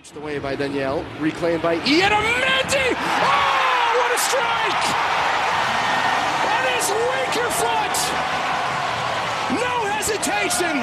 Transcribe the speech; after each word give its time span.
Punched 0.00 0.16
away 0.16 0.38
by 0.38 0.56
Danielle, 0.56 1.04
reclaimed 1.20 1.62
by 1.62 1.74
Ian 1.74 2.10
Amenti. 2.10 2.96
Oh, 2.96 3.92
what 4.00 4.10
a 4.10 4.18
strike! 4.18 4.86
His 6.72 6.88
weaker 6.88 7.50
foot, 7.60 7.96
no 9.60 9.74
hesitation, 9.92 10.80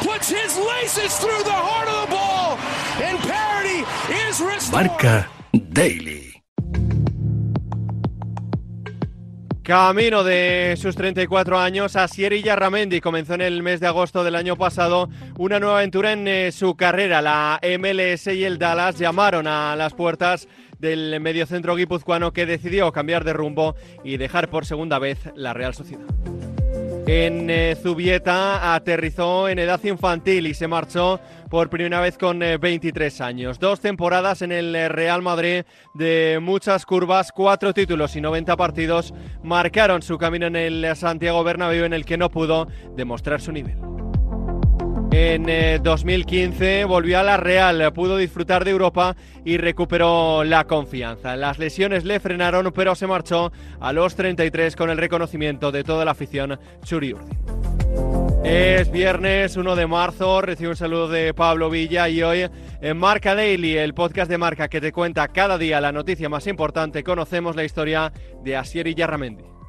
puts 0.00 0.30
his 0.30 0.56
laces 0.56 1.18
through 1.18 1.44
the 1.44 1.52
heart 1.52 1.88
of 1.88 2.08
the 2.08 2.16
ball, 2.16 2.56
and 3.04 3.18
parity 3.18 3.84
is 4.26 4.40
restored. 4.40 4.86
Marca 4.86 5.28
Daily. 5.74 6.39
Camino 9.70 10.24
de 10.24 10.74
sus 10.76 10.96
34 10.96 11.56
años, 11.56 11.94
Asieri 11.94 12.42
Yarramendi 12.42 13.00
comenzó 13.00 13.34
en 13.34 13.40
el 13.40 13.62
mes 13.62 13.78
de 13.78 13.86
agosto 13.86 14.24
del 14.24 14.34
año 14.34 14.56
pasado 14.56 15.08
una 15.38 15.60
nueva 15.60 15.78
aventura 15.78 16.10
en 16.10 16.26
eh, 16.26 16.50
su 16.50 16.74
carrera. 16.74 17.22
La 17.22 17.60
MLS 17.78 18.26
y 18.26 18.42
el 18.42 18.58
Dallas 18.58 18.98
llamaron 18.98 19.46
a 19.46 19.76
las 19.76 19.94
puertas 19.94 20.48
del 20.80 21.20
mediocentro 21.20 21.76
guipuzcoano 21.76 22.32
que 22.32 22.46
decidió 22.46 22.90
cambiar 22.90 23.22
de 23.22 23.32
rumbo 23.32 23.76
y 24.02 24.16
dejar 24.16 24.50
por 24.50 24.66
segunda 24.66 24.98
vez 24.98 25.20
la 25.36 25.54
Real 25.54 25.72
Sociedad. 25.72 26.08
En 27.12 27.50
eh, 27.50 27.74
Zubieta 27.74 28.72
aterrizó 28.72 29.48
en 29.48 29.58
edad 29.58 29.82
infantil 29.82 30.46
y 30.46 30.54
se 30.54 30.68
marchó 30.68 31.18
por 31.50 31.68
primera 31.68 32.00
vez 32.00 32.16
con 32.16 32.40
eh, 32.40 32.56
23 32.56 33.20
años. 33.20 33.58
Dos 33.58 33.80
temporadas 33.80 34.42
en 34.42 34.52
el 34.52 34.76
eh, 34.76 34.88
Real 34.88 35.20
Madrid 35.20 35.64
de 35.92 36.38
muchas 36.40 36.86
curvas, 36.86 37.32
cuatro 37.32 37.74
títulos 37.74 38.14
y 38.14 38.20
90 38.20 38.56
partidos 38.56 39.12
marcaron 39.42 40.02
su 40.02 40.18
camino 40.18 40.46
en 40.46 40.54
el 40.54 40.94
Santiago 40.94 41.42
Bernabéu 41.42 41.84
en 41.84 41.94
el 41.94 42.04
que 42.04 42.16
no 42.16 42.30
pudo 42.30 42.68
demostrar 42.94 43.40
su 43.40 43.50
nivel. 43.50 43.99
En 45.12 45.48
eh, 45.48 45.80
2015 45.82 46.84
volvió 46.84 47.18
a 47.18 47.24
la 47.24 47.36
Real, 47.36 47.92
pudo 47.92 48.16
disfrutar 48.16 48.64
de 48.64 48.70
Europa 48.70 49.16
y 49.44 49.56
recuperó 49.56 50.44
la 50.44 50.64
confianza. 50.64 51.34
Las 51.36 51.58
lesiones 51.58 52.04
le 52.04 52.20
frenaron, 52.20 52.72
pero 52.72 52.94
se 52.94 53.08
marchó 53.08 53.50
a 53.80 53.92
los 53.92 54.14
33 54.14 54.76
con 54.76 54.88
el 54.88 54.98
reconocimiento 54.98 55.72
de 55.72 55.82
toda 55.82 56.04
la 56.04 56.12
afición 56.12 56.60
Churi 56.84 57.14
Urdin. 57.14 57.38
Es 58.44 58.90
viernes 58.90 59.56
1 59.56 59.76
de 59.76 59.86
marzo, 59.86 60.40
recibo 60.40 60.70
un 60.70 60.76
saludo 60.76 61.08
de 61.08 61.34
Pablo 61.34 61.70
Villa 61.70 62.08
y 62.08 62.22
hoy 62.22 62.48
en 62.80 62.96
Marca 62.96 63.34
Daily, 63.34 63.76
el 63.76 63.94
podcast 63.94 64.30
de 64.30 64.38
Marca 64.38 64.68
que 64.68 64.80
te 64.80 64.92
cuenta 64.92 65.28
cada 65.28 65.58
día 65.58 65.80
la 65.80 65.92
noticia 65.92 66.28
más 66.28 66.46
importante, 66.46 67.02
conocemos 67.02 67.56
la 67.56 67.64
historia 67.64 68.12
de 68.42 68.56
Asieri 68.56 68.94
Yarramendi. 68.94 69.59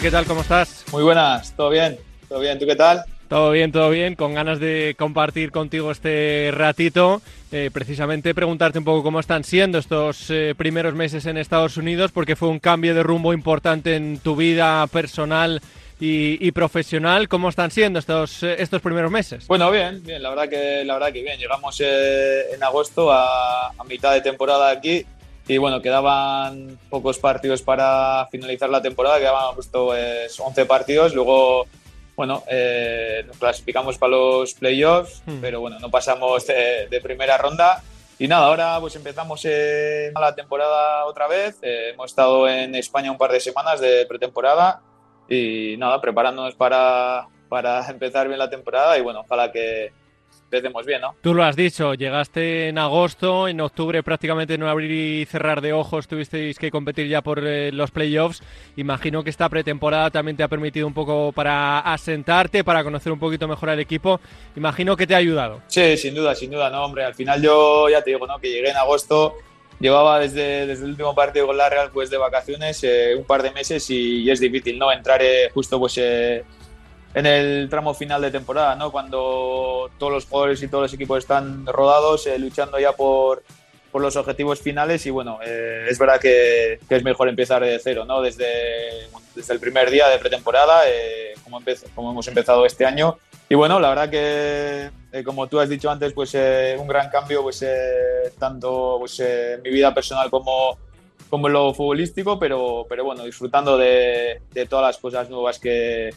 ¿Qué 0.00 0.10
tal? 0.10 0.26
¿Cómo 0.26 0.42
estás? 0.42 0.84
Muy 0.92 1.02
buenas, 1.02 1.56
¿todo 1.56 1.70
bien? 1.70 1.98
¿Todo 2.28 2.40
bien? 2.40 2.58
¿Tú 2.58 2.66
qué 2.66 2.76
tal? 2.76 3.02
Todo 3.28 3.50
bien, 3.50 3.72
todo 3.72 3.88
bien, 3.88 4.14
con 4.14 4.34
ganas 4.34 4.60
de 4.60 4.94
compartir 4.98 5.52
contigo 5.52 5.90
este 5.90 6.50
ratito. 6.52 7.22
Eh, 7.50 7.70
precisamente 7.72 8.34
preguntarte 8.34 8.78
un 8.78 8.84
poco 8.84 9.02
cómo 9.02 9.20
están 9.20 9.42
siendo 9.42 9.78
estos 9.78 10.28
eh, 10.28 10.54
primeros 10.54 10.94
meses 10.94 11.24
en 11.24 11.38
Estados 11.38 11.78
Unidos, 11.78 12.12
porque 12.12 12.36
fue 12.36 12.50
un 12.50 12.58
cambio 12.58 12.94
de 12.94 13.02
rumbo 13.02 13.32
importante 13.32 13.96
en 13.96 14.18
tu 14.18 14.36
vida 14.36 14.86
personal 14.88 15.62
y, 15.98 16.46
y 16.46 16.52
profesional. 16.52 17.28
¿Cómo 17.28 17.48
están 17.48 17.70
siendo 17.70 17.98
estos, 17.98 18.42
eh, 18.42 18.56
estos 18.58 18.82
primeros 18.82 19.10
meses? 19.10 19.46
Bueno, 19.46 19.70
bien, 19.70 20.02
bien, 20.04 20.22
la 20.22 20.28
verdad 20.28 20.48
que, 20.48 20.84
la 20.84 20.94
verdad 20.94 21.12
que 21.12 21.22
bien. 21.22 21.38
Llegamos 21.38 21.80
eh, 21.80 22.52
en 22.54 22.62
agosto 22.62 23.10
a, 23.10 23.68
a 23.68 23.84
mitad 23.88 24.12
de 24.12 24.20
temporada 24.20 24.70
aquí 24.70 25.06
y 25.46 25.58
bueno, 25.58 25.82
quedaban 25.82 26.78
pocos 26.88 27.18
partidos 27.18 27.62
para 27.62 28.26
finalizar 28.30 28.70
la 28.70 28.80
temporada, 28.80 29.18
quedaban 29.18 29.54
justo 29.54 29.86
pues, 29.86 30.38
11 30.40 30.64
partidos, 30.66 31.14
luego 31.14 31.66
bueno, 32.16 32.44
eh, 32.48 33.24
nos 33.26 33.36
clasificamos 33.38 33.98
para 33.98 34.12
los 34.12 34.54
playoffs, 34.54 35.22
Hmm. 35.26 35.40
pero 35.40 35.60
bueno, 35.60 35.78
no 35.80 35.90
pasamos 35.90 36.46
de, 36.46 36.86
de 36.88 37.00
primera 37.00 37.36
ronda. 37.36 37.82
Y 38.16 38.28
nada, 38.28 38.46
ahora 38.46 38.78
pues 38.78 38.94
empezamos 38.94 39.42
eh, 39.44 40.12
la 40.18 40.32
temporada 40.36 41.04
otra 41.06 41.26
vez. 41.26 41.58
Eh, 41.62 41.90
hemos 41.92 42.12
estado 42.12 42.48
en 42.48 42.74
España 42.76 43.10
un 43.10 43.18
par 43.18 43.32
de 43.32 43.40
semanas 43.40 43.80
de 43.80 44.06
pretemporada 44.06 44.80
y 45.28 45.74
nada, 45.78 46.00
preparándonos 46.00 46.54
para, 46.54 47.26
para 47.48 47.84
empezar 47.90 48.28
bien 48.28 48.38
la 48.38 48.48
temporada 48.48 48.96
y 48.96 49.00
bueno, 49.00 49.22
ojalá 49.22 49.50
que 49.50 49.92
empecemos 50.54 50.86
bien, 50.86 51.00
¿no? 51.00 51.14
Tú 51.20 51.34
lo 51.34 51.44
has 51.44 51.56
dicho, 51.56 51.94
llegaste 51.94 52.68
en 52.68 52.78
agosto, 52.78 53.48
en 53.48 53.60
octubre 53.60 54.02
prácticamente 54.02 54.56
no 54.58 54.68
abrir 54.68 54.90
y 54.90 55.24
cerrar 55.26 55.60
de 55.60 55.72
ojos, 55.72 56.06
tuvisteis 56.06 56.58
que 56.58 56.70
competir 56.70 57.08
ya 57.08 57.22
por 57.22 57.44
eh, 57.44 57.72
los 57.72 57.90
playoffs. 57.90 58.42
Imagino 58.76 59.24
que 59.24 59.30
esta 59.30 59.48
pretemporada 59.48 60.10
también 60.10 60.36
te 60.36 60.42
ha 60.42 60.48
permitido 60.48 60.86
un 60.86 60.94
poco 60.94 61.32
para 61.32 61.80
asentarte, 61.80 62.64
para 62.64 62.84
conocer 62.84 63.12
un 63.12 63.18
poquito 63.18 63.48
mejor 63.48 63.70
al 63.70 63.80
equipo. 63.80 64.20
Imagino 64.56 64.96
que 64.96 65.06
te 65.06 65.14
ha 65.14 65.18
ayudado. 65.18 65.62
Sí, 65.66 65.96
sin 65.96 66.14
duda, 66.14 66.34
sin 66.34 66.50
duda, 66.50 66.70
no, 66.70 66.84
hombre. 66.84 67.04
Al 67.04 67.14
final 67.14 67.42
yo 67.42 67.88
ya 67.88 68.02
te 68.02 68.10
digo, 68.10 68.26
¿no? 68.26 68.38
Que 68.38 68.50
llegué 68.50 68.70
en 68.70 68.76
agosto, 68.76 69.36
llevaba 69.80 70.20
desde, 70.20 70.66
desde 70.66 70.84
el 70.84 70.90
último 70.90 71.14
partido 71.14 71.46
con 71.46 71.56
la 71.56 71.68
Real 71.68 71.90
pues 71.92 72.10
de 72.10 72.16
vacaciones 72.16 72.82
eh, 72.84 73.14
un 73.16 73.24
par 73.24 73.42
de 73.42 73.50
meses 73.50 73.88
y, 73.90 74.22
y 74.22 74.30
es 74.30 74.40
difícil, 74.40 74.78
¿no? 74.78 74.92
Entrar 74.92 75.20
eh, 75.22 75.50
justo 75.52 75.78
pues 75.78 75.98
eh, 75.98 76.44
en 77.14 77.26
el 77.26 77.68
tramo 77.70 77.94
final 77.94 78.20
de 78.20 78.30
temporada, 78.30 78.74
¿no? 78.74 78.90
Cuando 78.90 79.90
todos 79.98 80.12
los 80.12 80.26
jugadores 80.26 80.62
y 80.62 80.68
todos 80.68 80.82
los 80.82 80.94
equipos 80.94 81.18
están 81.18 81.64
rodados, 81.66 82.26
eh, 82.26 82.38
luchando 82.38 82.78
ya 82.78 82.92
por, 82.92 83.42
por 83.92 84.02
los 84.02 84.16
objetivos 84.16 84.60
finales 84.60 85.06
y 85.06 85.10
bueno, 85.10 85.38
eh, 85.44 85.86
es 85.88 85.98
verdad 85.98 86.20
que, 86.20 86.80
que 86.88 86.96
es 86.96 87.04
mejor 87.04 87.28
empezar 87.28 87.62
de 87.62 87.78
cero, 87.78 88.04
¿no? 88.04 88.20
Desde, 88.20 89.08
desde 89.34 89.54
el 89.54 89.60
primer 89.60 89.90
día 89.90 90.08
de 90.08 90.18
pretemporada, 90.18 90.82
eh, 90.88 91.34
como, 91.44 91.60
como 91.94 92.10
hemos 92.10 92.26
empezado 92.26 92.66
este 92.66 92.84
año. 92.84 93.16
Y 93.48 93.54
bueno, 93.54 93.78
la 93.78 93.90
verdad 93.90 94.10
que, 94.10 94.90
eh, 95.12 95.22
como 95.22 95.46
tú 95.46 95.60
has 95.60 95.68
dicho 95.68 95.90
antes, 95.90 96.12
pues 96.12 96.34
eh, 96.34 96.76
un 96.78 96.88
gran 96.88 97.10
cambio, 97.10 97.42
pues 97.42 97.62
eh, 97.62 98.32
tanto 98.38 98.96
pues, 98.98 99.20
eh, 99.20 99.52
en 99.54 99.62
mi 99.62 99.70
vida 99.70 99.94
personal 99.94 100.30
como, 100.30 100.78
como 101.28 101.46
en 101.46 101.52
lo 101.52 101.74
futbolístico, 101.74 102.38
pero, 102.38 102.86
pero 102.88 103.04
bueno, 103.04 103.22
disfrutando 103.24 103.76
de, 103.76 104.40
de 104.50 104.66
todas 104.66 104.86
las 104.86 104.98
cosas 104.98 105.28
nuevas 105.28 105.58
que, 105.58 106.10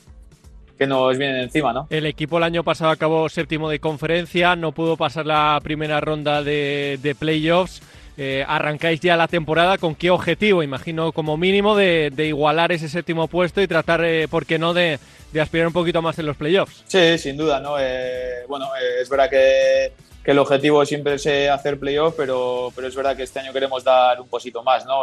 que 0.77 0.88
nos 0.88 1.17
vienen 1.17 1.41
encima, 1.41 1.73
¿no? 1.73 1.88
El 1.89 2.05
equipo 2.05 2.38
el 2.38 2.43
año 2.43 2.63
pasado 2.63 2.91
acabó 2.91 3.27
séptimo 3.29 3.69
de 3.69 3.79
conferencia, 3.79 4.55
no 4.55 4.71
pudo 4.71 4.95
pasar 4.97 5.25
la 5.25 5.59
primera 5.63 5.99
ronda 5.99 6.43
de, 6.43 6.99
de 7.01 7.15
playoffs. 7.15 7.81
Eh, 8.19 8.43
arrancáis 8.47 8.99
ya 8.99 9.16
la 9.16 9.27
temporada 9.27 9.77
con 9.77 9.93
qué 9.93 10.09
objetivo, 10.09 10.63
imagino 10.63 11.11
como 11.11 11.37
mínimo 11.37 11.75
de, 11.75 12.09
de 12.11 12.25
igualar 12.25 12.71
ese 12.71 12.89
séptimo 12.89 13.27
puesto 13.27 13.61
y 13.61 13.67
tratar, 13.67 14.03
eh, 14.03 14.27
¿por 14.27 14.47
qué 14.47 14.57
no?, 14.57 14.73
de, 14.73 14.97
de 15.31 15.39
aspirar 15.39 15.67
un 15.67 15.73
poquito 15.73 16.01
más 16.01 16.17
en 16.17 16.25
los 16.25 16.35
playoffs. 16.35 16.83
Sí, 16.87 17.16
sin 17.19 17.37
duda, 17.37 17.59
¿no? 17.59 17.75
Eh, 17.79 18.43
bueno, 18.47 18.66
eh, 18.75 19.01
es 19.03 19.09
verdad 19.09 19.29
que, 19.29 19.91
que 20.23 20.31
el 20.31 20.39
objetivo 20.39 20.83
siempre 20.83 21.13
es 21.13 21.27
hacer 21.27 21.77
playoff, 21.79 22.16
pero, 22.17 22.71
pero 22.75 22.87
es 22.87 22.95
verdad 22.95 23.16
que 23.16 23.21
este 23.21 23.39
año 23.39 23.53
queremos 23.53 23.83
dar 23.83 24.19
un 24.19 24.27
poquito 24.27 24.63
más, 24.63 24.83
¿no? 24.87 25.01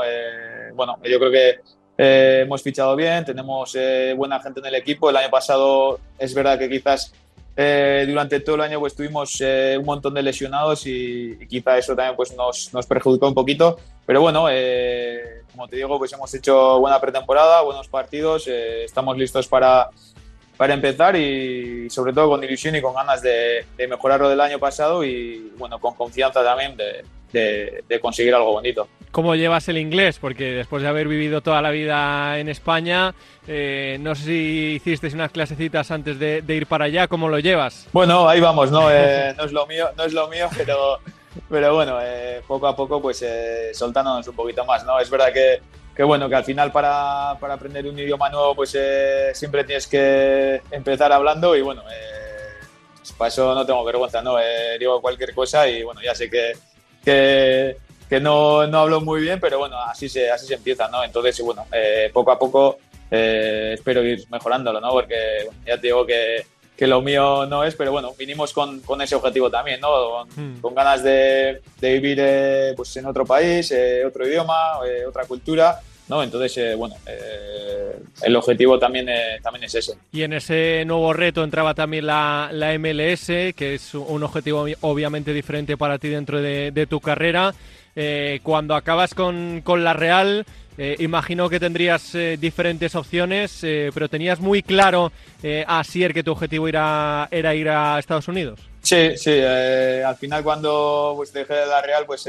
Bueno, 0.74 0.98
yo 1.04 1.18
creo 1.20 1.30
que 1.30 1.60
eh, 1.96 2.40
hemos 2.42 2.62
fichado 2.62 2.96
bien, 2.96 3.24
tenemos 3.24 3.74
eh, 3.74 4.14
buena 4.16 4.40
gente 4.40 4.60
en 4.60 4.66
el 4.66 4.74
equipo. 4.74 5.10
El 5.10 5.16
año 5.16 5.30
pasado 5.30 6.00
es 6.18 6.34
verdad 6.34 6.58
que 6.58 6.68
quizás 6.68 7.12
eh, 7.56 8.04
durante 8.08 8.40
todo 8.40 8.56
el 8.56 8.62
año 8.62 8.80
pues 8.80 8.96
tuvimos 8.96 9.40
eh, 9.40 9.76
un 9.78 9.86
montón 9.86 10.14
de 10.14 10.22
lesionados 10.22 10.86
y, 10.86 11.38
y 11.40 11.46
quizá 11.46 11.78
eso 11.78 11.94
también 11.94 12.16
pues 12.16 12.34
nos, 12.36 12.72
nos 12.74 12.86
perjudicó 12.86 13.28
un 13.28 13.34
poquito. 13.34 13.78
Pero 14.06 14.20
bueno, 14.20 14.48
eh, 14.50 15.42
como 15.52 15.68
te 15.68 15.76
digo, 15.76 15.98
pues 15.98 16.12
hemos 16.12 16.32
hecho 16.34 16.80
buena 16.80 17.00
pretemporada, 17.00 17.62
buenos 17.62 17.88
partidos, 17.88 18.46
eh, 18.48 18.84
estamos 18.84 19.16
listos 19.16 19.46
para, 19.46 19.88
para 20.56 20.74
empezar 20.74 21.16
y 21.16 21.88
sobre 21.90 22.12
todo 22.12 22.30
con 22.30 22.44
ilusión 22.44 22.74
y 22.74 22.82
con 22.82 22.92
ganas 22.94 23.22
de, 23.22 23.64
de 23.76 23.88
mejorar 23.88 24.20
lo 24.20 24.28
del 24.28 24.40
año 24.40 24.58
pasado 24.58 25.04
y 25.04 25.52
bueno, 25.56 25.78
con 25.78 25.94
confianza 25.94 26.42
también 26.42 26.76
de, 26.76 27.04
de- 27.34 27.84
de 27.86 28.00
conseguir 28.00 28.34
algo 28.34 28.52
bonito. 28.52 28.88
¿Cómo 29.10 29.34
llevas 29.34 29.68
el 29.68 29.76
inglés? 29.78 30.18
Porque 30.18 30.52
después 30.52 30.82
de 30.82 30.88
haber 30.88 31.06
vivido 31.06 31.40
toda 31.42 31.60
la 31.62 31.70
vida 31.70 32.38
en 32.38 32.48
España, 32.48 33.14
eh, 33.46 33.98
no 34.00 34.14
sé 34.14 34.24
si 34.24 34.72
hicisteis 34.76 35.12
unas 35.14 35.30
clasecitas 35.30 35.90
antes 35.90 36.18
de, 36.18 36.40
de 36.42 36.54
ir 36.54 36.66
para 36.66 36.86
allá, 36.86 37.06
¿cómo 37.06 37.28
lo 37.28 37.38
llevas? 37.38 37.86
Bueno, 37.92 38.28
ahí 38.28 38.40
vamos, 38.40 38.70
¿no? 38.70 38.88
Eh, 38.90 39.34
no 39.36 39.44
es 39.44 39.52
lo 39.52 39.66
mío, 39.66 39.88
no 39.96 40.04
es 40.04 40.12
lo 40.12 40.26
mío, 40.28 40.48
pero, 40.56 40.98
pero 41.50 41.74
bueno, 41.74 41.98
eh, 42.02 42.40
poco 42.46 42.66
a 42.66 42.74
poco 42.74 43.00
pues 43.02 43.22
eh, 43.26 43.70
soltándonos 43.74 44.26
un 44.28 44.34
poquito 44.36 44.64
más, 44.64 44.84
¿no? 44.84 44.98
Es 44.98 45.08
verdad 45.10 45.32
que, 45.32 45.60
que 45.94 46.02
bueno, 46.02 46.28
que 46.28 46.34
al 46.34 46.44
final 46.44 46.72
para, 46.72 47.36
para 47.38 47.54
aprender 47.54 47.86
un 47.86 47.96
idioma 47.98 48.28
nuevo 48.30 48.54
pues 48.56 48.74
eh, 48.78 49.30
siempre 49.34 49.62
tienes 49.64 49.86
que 49.86 50.60
empezar 50.72 51.12
hablando 51.12 51.54
y 51.54 51.62
bueno, 51.62 51.82
eh, 51.82 52.64
pues, 52.96 53.12
para 53.12 53.28
eso 53.28 53.54
no 53.54 53.64
tengo 53.64 53.84
vergüenza, 53.84 54.22
¿no? 54.22 54.36
Digo 54.78 55.00
cualquier 55.00 55.32
cosa 55.34 55.68
y 55.68 55.82
bueno, 55.84 56.00
ya 56.02 56.14
sé 56.16 56.28
que, 56.30 56.52
que, 57.04 57.76
que 58.08 58.20
no, 58.20 58.66
no 58.66 58.78
hablo 58.80 59.00
muy 59.00 59.20
bien, 59.20 59.38
pero 59.40 59.58
bueno, 59.58 59.78
así 59.80 60.08
se, 60.08 60.30
así 60.30 60.46
se 60.46 60.54
empieza, 60.54 60.88
¿no? 60.88 61.02
Entonces, 61.04 61.40
bueno, 61.40 61.66
eh, 61.72 62.10
poco 62.12 62.30
a 62.32 62.38
poco 62.38 62.78
eh, 63.10 63.72
espero 63.74 64.02
ir 64.02 64.24
mejorándolo, 64.30 64.80
¿no? 64.80 64.90
Porque 64.90 65.42
bueno, 65.44 65.60
ya 65.66 65.76
te 65.76 65.86
digo 65.88 66.04
que, 66.06 66.46
que 66.76 66.86
lo 66.86 67.00
mío 67.02 67.46
no 67.46 67.62
es, 67.64 67.74
pero 67.76 67.92
bueno, 67.92 68.12
vinimos 68.18 68.52
con, 68.52 68.80
con 68.80 69.00
ese 69.00 69.14
objetivo 69.14 69.50
también, 69.50 69.80
¿no? 69.80 69.88
Con, 69.88 70.28
Hmm. 70.36 70.60
con 70.60 70.74
ganas 70.74 71.02
de, 71.04 71.60
de 71.80 71.92
vivir 71.94 72.18
eh, 72.20 72.72
pues 72.76 72.96
en 72.96 73.06
otro 73.06 73.24
país, 73.24 73.70
eh, 73.70 74.04
otro 74.04 74.26
idioma, 74.26 74.80
eh, 74.86 75.04
otra 75.06 75.24
cultura, 75.24 75.80
¿no? 76.08 76.22
Entonces, 76.22 76.56
eh, 76.58 76.74
bueno, 76.74 76.96
eh, 77.06 77.98
el 78.22 78.36
objetivo 78.36 78.78
también, 78.78 79.08
también 79.42 79.64
es 79.64 79.74
ese. 79.74 79.94
Y 80.12 80.22
en 80.22 80.34
ese 80.34 80.84
nuevo 80.86 81.12
reto 81.12 81.42
entraba 81.42 81.74
también 81.74 82.06
la, 82.06 82.50
la 82.52 82.78
MLS, 82.78 83.26
que 83.54 83.74
es 83.74 83.94
un 83.94 84.22
objetivo 84.22 84.66
obviamente 84.82 85.32
diferente 85.32 85.76
para 85.76 85.98
ti 85.98 86.08
dentro 86.08 86.40
de, 86.40 86.86
tu 86.88 87.00
carrera. 87.00 87.54
cuando 88.42 88.74
acabas 88.74 89.14
con, 89.14 89.62
con 89.62 89.84
la 89.84 89.94
Real, 89.94 90.44
imagino 90.98 91.48
que 91.48 91.60
tendrías 91.60 92.12
diferentes 92.38 92.94
opciones, 92.94 93.58
pero 93.62 94.08
tenías 94.08 94.40
muy 94.40 94.62
claro 94.62 95.12
a 95.66 95.84
Sier 95.84 96.12
que 96.12 96.22
tu 96.22 96.32
objetivo 96.32 96.68
era, 96.68 97.28
era 97.30 97.54
ir 97.54 97.68
a 97.68 97.98
Estados 97.98 98.28
Unidos. 98.28 98.60
Sí, 98.82 99.16
sí. 99.16 99.40
al 99.40 100.16
final 100.16 100.42
cuando 100.44 101.14
pues, 101.16 101.32
dejé 101.32 101.54
de 101.54 101.66
la 101.66 101.80
Real, 101.80 102.04
pues 102.04 102.28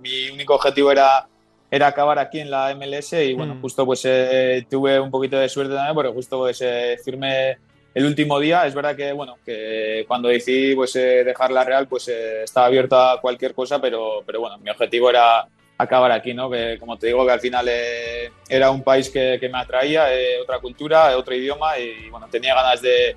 mi, 0.00 0.30
único 0.30 0.54
objetivo 0.54 0.90
era 0.90 1.26
era 1.74 1.88
acabar 1.88 2.20
aquí 2.20 2.38
en 2.38 2.52
la 2.52 2.72
MLS 2.76 3.14
y 3.14 3.34
bueno, 3.34 3.56
mm. 3.56 3.60
justo 3.60 3.84
pues 3.84 4.02
eh, 4.04 4.64
tuve 4.70 5.00
un 5.00 5.10
poquito 5.10 5.36
de 5.36 5.48
suerte 5.48 5.74
también 5.74 5.92
porque 5.92 6.12
justo 6.12 6.38
pues 6.38 6.60
eh, 6.60 6.96
firmé 7.04 7.58
el 7.92 8.06
último 8.06 8.38
día. 8.38 8.64
Es 8.64 8.76
verdad 8.76 8.94
que 8.94 9.12
bueno, 9.12 9.38
que 9.44 10.04
cuando 10.06 10.28
decidí 10.28 10.76
pues 10.76 10.94
eh, 10.94 11.24
dejar 11.24 11.50
la 11.50 11.64
Real 11.64 11.88
pues 11.88 12.06
estaba 12.06 12.66
abierto 12.66 12.96
a 12.96 13.20
cualquier 13.20 13.54
cosa, 13.54 13.80
pero, 13.80 14.22
pero 14.24 14.38
bueno, 14.38 14.56
mi 14.58 14.70
objetivo 14.70 15.10
era 15.10 15.48
acabar 15.76 16.12
aquí, 16.12 16.32
¿no? 16.32 16.48
Que 16.48 16.76
como 16.78 16.96
te 16.96 17.08
digo 17.08 17.26
que 17.26 17.32
al 17.32 17.40
final 17.40 17.68
era 18.48 18.70
un 18.70 18.84
país 18.84 19.10
que, 19.10 19.38
que 19.40 19.48
me 19.48 19.58
atraía, 19.58 20.06
otra 20.40 20.60
cultura, 20.60 21.18
otro 21.18 21.34
idioma 21.34 21.76
y 21.76 22.08
bueno, 22.08 22.28
tenía 22.30 22.54
ganas 22.54 22.80
de 22.82 23.16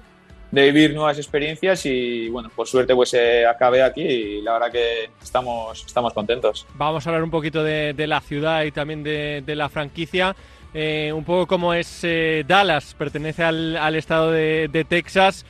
de 0.52 0.72
vivir 0.72 0.94
nuevas 0.94 1.18
experiencias 1.18 1.86
y 1.86 2.30
bueno, 2.30 2.50
por 2.56 2.68
suerte 2.68 2.96
pues 2.96 3.14
eh, 3.14 3.46
acabé 3.46 3.84
aquí 3.84 4.02
y 4.02 4.42
la 4.42 4.54
verdad 4.54 4.72
que 4.72 5.10
estamos, 5.22 5.84
estamos 5.86 6.14
contentos. 6.14 6.66
Vamos 6.76 7.06
a 7.06 7.10
hablar 7.10 7.24
un 7.24 7.32
poquito 7.32 7.64
de, 7.64 7.94
la 8.08 8.22
ciudad 8.22 8.64
y 8.64 8.72
también 8.72 9.04
de, 9.04 9.56
la 9.56 9.70
franquicia. 9.70 10.36
Eh, 10.74 11.12
un 11.14 11.24
poco 11.24 11.48
cómo 11.48 11.74
es 11.74 12.00
eh, 12.04 12.44
Dallas, 12.48 12.94
pertenece 12.94 13.44
al, 13.44 13.96
estado 13.96 14.32
de, 14.32 14.86
Texas. 14.88 15.46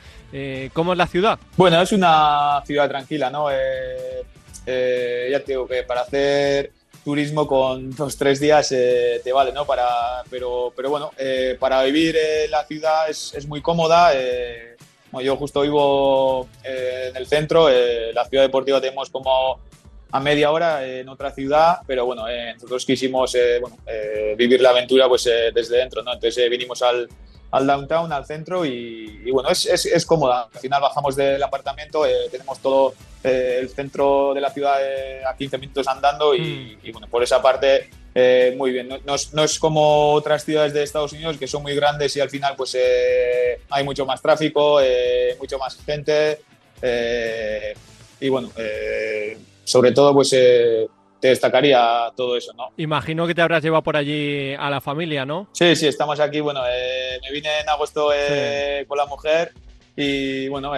¿Cómo 0.72 0.92
es 0.92 0.98
la 0.98 1.06
ciudad? 1.06 1.38
Bueno, 1.56 1.80
es 1.80 1.92
una 1.92 2.62
ciudad 2.66 2.88
tranquila, 2.88 3.30
¿no? 3.30 3.50
ya 3.50 5.40
te 5.40 5.44
digo 5.46 5.66
que 5.66 5.82
para 5.84 6.02
hacer 6.02 6.72
turismo 7.02 7.46
con 7.46 7.90
dos 7.96 8.18
tres 8.18 8.38
días 8.38 8.68
te 8.68 9.32
vale, 9.32 9.52
¿no? 9.52 9.64
Para, 9.64 9.86
pero, 10.28 10.72
pero 10.76 10.90
bueno, 10.90 11.12
para 11.58 11.82
vivir 11.84 12.16
la 12.50 12.64
ciudad 12.64 13.08
es, 13.08 13.32
es 13.34 13.46
muy 13.46 13.62
cómoda 13.62 14.12
yo 15.22 15.36
justo 15.36 15.62
vivo 15.62 16.48
eh, 16.62 17.06
en 17.10 17.16
el 17.16 17.26
centro, 17.26 17.68
eh, 17.68 18.12
la 18.12 18.24
ciudad 18.26 18.44
deportiva 18.44 18.80
tenemos 18.80 19.10
como 19.10 19.58
a 20.10 20.20
media 20.20 20.50
hora 20.50 20.86
en 20.86 21.08
otra 21.08 21.32
ciudad, 21.32 21.78
pero 21.86 22.06
bueno, 22.06 22.28
eh, 22.28 22.54
nosotros 22.54 22.84
quisimos 22.86 23.36
vivir 24.36 24.60
la 24.60 24.70
aventura 24.70 25.08
pues 25.08 25.24
desde 25.24 25.76
dentro, 25.76 26.02
¿no? 26.02 26.14
Entonces 26.14 26.48
vinimos 26.48 26.80
al, 26.82 27.08
al, 27.50 27.66
downtown, 27.66 28.10
al 28.12 28.24
centro 28.24 28.64
y, 28.64 29.30
bueno, 29.30 29.50
es, 29.50 29.66
es, 29.66 29.84
es, 29.84 30.06
cómoda. 30.06 30.48
Al 30.52 30.60
final 30.60 30.80
bajamos 30.80 31.14
del 31.14 31.42
apartamento, 31.42 32.04
tenemos 32.30 32.58
todo 32.60 32.94
el 33.22 33.68
centro 33.68 34.32
de 34.32 34.40
la 34.40 34.50
ciudad 34.50 34.78
a 35.26 35.36
15 35.36 35.58
minutos 35.58 35.86
andando 35.88 36.34
y, 36.34 36.78
mm. 36.82 36.86
y 36.86 36.92
bueno, 36.92 37.06
por 37.08 37.22
esa 37.22 37.42
parte 37.42 37.90
eh, 38.20 38.52
muy 38.56 38.72
bien. 38.72 38.88
No, 39.06 39.44
es, 39.44 39.58
como 39.60 40.12
otras 40.12 40.44
ciudades 40.44 40.72
de 40.72 40.82
Estados 40.82 41.12
Unidos 41.12 41.36
que 41.38 41.46
son 41.46 41.62
muy 41.62 41.76
grandes 41.76 42.16
y 42.16 42.20
al 42.20 42.28
final 42.28 42.54
pues 42.56 42.74
eh, 42.74 43.60
hay 43.70 43.84
mucho 43.84 44.04
más 44.04 44.20
tráfico, 44.20 44.80
eh, 44.82 45.36
mucho 45.38 45.56
más 45.56 45.78
gente 45.86 46.40
y 48.20 48.28
bueno, 48.28 48.50
sobre 49.62 49.92
todo 49.92 50.12
pues 50.14 50.30
te 50.30 51.28
destacaría 51.28 52.10
todo 52.16 52.36
eso, 52.36 52.52
¿no? 52.54 52.70
Imagino 52.76 53.24
que 53.24 53.36
te 53.36 53.42
habrás 53.42 53.62
llevado 53.62 53.84
por 53.84 53.96
allí 53.96 54.52
a 54.54 54.68
la 54.68 54.80
familia, 54.80 55.24
¿no? 55.24 55.48
Sí, 55.52 55.76
sí, 55.76 55.86
estamos 55.86 56.18
aquí. 56.18 56.40
Bueno, 56.40 56.62
me 57.22 57.30
vine 57.30 57.60
en 57.60 57.68
agosto 57.68 58.10
con 58.88 58.98
la 58.98 59.06
mujer 59.06 59.52
y 59.94 60.48
bueno, 60.48 60.72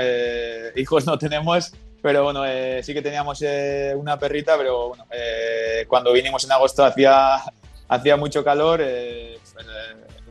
hijos 0.77 1.07
no 1.07 1.17
tenemos, 1.17 1.73
pero 2.03 2.25
bueno, 2.25 2.47
eh, 2.47 2.83
sí 2.83 2.95
que 2.95 3.03
teníamos 3.03 3.43
eh, 3.43 3.95
una 3.97 4.19
perrita, 4.19 4.57
pero 4.57 4.89
bueno, 4.89 5.07
eh, 5.11 5.85
cuando 5.87 6.13
vinimos 6.13 6.45
en 6.45 6.53
agosto 6.53 6.85
hacía, 6.85 7.37
hacía 7.89 8.17
mucho 8.17 8.43
calor, 8.43 8.79
pues, 8.79 9.67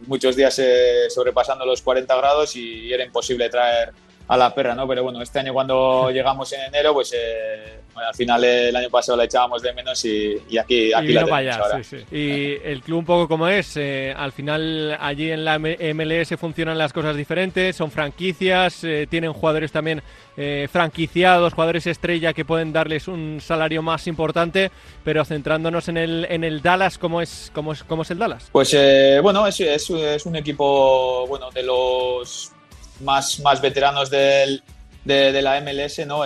muchos 0.07 0.35
días 0.35 0.59
sobrepasando 1.09 1.65
los 1.65 1.81
40 1.81 2.15
grados 2.15 2.55
y 2.55 2.91
era 2.91 3.03
imposible 3.03 3.49
traer 3.49 3.91
a 4.27 4.37
la 4.37 4.53
perra, 4.53 4.73
¿no? 4.73 4.87
Pero 4.87 5.03
bueno, 5.03 5.21
este 5.21 5.39
año 5.39 5.53
cuando 5.53 6.09
llegamos 6.11 6.51
en 6.53 6.61
enero, 6.61 6.93
pues 6.93 7.13
al 8.07 8.15
final 8.15 8.43
el 8.43 8.75
año 8.75 8.89
pasado 8.89 9.17
la 9.17 9.25
echábamos 9.25 9.61
de 9.61 9.73
menos 9.73 10.03
y, 10.05 10.57
aquí, 10.57 10.93
aquí 10.93 11.13
la 11.13 11.25
tenemos 11.25 11.57
ahora. 11.57 11.81
Y 12.11 12.57
el 12.63 12.81
club 12.81 12.99
un 12.99 13.05
poco 13.05 13.27
como 13.27 13.47
es, 13.47 13.77
al 13.77 14.31
final 14.31 14.97
allí 14.99 15.31
en 15.31 15.45
la 15.45 15.59
MLS 15.59 16.37
funcionan 16.39 16.77
las 16.77 16.93
cosas 16.93 17.15
diferentes, 17.15 17.75
son 17.75 17.91
franquicias, 17.91 18.85
tienen 19.09 19.33
jugadores 19.33 19.71
también 19.71 20.01
eh, 20.41 20.69
franquiciados, 20.71 21.53
jugadores 21.53 21.85
estrella 21.85 22.31
que 22.31 22.45
pueden 22.45 22.71
darles 22.71 23.09
un 23.09 23.39
salario 23.41 23.81
más 23.81 24.07
importante, 24.07 24.71
pero 25.03 25.25
centrándonos 25.25 25.89
en 25.89 25.97
el, 25.97 26.25
en 26.29 26.45
el 26.45 26.61
Dallas, 26.61 26.97
¿cómo 26.97 27.21
es, 27.21 27.51
cómo 27.53 27.73
es, 27.73 27.83
cómo 27.83 28.03
es 28.03 28.11
el 28.11 28.19
Dallas? 28.19 28.47
Pues 28.49 28.73
eh, 28.73 29.19
bueno, 29.21 29.45
es, 29.45 29.59
es, 29.59 29.89
es, 29.89 30.25
un 30.25 30.37
equipo 30.37 31.27
bueno, 31.27 31.51
de 31.51 31.63
los 31.63 32.53
más, 33.01 33.41
más 33.41 33.59
veteranos 33.59 34.09
del, 34.09 34.63
de, 35.03 35.41
la 35.41 35.59
MLS, 35.59 36.07
¿no? 36.07 36.25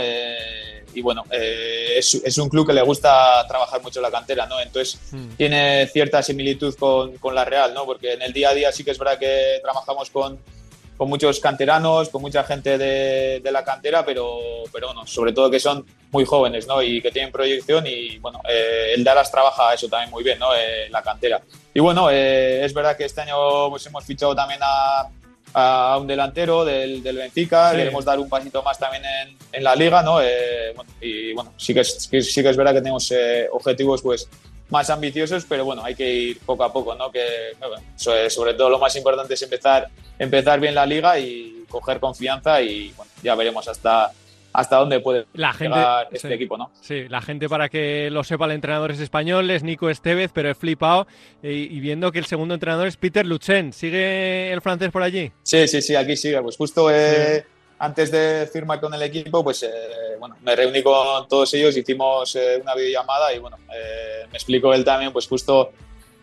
Eh, 0.94 1.00
y 1.00 1.02
bueno, 1.02 1.24
es, 1.32 2.16
es, 2.16 2.38
un 2.38 2.50
club 2.50 2.68
que 2.68 2.74
le 2.74 2.82
gusta 2.82 3.46
trabajar 3.48 3.82
mucho 3.82 4.02
la 4.02 4.12
cantera, 4.12 4.46
¿no? 4.46 4.60
Entonces 4.60 5.00
hmm. 5.12 5.36
tiene 5.38 5.88
cierta 5.88 6.22
similitud 6.22 6.76
con, 6.76 7.18
con, 7.18 7.36
la 7.36 7.46
Real, 7.46 7.74
¿no? 7.74 7.86
Porque 7.86 8.14
en 8.14 8.22
el 8.22 8.34
día 8.34 8.50
a 8.50 8.54
día 8.54 8.72
sí 8.72 8.84
que 8.84 8.92
es 8.92 8.98
verdad 8.98 9.18
que 9.18 9.60
trabajamos 9.62 10.10
con, 10.10 10.40
con 10.98 11.10
muchos 11.10 11.40
canteranos, 11.40 12.10
con 12.10 12.22
mucha 12.22 12.44
gente 12.44 12.78
de, 12.78 13.52
la 13.52 13.64
cantera, 13.64 14.06
pero, 14.06 14.38
pero 14.72 14.88
bueno, 14.88 15.06
sobre 15.06 15.34
todo 15.34 15.50
que 15.50 15.60
son 15.60 15.86
muy 16.12 16.26
jóvenes 16.26 16.68
¿no? 16.68 16.82
y 16.82 17.02
que 17.02 17.12
tienen 17.12 17.32
proyección 17.32 17.86
y 17.88 18.18
bueno, 18.20 18.42
eh, 18.48 18.94
el 18.96 19.04
Dallas 19.04 19.32
trabaja 19.32 19.74
eso 19.74 19.88
también 19.88 20.12
muy 20.12 20.24
bien, 20.24 20.40
¿no? 20.40 20.54
Eh, 20.56 20.90
la 20.90 21.02
cantera. 21.02 21.42
Y 21.74 21.80
bueno, 21.80 22.10
eh, 22.10 22.64
es 22.64 22.74
verdad 22.74 22.96
que 22.96 23.06
este 23.06 23.22
año 23.22 23.70
pues, 23.70 23.86
hemos 23.86 24.06
fichado 24.06 24.36
también 24.36 24.60
a, 24.64 25.10
a 25.54 25.98
un 26.00 26.08
delantero 26.08 26.66
del, 26.66 27.04
del 27.04 27.18
Benfica, 27.18 27.72
queremos 27.72 28.04
dar 28.04 28.20
un 28.20 28.30
pasito 28.30 28.64
más 28.64 28.80
también 28.80 29.04
en, 29.06 29.38
en 29.52 29.64
la 29.64 29.76
liga, 29.76 30.02
¿no? 30.02 30.20
y 31.02 31.34
bueno, 31.34 31.54
sí 31.58 31.74
que, 31.74 31.84
sí 31.84 32.10
que 32.10 32.50
es 32.50 32.58
verdad 32.58 32.74
que 32.74 32.82
tenemos 32.82 33.14
objetivos 33.52 34.02
pues 34.02 34.28
más 34.74 34.90
ambiciosos, 34.90 35.46
pero 35.48 35.66
bueno, 35.66 35.84
hay 35.84 35.94
que 35.94 36.12
ir 36.12 36.40
poco 36.40 36.64
a 36.64 36.74
poco, 36.74 36.96
¿no? 36.96 37.12
Que 37.12 37.52
sobre 38.28 38.56
todo 38.56 38.70
lo 38.70 38.80
más 38.80 38.96
importante 38.96 39.36
es 39.36 39.42
empezar, 39.44 39.88
empezar 40.18 40.60
bien 40.60 40.74
la 40.74 40.86
liga 40.86 41.20
y 41.20 41.64
coger 41.70 42.00
confianza 42.00 42.60
y 42.60 42.92
bueno, 42.98 43.12
ya 43.22 43.36
veremos 43.36 43.68
hasta 43.68 44.12
hasta 44.54 44.78
dónde 44.78 45.00
puede 45.00 45.26
la 45.34 45.52
gente, 45.54 45.76
llegar 45.76 46.08
este 46.12 46.34
equipo, 46.34 46.58
¿no? 46.58 46.72
Sí, 46.80 47.08
la 47.10 47.22
gente 47.22 47.50
para 47.50 47.70
que 47.70 48.10
lo 48.12 48.24
sepa, 48.24 48.46
el 48.46 48.52
entrenador 48.52 48.92
es 48.92 49.00
español, 49.00 49.50
es 49.50 49.64
Nico 49.64 49.90
Estevez, 49.90 50.32
pero 50.34 50.50
he 50.50 50.56
flipado 50.56 51.08
y, 51.42 51.80
viendo 51.80 52.12
que 52.12 52.20
el 52.20 52.26
segundo 52.26 52.54
entrenador 52.54 52.88
es 52.88 52.98
Peter 52.98 53.26
Luchen. 53.26 53.74
¿Sigue 53.74 54.52
el 54.52 54.62
francés 54.62 54.92
por 54.92 55.04
allí? 55.04 55.32
Sí, 55.44 55.68
sí, 55.68 55.82
sí, 55.82 55.96
aquí 55.96 56.16
sigue. 56.16 56.42
Pues 56.42 56.56
justo 56.56 56.90
eh, 56.92 57.46
antes 57.84 58.12
de 58.12 58.48
firmar 58.52 58.80
con 58.80 58.94
el 58.94 59.02
equipo, 59.02 59.44
pues 59.44 59.64
eh, 59.64 60.16
bueno, 60.18 60.38
me 60.42 60.56
reuní 60.56 60.82
con 60.82 61.28
todos 61.28 61.54
ellos, 61.54 61.76
hicimos 61.76 62.34
eh, 62.36 62.60
una 62.62 62.76
videollamada 62.76 63.34
y 63.34 63.40
bueno, 63.40 63.58
eh, 63.74 64.26
me 64.32 64.38
explicó 64.38 64.74
él 64.74 64.86
también, 64.86 65.12
pues 65.12 65.28
justo 65.28 65.72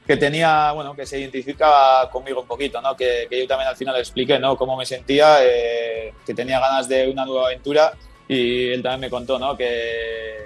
que 0.07 0.17
tenía, 0.17 0.73
bueno, 0.73 0.95
que 0.95 1.05
se 1.05 1.21
identificaba 1.21 2.11
conmigo 2.11 2.41
un 2.41 2.47
poquito, 2.47 2.81
¿no? 2.81 2.97
Que, 2.97 3.29
yo 3.31 3.47
también 3.47 3.69
al 3.69 3.77
final 3.77 3.95
le 3.95 4.01
expliqué, 4.01 4.39
¿no? 4.39 4.57
Cómo 4.57 4.77
me 4.77 4.87
sentía, 4.87 5.39
que 6.27 6.35
tenía 6.35 6.59
ganas 6.59 6.89
de 6.89 7.09
una 7.11 7.27
nueva 7.27 7.47
aventura 7.47 7.93
y 8.33 8.69
él 8.69 8.83
también 8.83 9.01
me 9.01 9.11
contó, 9.11 9.39
¿no? 9.39 9.57
Que, 9.57 10.37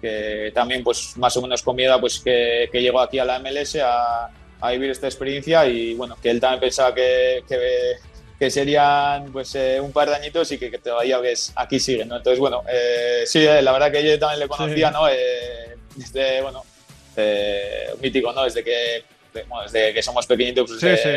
que 0.00 0.52
también, 0.54 0.84
pues 0.84 1.16
más 1.16 1.36
o 1.36 1.42
menos 1.42 1.62
con 1.62 1.74
miedo, 1.74 1.98
pues 2.00 2.20
que, 2.20 2.68
que 2.70 2.80
llegó 2.80 3.00
aquí 3.00 3.18
a 3.18 3.24
la 3.24 3.38
MLS 3.40 3.76
a, 3.76 4.30
a, 4.60 4.70
vivir 4.70 4.90
esta 4.90 5.08
experiencia 5.08 5.66
y 5.66 5.94
bueno, 5.94 6.16
que 6.22 6.30
él 6.30 6.40
también 6.40 6.60
pensaba 6.60 6.94
que, 6.94 7.42
que 7.48 7.96
que 8.38 8.50
serían 8.50 9.30
pues 9.32 9.54
eh, 9.54 9.78
un 9.82 9.92
par 9.92 10.08
de 10.08 10.16
añitos 10.16 10.50
y 10.50 10.56
que, 10.56 10.70
todavía 10.78 11.18
ves 11.18 11.52
aquí 11.56 11.78
siguen, 11.78 12.08
¿no? 12.08 12.16
Entonces, 12.16 12.38
bueno, 12.38 12.62
eh, 12.72 13.24
sí, 13.26 13.40
eh, 13.46 13.60
la 13.60 13.70
verdad 13.70 13.92
que 13.92 14.02
yo 14.02 14.18
también 14.18 14.40
le 14.40 14.48
conocía, 14.48 14.90
¿no? 14.90 15.04
desde, 15.94 16.40
bueno, 16.40 16.64
mítico, 18.00 18.32
¿no? 18.32 18.44
Desde 18.44 18.64
que, 18.64 19.04
desde 19.64 19.92
que 19.92 20.02
somos 20.02 20.26
pequeñitos, 20.26 20.70
pues, 20.70 20.80
sí, 20.80 21.08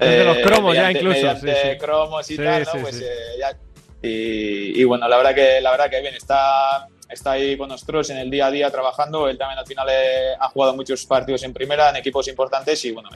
Desde 0.00 0.24
los 0.24 0.38
cromos 0.38 0.74
ya 0.74 0.90
incluso. 0.90 1.20
Mediante 1.20 1.78
cromos 1.78 2.28
y 2.28 2.36
tal, 2.36 2.64
¿no? 2.64 2.80
Pues, 2.80 3.04
ya, 3.38 3.56
y, 4.02 4.84
bueno, 4.84 5.08
la 5.08 5.16
verdad 5.16 5.34
que, 5.34 5.60
la 5.60 5.70
verdad 5.70 5.88
que 5.88 6.00
bien, 6.00 6.14
está, 6.14 6.88
está 7.08 7.32
ahí 7.32 7.56
con 7.56 7.68
nosotros 7.68 8.10
en 8.10 8.18
el 8.18 8.30
día 8.30 8.46
a 8.46 8.50
día 8.50 8.70
trabajando. 8.70 9.28
Él 9.28 9.38
también 9.38 9.58
al 9.58 9.66
final 9.66 9.86
ha 10.38 10.48
jugado 10.48 10.74
muchos 10.74 11.06
partidos 11.06 11.42
en 11.44 11.52
primera, 11.52 11.90
en 11.90 11.96
equipos 11.96 12.26
importantes 12.28 12.84
y 12.84 12.90
bueno, 12.90 13.08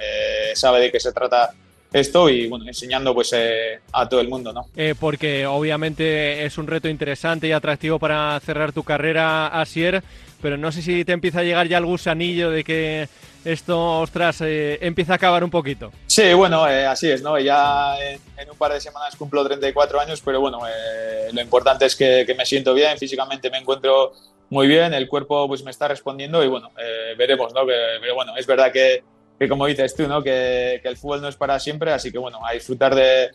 sabe 0.55 0.81
de 0.81 0.93
qué 0.93 1.01
se 1.01 1.13
trata 1.13 1.53
esto 1.93 2.29
y 2.29 2.49
bueno, 2.49 2.67
enseñando 2.67 3.15
pues 3.15 3.33
eh, 3.33 3.81
a 3.93 4.09
todo 4.09 4.21
el 4.21 4.29
mundo, 4.29 4.53
¿no? 4.53 4.67
Eh, 4.77 4.95
porque 4.99 5.47
obviamente 5.47 6.45
es 6.45 6.59
un 6.59 6.67
reto 6.67 6.89
interesante 6.89 7.49
y 7.49 7.53
atractivo 7.53 7.99
para 7.99 8.39
cerrar 8.41 8.73
tu 8.73 8.83
carrera, 8.83 9.49
Asier, 9.49 10.03
pero 10.43 10.57
no 10.57 10.73
sé 10.73 10.83
si 10.83 11.05
te 11.05 11.13
empieza 11.13 11.41
a 11.41 11.45
llegar 11.45 11.69
ya 11.69 11.79
el 11.79 11.87
gusanillo 11.87 12.51
de 12.51 12.65
que 12.65 13.09
esto, 13.47 14.01
ostras, 14.01 14.41
eh, 14.41 14.79
empieza 14.81 15.13
a 15.13 15.17
acabar 15.17 15.45
un 15.45 15.51
poquito. 15.51 15.93
Sí, 16.09 16.35
bueno, 16.35 16.69
eh, 16.69 16.85
así 16.85 17.09
es, 17.09 17.23
¿no? 17.23 17.39
Ya 17.39 17.97
en, 18.37 18.51
un 18.51 18.59
par 18.59 18.73
de 18.73 18.81
semanas 18.81 19.15
cumplo 19.15 19.45
34 19.45 20.01
años, 20.01 20.21
pero 20.25 20.41
bueno, 20.41 20.61
eh, 20.67 21.29
lo 21.33 21.41
importante 21.41 21.87
es 21.87 21.95
que, 21.95 22.27
me 22.37 22.45
siento 22.45 22.75
bien, 22.75 22.99
físicamente 22.99 23.49
me 23.49 23.59
encuentro 23.59 24.13
muy 24.51 24.67
bien, 24.67 24.95
el 24.95 25.09
cuerpo 25.09 25.47
pues 25.47 25.63
me 25.63 25.71
está 25.71 25.87
respondiendo 25.87 26.43
y 26.43 26.49
bueno, 26.49 26.71
veremos, 27.17 27.53
¿no? 27.53 27.67
pero 27.67 28.15
bueno, 28.15 28.37
es 28.37 28.47
verdad 28.47 28.73
que, 28.73 29.03
que 29.39 29.49
como 29.49 29.67
dices 29.67 29.95
tú, 29.95 30.07
¿no? 30.07 30.23
Que, 30.23 30.81
que, 30.83 30.89
el 30.89 30.97
fútbol 30.97 31.23
no 31.23 31.29
es 31.29 31.37
para 31.37 31.59
siempre, 31.59 31.93
así 31.93 32.11
que 32.11 32.19
bueno, 32.19 32.45
a 32.45 32.53
disfrutar 32.53 32.95
de, 32.95 33.31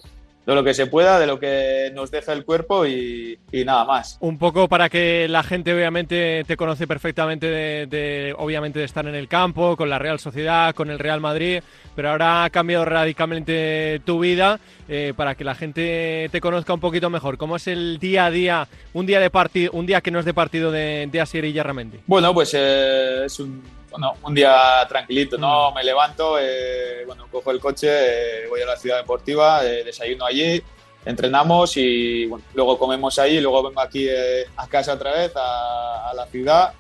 de 0.46 0.56
lo 0.56 0.64
que 0.64 0.74
se 0.74 0.88
pueda, 0.88 1.20
de 1.20 1.28
lo 1.28 1.40
que 1.40 1.92
nos 1.94 2.10
deja 2.10 2.34
el 2.34 2.46
cuerpo 2.46 2.86
y, 2.86 3.38
nada 3.66 3.86
más. 3.86 4.18
Un 4.22 4.38
poco 4.38 4.68
para 4.68 4.90
que 4.90 5.28
la 5.30 5.44
gente 5.44 5.74
obviamente 5.74 6.44
te 6.48 6.58
conoce 6.58 6.88
perfectamente 6.88 7.48
de, 7.48 8.36
obviamente 8.38 8.80
de 8.80 8.86
estar 8.86 9.06
en 9.06 9.16
el 9.16 9.28
campo, 9.28 9.78
con 9.78 9.90
la 9.90 10.00
Real 10.00 10.20
Sociedad, 10.20 10.74
con 10.74 10.90
el 10.90 11.00
Real 11.00 11.22
Madrid, 11.22 11.62
pero 11.96 12.10
ahora 12.10 12.44
ha 12.44 12.50
cambiado 12.50 12.86
radicalmente 12.86 14.02
tu 14.04 14.20
vida 14.20 14.60
eh, 14.90 15.14
para 15.16 15.36
que 15.36 15.44
la 15.44 15.56
gente 15.56 16.28
te 16.32 16.42
conozca 16.42 16.74
un 16.74 16.80
poquito 16.80 17.10
mejor. 17.10 17.38
¿Cómo 17.38 17.56
es 17.56 17.68
el 17.68 18.00
día 18.00 18.26
a 18.26 18.32
día, 18.32 18.68
un 18.94 19.06
día 19.06 19.20
de 19.20 19.30
partido, 19.30 19.72
un 19.74 19.86
día 19.86 20.02
que 20.02 20.12
no 20.12 20.20
es 20.20 20.26
de 20.26 20.34
partido 20.34 20.72
de, 20.72 21.08
de 21.12 21.22
Asier 21.22 21.46
y 21.46 21.54
Yarramendi? 21.54 22.00
Bueno, 22.08 22.34
pues 22.34 22.54
eh, 22.56 23.26
es 23.26 23.40
un 23.40 23.62
bueno, 23.92 24.16
un 24.24 24.34
día 24.34 24.86
tranquilito, 24.88 25.38
¿no? 25.38 25.72
Mm. 25.72 25.76
Me 25.76 25.84
levanto, 25.84 26.40
eh, 26.40 27.04
bueno, 27.06 27.28
cojo 27.30 27.52
el 27.52 27.60
coche, 27.60 27.90
eh, 27.90 28.48
voy 28.48 28.62
a 28.62 28.66
la 28.66 28.78
ciudad 28.78 28.98
deportiva, 28.98 29.66
eh, 29.66 29.84
desayuno 29.84 30.26
allí, 30.26 30.64
entrenamos 31.06 31.76
y 31.76 32.26
bueno, 32.26 32.46
luego 32.54 32.80
comemos 32.80 33.20
ahí, 33.20 33.40
luego 33.42 33.64
vengo 33.64 33.82
aquí 33.82 34.08
a 34.56 34.68
casa 34.68 34.94
otra 34.94 35.12
vez, 35.12 35.34
a, 35.36 36.14
la 36.16 36.26
ciudad. 36.28 36.74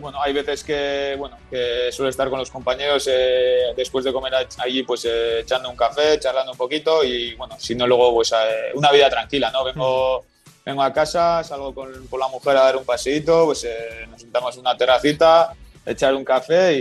bueno, 0.00 0.22
hay 0.22 0.32
veces 0.32 0.62
que, 0.62 1.16
bueno, 1.18 1.36
que 1.50 1.90
suelo 1.90 2.10
estar 2.10 2.30
con 2.30 2.38
los 2.38 2.50
compañeros 2.50 3.08
después 3.76 4.04
de 4.04 4.12
comer 4.12 4.34
allí, 4.58 4.82
pues 4.84 5.04
echando 5.04 5.68
un 5.68 5.76
café, 5.76 6.18
charlando 6.20 6.52
un 6.52 6.58
poquito 6.58 7.02
y, 7.04 7.34
bueno, 7.34 7.56
si 7.58 7.74
no, 7.74 7.86
luego, 7.86 8.14
pues 8.14 8.32
una 8.74 8.92
vida 8.92 9.10
tranquila, 9.10 9.50
¿no? 9.50 9.64
Vengo 9.64 10.22
mm 10.22 10.35
vengo 10.66 10.82
a 10.82 10.92
casa, 10.92 11.44
salgo 11.44 11.72
con, 11.72 11.92
la 11.92 12.28
mujer 12.28 12.56
a 12.56 12.64
dar 12.64 12.76
un 12.76 12.84
paseíto, 12.84 13.44
pues 13.46 13.62
eh, 13.62 14.04
nos 14.10 14.20
sentamos 14.20 14.52
en 14.56 14.62
una 14.62 14.76
terracita, 14.76 15.54
echar 15.86 16.12
un 16.12 16.24
café 16.24 16.76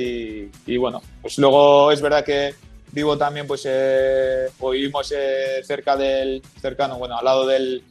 y, 0.66 0.78
bueno, 0.78 1.04
pues 1.22 1.38
luego 1.38 1.92
es 1.92 2.02
verdad 2.02 2.26
que 2.26 2.56
vivo 2.92 3.16
también, 3.16 3.46
pues 3.46 3.62
eh, 3.66 4.48
vivimos 4.60 5.14
eh, 5.16 5.62
cerca 5.64 5.96
del, 5.96 6.42
cercano, 6.60 6.98
bueno, 6.98 7.16
al 7.16 7.26
lado 7.26 7.46
del, 7.46 7.84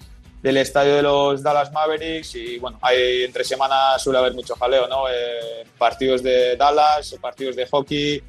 del, 0.43 0.57
estadio 0.57 0.97
de 0.97 1.03
los 1.03 1.45
Dallas 1.45 1.71
Mavericks 1.71 2.35
y 2.35 2.59
bueno, 2.59 2.77
hay 2.83 3.23
entre 3.23 3.45
semanas 3.45 4.03
suele 4.03 4.19
haber 4.19 4.35
mucho 4.35 4.57
jaleo, 4.57 4.89
¿no? 4.89 5.09
Eh, 5.09 5.65
partidos 5.79 6.25
de 6.25 6.57
Dallas, 6.57 7.15
partidos 7.21 7.55
de 7.55 7.67
hockey, 7.67 8.21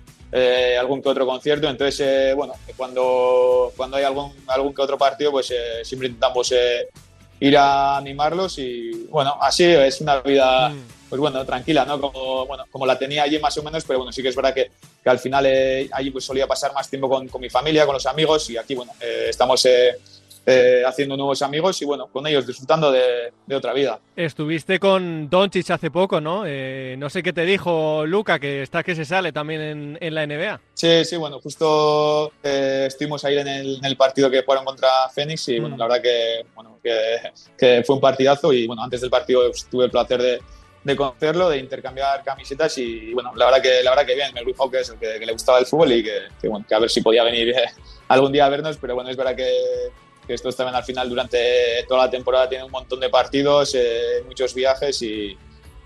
algún 0.78 1.02
que 1.02 1.10
otro 1.10 1.26
concierto. 1.26 1.68
Entonces, 1.68 2.36
bueno, 2.36 2.54
cuando, 2.78 3.72
cuando 3.76 3.98
hay 3.98 4.04
algún, 4.04 4.36
algún 4.48 4.76
que 4.76 4.82
otro 4.84 4.98
partido, 5.00 5.32
pues 5.32 5.52
siempre 5.84 6.10
intentamos 6.10 6.54
ir 7.40 7.58
a 7.58 7.98
animarlos 7.98 8.58
y 8.60 9.08
bueno, 9.10 9.38
así 9.42 9.64
es 9.64 10.02
una 10.02 10.22
vida 10.22 10.70
mm. 10.70 10.84
pues 11.10 11.20
bueno, 11.20 11.46
tranquila, 11.46 11.86
¿no? 11.86 12.00
Como, 12.00 12.46
bueno, 12.46 12.66
como 12.72 12.86
la 12.86 12.98
tenía 12.98 13.24
allí 13.24 13.40
más 13.40 13.58
o 13.58 13.64
menos, 13.64 13.84
pero 13.86 14.00
bueno, 14.00 14.12
sí 14.12 14.22
que 14.22 14.30
es 14.30 14.36
verdad 14.36 14.54
que, 14.54 14.72
que 15.04 15.10
al 15.10 15.20
final 15.20 15.46
eh, 15.46 15.90
allí 15.92 16.12
pues 16.12 16.26
solía 16.26 16.48
pasar 16.48 16.74
más 16.74 16.90
tiempo 16.90 17.10
con, 17.10 17.28
con, 17.28 17.42
mi 17.42 17.50
familia, 17.50 17.86
con 17.86 17.94
los 17.94 18.06
amigos 18.06 18.50
y 18.50 18.58
aquí 18.58 18.76
bueno, 18.76 18.94
eh, 19.02 19.28
estamos 19.30 19.66
eh, 19.66 19.98
eh, 20.46 20.84
haciendo 20.86 21.18
nuevos 21.18 21.42
amigos 21.42 21.82
y 21.82 21.86
bueno, 21.86 22.08
con 22.08 22.28
ellos 22.28 22.46
disfrutando 22.46 22.92
de, 22.92 23.34
de 23.46 23.56
otra 23.56 23.74
vida. 23.74 24.00
Estuviste 24.16 24.80
con 24.80 25.28
Doncic 25.28 25.72
hace 25.72 25.90
poco, 25.90 26.22
¿no? 26.22 26.44
Eh, 26.46 26.96
no 27.00 27.10
sé 27.10 27.24
qué 27.24 27.34
te 27.34 27.46
dijo 27.46 28.06
Luca, 28.06 28.38
que 28.38 28.62
está 28.62 28.84
que 28.84 28.96
se 28.96 29.06
sale 29.06 29.32
también 29.32 29.62
en, 29.62 29.98
en 30.00 30.14
la 30.14 30.28
NBA. 30.28 30.62
Sí, 30.76 31.04
sí, 31.04 31.16
bueno, 31.18 31.40
justo 31.40 32.32
eh, 32.44 32.86
estuvimos 32.88 33.26
ahí 33.26 33.40
en 33.40 33.48
el, 33.48 33.78
en 33.78 33.86
el, 33.86 33.98
partido 33.98 34.30
que 34.30 34.44
jugaron 34.44 34.66
contra 34.66 34.88
Phoenix 35.14 35.50
y 35.50 35.60
bueno, 35.60 35.76
mm. 35.76 35.80
la 35.80 35.88
verdad 35.88 36.02
que, 36.04 36.46
bueno, 36.54 36.80
que, 36.84 37.18
que, 37.58 37.84
fue 37.84 37.96
un 37.96 38.02
partidazo 38.02 38.54
y 38.54 38.68
bueno, 38.68 38.84
antes 38.84 39.02
del 39.02 39.10
partido 39.10 39.50
tuve 39.72 39.86
el 39.86 39.92
placer 39.92 40.22
de, 40.22 40.40
de 40.84 40.96
conocerlo, 40.96 41.50
de 41.50 41.58
intercambiar 41.58 42.24
camisetas 42.24 42.78
y 42.78 43.14
bueno, 43.16 43.32
la 43.36 43.46
verdad 43.46 43.62
que, 43.64 43.82
la 43.82 43.90
verdad 43.90 44.06
que 44.06 44.14
bien, 44.14 44.32
me 44.32 44.44
dijo 44.44 44.70
que, 44.70 44.78
el 44.78 45.00
que, 45.00 45.26
le 45.26 45.32
gustaba 45.32 45.58
el 45.58 45.66
fútbol 45.66 45.92
y 45.92 46.04
que, 46.04 46.20
que, 46.40 46.48
bueno, 46.48 46.64
que 46.70 46.76
a 46.76 46.80
ver 46.80 46.92
si 46.92 47.02
podía 47.02 47.24
venir 47.24 47.56
algún 48.10 48.32
día 48.32 48.46
a 48.46 48.50
vernos, 48.50 48.78
pero 48.78 48.94
bueno, 48.94 49.10
es 49.10 49.18
verdad 49.18 49.36
que 49.36 49.50
que 50.26 50.34
estos 50.34 50.56
también 50.56 50.76
al 50.76 50.84
final 50.84 51.10
durante 51.10 51.84
toda 51.88 52.06
la 52.06 52.12
temporada 52.12 52.50
tienen 52.50 52.66
un 52.66 52.72
montón 52.72 53.00
de 53.00 53.10
partidos, 53.10 53.76
eh, 53.76 54.24
muchos 54.26 54.54
viajes 54.54 55.02
y, 55.02 55.38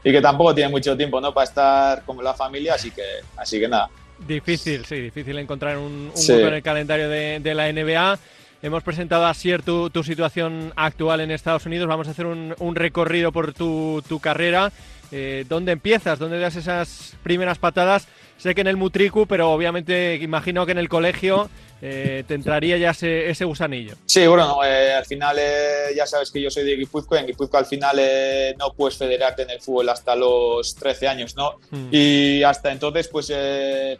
y, 0.04 0.12
que 0.12 0.22
tampoco 0.22 0.56
tienen 0.56 0.72
mucho 0.72 0.96
tiempo 0.96 1.20
¿no? 1.20 1.34
para 1.34 1.46
estar 1.46 2.06
con 2.06 2.24
la 2.24 2.34
familia, 2.34 2.76
así 2.76 2.92
que, 2.92 3.04
así 3.38 3.60
que 3.60 3.68
nada. 3.68 3.90
Difícil, 4.28 4.86
sí, 4.86 4.96
difícil 4.96 5.38
encontrar 5.38 5.78
un, 5.78 6.12
un 6.14 6.32
en 6.32 6.54
el 6.54 6.64
calendario 6.64 7.10
de, 7.10 7.40
de, 7.40 7.56
la 7.56 7.72
NBA. 7.72 8.20
Hemos 8.62 8.84
presentado 8.84 9.26
a 9.26 9.34
Sier 9.34 9.64
tu, 9.64 9.90
tu, 9.90 10.04
situación 10.04 10.74
actual 10.76 11.22
en 11.22 11.32
Estados 11.32 11.66
Unidos. 11.66 11.88
Vamos 11.88 12.10
a 12.10 12.12
hacer 12.12 12.26
un, 12.26 12.54
un 12.60 12.76
recorrido 12.76 13.32
por 13.32 13.54
tu, 13.54 14.04
tu 14.08 14.20
carrera. 14.20 14.74
Eh, 15.12 15.46
¿Dónde 15.48 15.72
empiezas? 15.72 16.20
¿Dónde 16.20 16.38
das 16.38 16.58
esas 16.58 17.16
primeras 17.24 17.58
patadas? 17.58 18.08
Sé 18.40 18.56
que 18.56 18.62
en 18.62 18.68
el 18.68 18.78
Mutriku, 18.78 19.28
pero 19.28 19.52
obviamente 19.52 20.16
imagino 20.16 20.66
que 20.66 20.72
en 20.72 20.78
el 20.78 20.88
colegio 20.88 21.50
eh, 21.82 22.24
te 22.26 22.36
entraría 22.36 22.78
ya 22.78 22.92
ese, 22.92 23.30
ese 23.30 23.44
gusanillo. 23.44 23.96
Sí, 24.06 24.26
bueno, 24.28 24.64
eh, 24.64 24.94
al 24.94 25.06
final 25.06 25.38
eh, 25.40 25.94
ya 25.94 26.06
sabes 26.06 26.32
que 26.32 26.42
yo 26.42 26.50
soy 26.50 26.64
de 26.64 26.78
Guipúzcoa 26.78 27.20
en 27.20 27.28
Guipúzcoa 27.28 27.60
al 27.60 27.66
final 27.66 27.98
eh, 28.00 28.56
no 28.58 28.74
puedes 28.74 28.98
federarte 28.98 29.44
en 29.44 29.50
el 29.50 29.62
fútbol 29.62 29.90
hasta 29.90 30.16
los 30.16 30.74
13 30.76 31.08
años, 31.10 31.36
¿no? 31.36 31.60
Mm. 31.70 31.90
Y 31.92 32.44
hasta 32.44 32.72
entonces 32.72 33.10
pues 33.10 33.32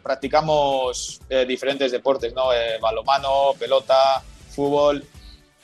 practicamos 0.02 1.20
diferentes 1.46 1.92
deportes, 1.92 2.32
¿no? 2.34 2.48
balomano, 2.80 3.52
pelota, 3.58 4.22
fútbol. 4.50 5.04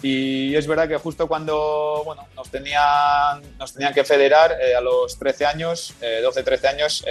Y 0.08 0.54
es 0.54 0.66
verdad 0.66 0.88
que 0.88 0.96
justo 0.96 1.26
cuando 1.26 2.02
bueno, 2.04 2.28
nos, 2.34 2.50
tenían, 2.50 3.40
nos 3.58 3.72
tenían 3.72 3.92
que 3.92 4.04
federar 4.04 4.56
a 4.76 4.80
los 4.80 5.18
13 5.18 5.46
años, 5.46 5.94
12, 6.22 6.42
13 6.42 6.68
años, 6.68 7.04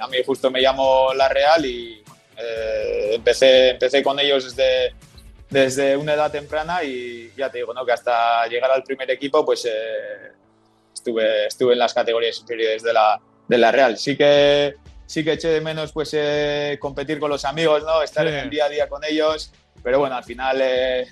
a 0.00 0.06
mí 0.08 0.18
justo 0.24 0.50
me 0.50 0.60
llamó 0.60 1.12
La 1.14 1.28
Real 1.28 1.64
y 1.64 2.02
eh, 2.40 3.14
empecé, 3.14 3.70
empecé 3.70 4.02
con 4.02 4.18
ellos 4.18 4.44
desde, 4.44 4.94
desde 5.48 5.96
una 5.96 6.14
edad 6.14 6.30
temprana 6.30 6.82
y 6.82 7.32
ya 7.36 7.50
te 7.50 7.58
digo, 7.58 7.74
¿no? 7.74 7.84
que 7.84 7.92
hasta 7.92 8.46
llegar 8.46 8.70
al 8.70 8.82
primer 8.82 9.10
equipo, 9.10 9.44
pues 9.44 9.64
eh, 9.66 10.32
estuve, 10.92 11.46
estuve 11.46 11.74
en 11.74 11.78
las 11.78 11.92
categorías 11.92 12.38
inferiores 12.38 12.82
de 12.82 12.92
la, 12.92 13.20
de 13.46 13.58
la 13.58 13.72
Real. 13.72 13.98
Sí 13.98 14.16
que, 14.16 14.74
sí 15.06 15.22
que 15.22 15.32
eché 15.32 15.48
de 15.48 15.60
menos 15.60 15.92
pues, 15.92 16.10
eh, 16.14 16.78
competir 16.80 17.18
con 17.18 17.30
los 17.30 17.44
amigos, 17.44 17.82
¿no? 17.84 18.02
estar 18.02 18.26
en 18.26 18.34
el 18.34 18.50
día 18.50 18.66
a 18.66 18.68
día 18.68 18.88
con 18.88 19.04
ellos. 19.04 19.52
Pero 19.82 19.98
bueno, 19.98 20.16
al 20.16 20.24
final 20.24 20.62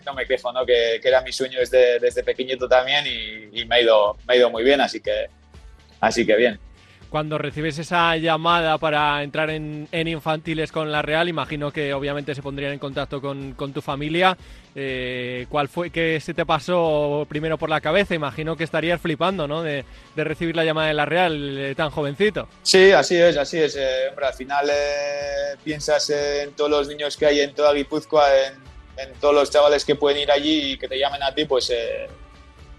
no 0.05 0.15
me 0.15 0.27
quejo, 0.27 0.53
¿no? 0.53 0.67
Que, 0.67 0.99
que, 1.03 1.09
era 1.09 1.23
mi 1.23 1.33
sueño 1.33 1.59
desde, 1.59 1.99
desde 1.99 2.23
pequeñito 2.23 2.69
también 2.69 3.07
y, 3.07 3.61
y, 3.61 3.65
me, 3.65 3.77
ha 3.77 3.81
ido, 3.81 4.17
me 4.27 4.35
ha 4.35 4.37
ido 4.37 4.51
muy 4.51 4.63
bien, 4.63 4.81
así 4.81 5.01
que, 5.01 5.27
así 6.01 6.27
que 6.27 6.37
bien 6.37 6.59
cuando 7.11 7.39
recibes 7.39 7.79
esa 7.79 8.17
llamada 8.17 8.79
para 8.79 9.23
entrar 9.23 9.51
en, 9.51 9.89
infantiles 9.93 10.73
con 10.73 10.93
la 10.93 11.03
Real, 11.03 11.29
imagino 11.29 11.73
que 11.73 11.95
obviamente 11.95 12.35
se 12.35 12.43
pondrían 12.43 12.73
en 12.73 12.79
contacto 12.79 13.21
con, 13.21 13.55
tu 13.55 13.81
familia. 13.81 14.37
Eh, 14.75 15.47
¿Cuál 15.49 15.69
fue 15.69 15.91
que 15.91 16.21
se 16.21 16.35
te 16.35 16.45
pasó 16.45 17.27
primero 17.29 17.59
por 17.59 17.71
la 17.71 17.81
cabeza? 17.81 18.15
Imagino 18.15 18.57
que 18.57 18.65
estarías 18.65 19.01
flipando, 19.01 19.49
¿no? 19.49 19.63
De, 19.63 19.85
recibir 20.17 20.55
la 20.55 20.65
llamada 20.65 20.89
de 20.89 20.95
la 20.95 21.07
Real 21.07 21.59
eh, 21.59 21.75
tan 21.75 21.91
jovencito. 21.91 22.49
Sí, 22.63 22.93
así 22.93 23.17
es, 23.17 23.37
así 23.37 23.59
es. 23.59 23.77
Eh, 23.77 24.09
hombre, 24.11 24.27
al 24.27 24.35
final 24.35 24.71
piensas 25.65 26.11
en 26.11 26.53
todos 26.53 26.71
los 26.71 26.89
niños 26.89 27.17
que 27.17 27.27
hay 27.27 27.41
en 27.41 27.55
toda 27.55 27.73
Guipúzcoa, 27.73 28.27
en, 28.47 28.55
en, 29.09 29.15
todos 29.15 29.35
los 29.35 29.51
chavales 29.51 29.85
que 29.85 29.95
pueden 29.95 30.23
ir 30.23 30.31
allí 30.31 30.73
y 30.73 30.79
que 30.79 30.89
te 30.89 30.99
llamen 30.99 31.23
a 31.23 31.35
ti, 31.35 31.45
pues 31.45 31.73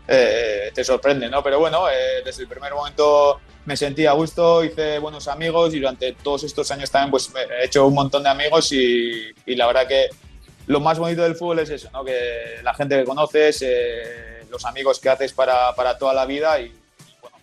te 0.09 0.83
sorprende, 0.83 1.29
¿no? 1.29 1.43
Pero 1.43 1.59
bueno, 1.59 1.85
desde 2.25 2.43
el 2.43 2.47
primer 2.47 2.73
momento 2.73 3.39
me 3.65 3.77
sentí 3.77 4.07
a 4.07 4.13
gusto, 4.13 4.63
hice 4.63 4.97
buenos 4.97 5.27
amigos 5.27 5.73
y 5.75 5.79
durante 5.79 6.13
todos 6.13 6.43
estos 6.43 6.71
años 6.71 6.89
también 6.89 7.11
pues, 7.11 7.31
he 7.61 7.65
hecho 7.65 7.85
un 7.85 7.93
montón 7.93 8.23
de 8.23 8.29
amigos 8.29 8.71
y, 8.71 9.31
la 9.45 9.67
verdad 9.67 9.87
que 9.87 10.09
lo 10.65 10.79
más 10.79 10.97
bonito 10.97 11.21
del 11.21 11.35
fútbol 11.35 11.59
es 11.59 11.69
eso, 11.69 11.89
¿no? 11.93 12.03
que 12.03 12.59
la 12.63 12.73
gente 12.73 12.97
que 12.97 13.05
conoces, 13.05 13.61
eh, 13.61 14.43
los 14.49 14.65
amigos 14.65 14.99
que 14.99 15.09
haces 15.09 15.33
para, 15.33 15.75
para 15.75 15.97
toda 15.99 16.15
la 16.15 16.25
vida 16.25 16.59
y, 16.59 16.73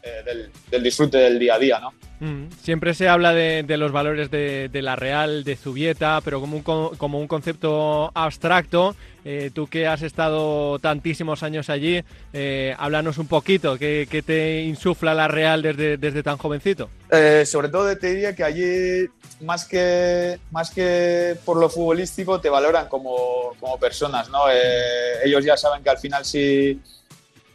eh, 0.06 0.22
del, 0.24 0.50
del, 0.70 0.82
disfrute 0.82 1.18
del 1.18 1.38
día 1.38 1.54
a 1.54 1.58
día. 1.58 1.80
¿no? 1.80 1.92
Mm, 2.20 2.48
siempre 2.62 2.94
se 2.94 3.08
habla 3.08 3.34
de, 3.34 3.62
de 3.62 3.76
los 3.76 3.92
valores 3.92 4.30
de, 4.30 4.68
de, 4.68 4.82
la 4.82 4.96
Real, 4.96 5.44
de 5.44 5.56
Zubieta, 5.56 6.20
pero 6.24 6.40
como 6.40 6.56
un, 6.56 6.62
como 6.62 7.18
un 7.18 7.26
concepto 7.26 8.10
abstracto. 8.14 8.96
Eh, 9.28 9.50
tú 9.52 9.66
que 9.66 9.88
has 9.88 10.02
estado 10.02 10.78
tantísimos 10.78 11.42
años 11.42 11.68
allí, 11.68 12.00
eh, 12.32 12.76
háblanos 12.78 13.18
un 13.18 13.26
poquito, 13.26 13.76
¿qué, 13.76 14.06
¿qué, 14.08 14.22
te 14.22 14.62
insufla 14.62 15.14
la 15.14 15.26
Real 15.26 15.62
desde, 15.62 15.96
desde 15.96 16.22
tan 16.22 16.36
jovencito? 16.36 16.88
Eh, 17.10 17.44
sobre 17.44 17.68
todo 17.68 17.98
te 17.98 18.06
diría 18.06 18.36
que 18.36 18.44
allí, 18.44 19.08
más 19.40 19.64
que, 19.64 20.38
más 20.52 20.70
que 20.70 21.36
por 21.44 21.56
lo 21.56 21.68
futbolístico, 21.68 22.40
te 22.40 22.48
valoran 22.48 22.86
como, 22.88 23.56
como 23.58 23.80
personas. 23.80 24.30
¿no? 24.30 24.48
Eh, 24.48 25.24
ellos 25.24 25.44
ya 25.44 25.56
saben 25.56 25.82
que 25.82 25.90
al 25.90 25.98
final 25.98 26.24
si, 26.24 26.80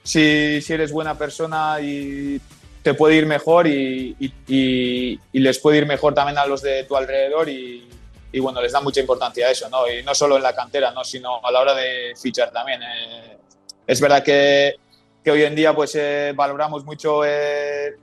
si, 0.03 0.61
si 0.61 0.73
eres 0.73 0.91
buena 0.91 1.17
persona 1.17 1.79
y 1.81 2.39
te 2.81 2.93
puede 2.93 3.15
ir 3.15 3.25
mejor 3.25 3.67
y, 3.67 4.15
y, 4.47 5.19
les 5.33 5.59
puede 5.59 5.79
ir 5.79 5.85
mejor 5.85 6.13
también 6.13 6.37
a 6.37 6.45
los 6.45 6.61
de 6.61 6.83
tu 6.85 6.95
alrededor 6.95 7.47
y, 7.47 7.87
y, 8.31 8.39
bueno, 8.39 8.61
les 8.61 8.71
da 8.71 8.81
mucha 8.81 9.01
importancia 9.01 9.47
a 9.47 9.51
eso, 9.51 9.69
¿no? 9.69 9.87
Y 9.87 10.03
no 10.03 10.15
solo 10.15 10.37
en 10.37 10.43
la 10.43 10.55
cantera, 10.55 10.91
¿no? 10.91 11.03
Sino 11.03 11.45
a 11.45 11.51
la 11.51 11.59
hora 11.59 11.75
de 11.75 12.13
fichar 12.19 12.51
también. 12.51 12.81
Eh. 12.81 13.37
Es 13.85 14.01
verdad 14.01 14.23
que, 14.23 14.75
que, 15.23 15.31
hoy 15.31 15.43
en 15.43 15.55
día 15.55 15.75
pues 15.75 15.95
eh, 15.95 16.33
valoramos 16.35 16.83
mucho 16.85 17.23
eh, 17.25 17.95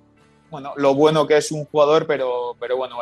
bueno, 0.51 0.75
lo 0.77 0.95
bueno 0.95 1.27
que 1.27 1.39
es 1.39 1.51
un 1.51 1.65
jugador, 1.65 2.07
pero, 2.07 2.57
pero 2.61 2.77
bueno, 2.77 2.99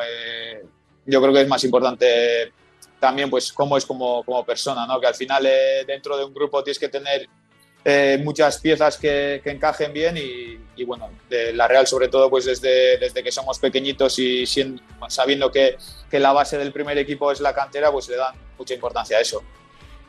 yo 1.05 1.21
creo 1.21 1.33
que 1.33 1.43
es 1.43 1.49
más 1.49 1.63
importante 1.65 2.53
también 2.99 3.29
pues 3.29 3.53
cómo 3.53 3.77
es 3.77 3.85
como, 3.85 4.25
como 4.25 4.45
persona, 4.45 4.87
¿no? 4.87 4.99
Que 4.99 5.07
al 5.07 5.15
final 5.15 5.47
dentro 5.87 6.17
de 6.17 6.25
un 6.25 6.33
grupo 6.33 6.65
tienes 6.65 6.79
que 6.79 6.89
tener 6.89 7.29
eh, 7.89 8.19
muchas 8.21 8.59
piezas 8.59 8.99
que, 8.99 9.41
encajen 9.45 9.93
bien 9.93 10.17
y, 10.17 10.83
bueno, 10.83 11.09
de 11.31 11.53
la 11.53 11.69
Real 11.69 11.87
sobre 11.87 12.09
todo 12.09 12.29
pues 12.29 12.45
desde, 12.45 12.99
desde 12.99 13.23
que 13.23 13.31
somos 13.31 13.61
pequeñitos 13.61 14.19
y 14.19 14.45
sabiendo 15.09 15.53
que, 15.53 15.77
que, 16.11 16.19
la 16.19 16.33
base 16.33 16.59
del 16.59 16.73
primer 16.73 16.99
equipo 16.99 17.31
es 17.31 17.41
la 17.41 17.55
cantera, 17.55 17.93
pues 17.93 18.09
le 18.09 18.17
dan 18.17 18.35
mucha 18.59 18.75
importancia 18.75 19.19
a 19.19 19.21
eso. 19.21 19.41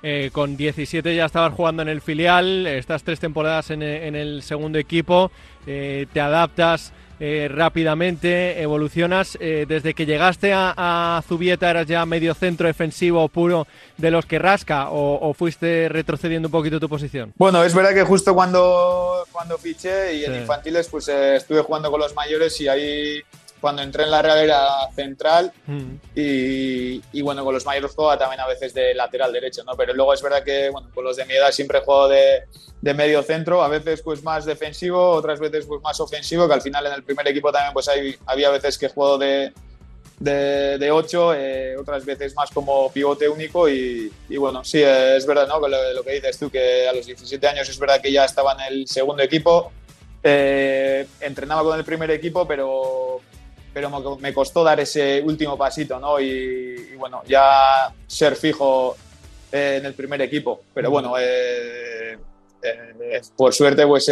Eh, 0.02 0.32
con 0.34 0.58
17 0.58 1.16
ya 1.16 1.26
estabas 1.26 1.54
jugando 1.54 1.84
en 1.84 1.90
el 1.90 2.02
filial, 2.02 2.66
estas 2.66 3.04
tres 3.04 3.20
temporadas 3.20 3.70
en, 3.70 3.84
el 3.84 4.42
segundo 4.42 4.80
equipo, 4.80 5.32
eh, 5.68 6.08
te 6.12 6.20
adaptas 6.20 6.94
eh, 7.20 7.50
rápidamente, 7.52 8.62
evolucionas. 8.62 9.38
Eh, 9.42 9.66
desde 9.68 9.94
que 9.94 10.06
llegaste 10.06 10.52
a, 10.54 11.22
Zubieta, 11.28 11.70
¿eras 11.70 11.88
ya 11.88 12.06
medio 12.06 12.34
centro 12.34 12.68
defensivo 12.68 13.28
puro 13.28 13.68
de 13.98 14.12
los 14.12 14.26
que 14.26 14.40
rasca 14.40 14.90
o, 14.92 15.34
fuiste 15.34 15.90
retrocediendo 15.90 16.48
un 16.48 16.52
poquito 16.52 16.80
tu 16.80 16.88
posición? 16.90 17.34
Bueno, 17.38 17.64
es 17.64 17.74
verdad 17.74 17.94
que 17.94 18.04
justo 18.04 18.34
cuando, 18.34 19.26
cuando 19.32 19.58
fiché 19.58 20.16
y 20.16 20.26
en 20.26 20.36
infantiles, 20.36 20.88
pues 20.90 21.08
eh, 21.08 21.38
estuve 21.38 21.62
jugando 21.62 21.90
con 21.90 22.00
los 22.00 22.14
mayores 22.14 22.60
y 22.62 22.68
ahí 22.68 23.22
cuando 23.60 23.82
entré 23.82 24.04
en 24.04 24.12
la 24.12 24.22
Real 24.22 24.40
era 24.40 24.68
central 24.96 25.52
mm. 25.66 25.94
y, 26.16 27.22
bueno, 27.22 27.44
con 27.44 27.54
los 27.54 27.66
mayores 27.66 27.92
juega 27.96 28.18
también 28.18 28.40
a 28.40 28.48
veces 28.48 28.74
de 28.74 28.94
lateral 28.94 29.34
derecho, 29.34 29.64
¿no? 29.64 29.76
Pero 29.76 29.94
luego 29.94 30.14
es 30.14 30.22
verdad 30.22 30.44
que, 30.44 30.70
bueno, 30.70 30.90
con 30.94 31.04
los 31.04 31.18
de 31.18 31.26
mi 31.26 31.34
edad 31.34 31.52
siempre 31.52 31.82
juego 31.82 32.08
de, 32.08 32.44
de, 32.82 32.94
medio 32.94 33.24
centro, 33.24 33.64
a 33.64 33.68
veces 33.68 34.02
pues 34.02 34.24
más 34.24 34.46
defensivo, 34.46 35.12
otras 35.12 35.40
veces 35.40 35.66
pues 35.66 35.82
más 35.82 36.00
ofensivo, 36.00 36.48
que 36.48 36.54
al 36.54 36.62
final 36.62 36.86
en 36.86 36.94
el 36.94 37.04
primer 37.04 37.28
equipo 37.28 37.52
también 37.52 37.74
pues 37.74 37.88
hay, 37.88 38.16
había 38.26 38.50
veces 38.52 38.78
que 38.78 38.90
juego 38.90 39.18
de, 39.18 39.54
de, 40.20 40.78
de 40.78 40.92
8, 40.92 41.34
eh, 41.34 41.78
otras 41.78 42.06
veces 42.06 42.36
más 42.36 42.52
como 42.52 42.92
pivote 42.92 43.28
único 43.28 43.68
y, 43.70 44.12
y 44.30 44.38
bueno, 44.38 44.64
sí, 44.64 44.82
es 44.84 45.26
verdad, 45.26 45.48
¿no? 45.48 45.60
Lo, 45.60 45.94
lo, 45.94 46.04
que 46.04 46.14
dices 46.14 46.38
tú, 46.38 46.50
que 46.50 46.88
a 46.88 46.94
los 46.94 47.06
17 47.06 47.48
años 47.48 47.70
es 47.70 47.80
verdad 47.80 48.02
que 48.02 48.12
ya 48.12 48.26
estaba 48.26 48.54
en 48.54 48.74
el 48.74 48.88
segundo 48.88 49.24
equipo, 49.24 49.72
eh, 50.24 51.08
entrenaba 51.22 51.64
con 51.64 51.78
el 51.78 51.86
primer 51.86 52.10
equipo, 52.12 52.48
pero 52.48 53.22
pero 53.78 54.18
me 54.18 54.34
costó 54.34 54.64
dar 54.64 54.80
ese 54.80 55.22
último 55.22 55.56
pasito, 55.56 56.00
¿no? 56.00 56.20
Y, 56.20 56.96
bueno, 56.96 57.22
ya 57.28 57.94
ser 58.08 58.36
fijo 58.36 58.98
eh, 59.52 59.76
en 59.78 59.86
el 59.86 59.94
primer 59.94 60.20
equipo. 60.24 60.62
Pero 60.74 60.90
bueno, 60.90 61.14
eh, 61.20 62.18
eh, 62.64 63.22
por 63.36 63.54
suerte, 63.54 63.86
pues 63.86 64.12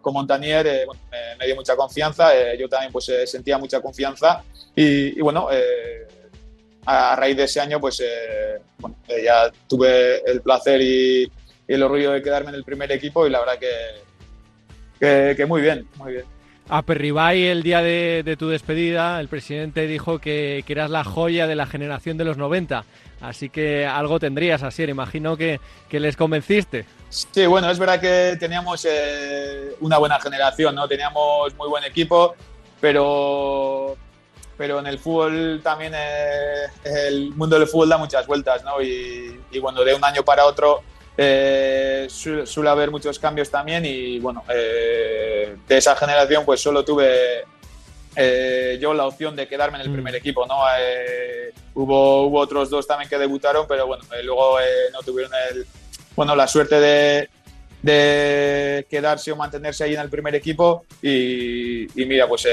con 0.00 0.14
Montanier 0.14 0.86
me, 1.36 1.46
dio 1.46 1.56
mucha 1.56 1.74
confianza, 1.74 2.30
yo 2.54 2.68
también 2.68 2.92
pues 2.92 3.10
sentía 3.24 3.58
mucha 3.58 3.80
confianza 3.80 4.44
y, 4.76 5.20
bueno, 5.20 5.48
a, 6.86 7.16
raíz 7.16 7.36
de 7.36 7.42
ese 7.42 7.58
año 7.60 7.80
pues 7.80 8.00
bueno, 8.78 8.96
ya 9.08 9.50
tuve 9.66 10.22
el 10.30 10.42
placer 10.42 10.80
y, 10.80 11.28
el 11.66 11.82
orgullo 11.82 12.12
de 12.12 12.22
quedarme 12.22 12.50
en 12.50 12.54
el 12.54 12.64
primer 12.64 12.92
equipo 12.92 13.26
y 13.26 13.30
la 13.30 13.40
verdad 13.40 13.58
que, 14.98 15.34
que 15.34 15.46
muy 15.46 15.60
bien, 15.60 15.88
muy 15.96 16.12
bien. 16.12 16.39
A 16.72 16.82
Perribay, 16.82 17.46
el 17.46 17.64
día 17.64 17.82
de, 17.82 18.36
tu 18.38 18.48
despedida, 18.48 19.18
el 19.18 19.26
presidente 19.26 19.88
dijo 19.88 20.20
que, 20.20 20.64
eras 20.68 20.88
la 20.88 21.02
joya 21.02 21.48
de 21.48 21.56
la 21.56 21.66
generación 21.66 22.16
de 22.16 22.24
los 22.24 22.36
90. 22.36 22.84
Así 23.20 23.50
que 23.50 23.86
algo 23.86 24.20
tendrías, 24.20 24.62
así 24.62 24.84
imagino 24.84 25.36
que, 25.36 25.58
les 25.90 26.16
convenciste. 26.16 26.86
Sí, 27.08 27.44
bueno, 27.46 27.68
es 27.72 27.78
verdad 27.80 28.00
que 28.00 28.36
teníamos 28.38 28.86
eh, 28.88 29.74
una 29.80 29.98
buena 29.98 30.20
generación, 30.20 30.76
¿no? 30.76 30.86
Teníamos 30.86 31.52
muy 31.56 31.68
buen 31.68 31.82
equipo, 31.82 32.36
pero, 32.80 33.96
pero 34.56 34.78
en 34.78 34.86
el 34.86 35.00
fútbol 35.00 35.60
también 35.64 35.92
eh, 35.96 36.66
el 36.84 37.30
mundo 37.34 37.58
del 37.58 37.66
fútbol 37.66 37.88
da 37.88 37.98
muchas 37.98 38.28
vueltas, 38.28 38.62
¿no? 38.62 38.80
Y, 38.80 39.40
y 39.50 39.58
bueno, 39.58 39.82
de 39.82 39.92
un 39.92 40.04
año 40.04 40.22
para 40.22 40.46
otro 40.46 40.84
eh, 41.22 42.06
suele 42.08 42.70
haber 42.70 42.90
muchos 42.90 43.18
cambios 43.18 43.50
también 43.50 43.84
y 43.84 44.18
bueno, 44.20 44.42
eh, 44.48 45.54
de 45.68 45.76
esa 45.76 45.94
generación 45.94 46.46
pues 46.46 46.62
solo 46.62 46.82
tuve 46.82 47.44
eh, 48.16 48.78
yo 48.80 48.94
la 48.94 49.06
opción 49.06 49.36
de 49.36 49.46
quedarme 49.46 49.76
en 49.76 49.82
el 49.82 49.90
mm. 49.90 49.92
primer 49.92 50.14
equipo, 50.14 50.46
¿no? 50.46 50.60
hubo, 51.74 52.22
hubo 52.22 52.40
otros 52.40 52.70
dos 52.70 52.86
también 52.86 53.10
que 53.10 53.18
debutaron, 53.18 53.66
pero 53.68 53.86
bueno, 53.86 54.02
luego 54.24 54.56
no 54.94 55.00
tuvieron 55.02 55.30
el, 55.50 55.66
bueno, 56.16 56.34
la 56.34 56.48
suerte 56.48 56.80
de, 56.80 57.28
de 57.82 58.86
quedarse 58.88 59.30
o 59.30 59.36
mantenerse 59.36 59.84
ahí 59.84 59.92
en 59.92 60.00
el 60.00 60.08
primer 60.08 60.34
equipo 60.34 60.86
y, 61.02 61.86
mira, 61.96 62.26
pues 62.28 62.48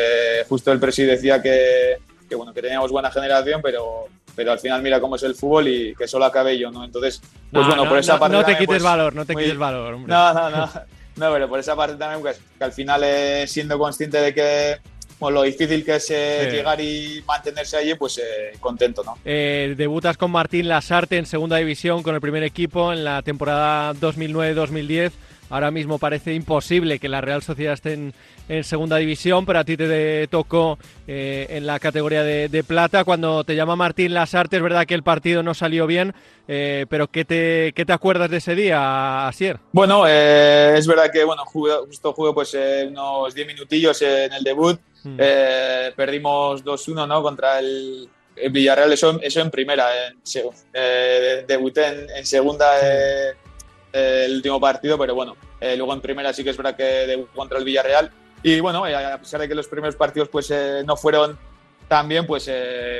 justo 0.49 0.73
el 0.73 0.80
presidente 0.82 1.15
decía 1.15 1.41
que, 1.41 1.99
que, 2.27 2.36
bueno, 2.36 2.53
que 2.53 2.62
teníamos 2.62 2.91
buena 2.91 3.12
generación, 3.12 3.62
pero 3.63 4.10
pero 4.38 4.52
al 4.52 4.60
final 4.60 4.84
mira 4.84 5.02
cómo 5.02 5.15
es 5.15 5.23
el 5.23 5.34
fútbol 5.34 5.67
y 5.67 5.95
que 5.95 6.08
solo 6.08 6.26
acabe 6.26 6.60
yo, 6.60 6.69
¿no? 6.69 6.86
Entonces, 6.86 7.19
pues 7.52 7.65
bueno, 7.65 7.89
por 7.89 7.97
esa 7.97 8.19
parte... 8.19 8.38
No 8.38 8.45
te 8.45 8.52
quites 8.52 8.67
pues, 8.67 8.84
valor, 8.84 9.15
no 9.15 9.26
te 9.26 9.36
quites 9.36 9.58
valor, 9.58 9.95
hombre. 9.95 10.13
No, 10.13 10.32
no, 10.32 10.50
no, 10.52 10.65
no, 11.15 11.34
pero 11.34 11.50
por 11.50 11.60
esa 11.60 11.76
parte 11.76 11.95
también, 11.95 12.21
pues, 12.21 12.39
que 12.56 12.63
al 12.63 12.71
final 12.71 13.02
eh, 13.04 13.47
siendo 13.47 13.80
consciente 13.80 14.19
de 14.21 14.36
que 14.36 14.78
pues, 15.17 15.34
lo 15.34 15.41
difícil 15.41 15.84
que 15.84 15.95
es 15.95 16.12
eh, 16.12 16.50
llegar 16.52 16.80
y 16.80 17.23
mantenerse 17.28 17.78
allí, 17.78 17.95
pues 17.95 18.19
eh, 18.19 18.56
contento, 18.60 19.04
¿no? 19.04 19.17
debutas 19.26 20.17
con 20.17 20.30
Martín 20.30 20.67
Lasarte 20.67 21.17
en 21.17 21.26
segunda 21.26 21.58
división 21.58 22.04
con 22.04 22.13
el 22.13 22.21
primer 22.21 22.43
equipo 22.43 22.93
en 22.93 23.04
la 23.04 23.23
temporada 23.23 23.95
2009-2010. 23.95 25.13
Ahora 25.50 25.71
mismo 25.71 25.97
parece 25.97 26.36
imposible 26.36 27.00
que 27.00 27.10
la 27.10 27.21
Real 27.21 27.41
Sociedad 27.41 27.73
esté 27.73 27.93
en, 27.93 28.13
segunda 28.64 28.98
división, 28.98 29.46
pero 29.46 29.60
a 29.60 29.64
ti 29.64 29.76
te 29.76 30.28
tocó 30.28 30.80
eh, 31.06 31.48
en 31.50 31.66
la 31.66 31.80
categoría 31.80 32.24
de, 32.24 32.64
plata. 32.64 33.04
Cuando 33.04 33.44
te 33.44 33.56
llama 33.56 33.76
Martín 33.76 34.14
Lasarte, 34.14 34.58
es 34.58 34.64
verdad 34.64 34.86
que 34.86 34.94
el 34.94 35.04
partido 35.04 35.44
no 35.44 35.54
salió 35.54 35.86
bien, 35.86 36.14
eh, 36.48 36.86
pero 36.90 37.08
¿qué 37.08 37.26
te, 37.26 37.74
¿qué 37.76 37.86
te 37.86 37.94
acuerdas 37.94 38.30
de 38.30 38.38
ese 38.38 38.56
día, 38.56 39.28
Asier? 39.28 39.60
Bueno, 39.72 40.06
eh, 40.08 40.76
es 40.78 40.88
verdad 40.88 41.12
que 41.12 41.24
bueno, 41.24 41.44
justo 41.46 42.14
jugué 42.14 42.34
pues, 42.34 42.58
unos 42.88 43.34
10 43.34 43.48
minutillos 43.48 44.02
en 44.02 44.32
el 44.34 44.44
debut. 44.44 44.80
Hmm. 45.04 45.16
perdimos 45.96 46.66
2-1 46.66 47.08
¿no? 47.08 47.22
contra 47.22 47.60
el, 47.60 48.10
Villarreal, 48.52 48.92
eso, 48.92 49.20
eso 49.22 49.42
en 49.42 49.52
primera. 49.52 49.88
debuté 51.48 52.08
en, 52.18 52.26
segunda. 52.26 52.72
Hmm 53.34 53.48
el 53.94 54.36
último 54.36 54.60
partido, 54.60 54.96
pero 54.98 55.16
bueno, 55.16 55.36
luego 55.60 55.92
en 55.92 56.02
primera 56.02 56.32
sí 56.32 56.44
que 56.44 56.52
es 56.52 56.58
verdad 56.58 56.76
que 56.76 56.84
de, 56.84 57.26
contra 57.34 57.58
el 57.58 57.66
Villarreal. 57.66 58.12
Y 58.43 58.60
bueno, 58.60 58.86
eh, 58.88 58.95
a 58.95 59.17
pesar 59.17 59.41
de 59.41 59.47
que 59.47 59.56
los 59.56 59.67
primeros 59.67 59.95
partidos 59.95 60.30
pues 60.30 60.50
eh, 60.52 60.84
no 60.86 60.95
fueron 60.95 61.38
tan 61.88 62.08
bien, 62.08 62.28
pues 62.28 62.52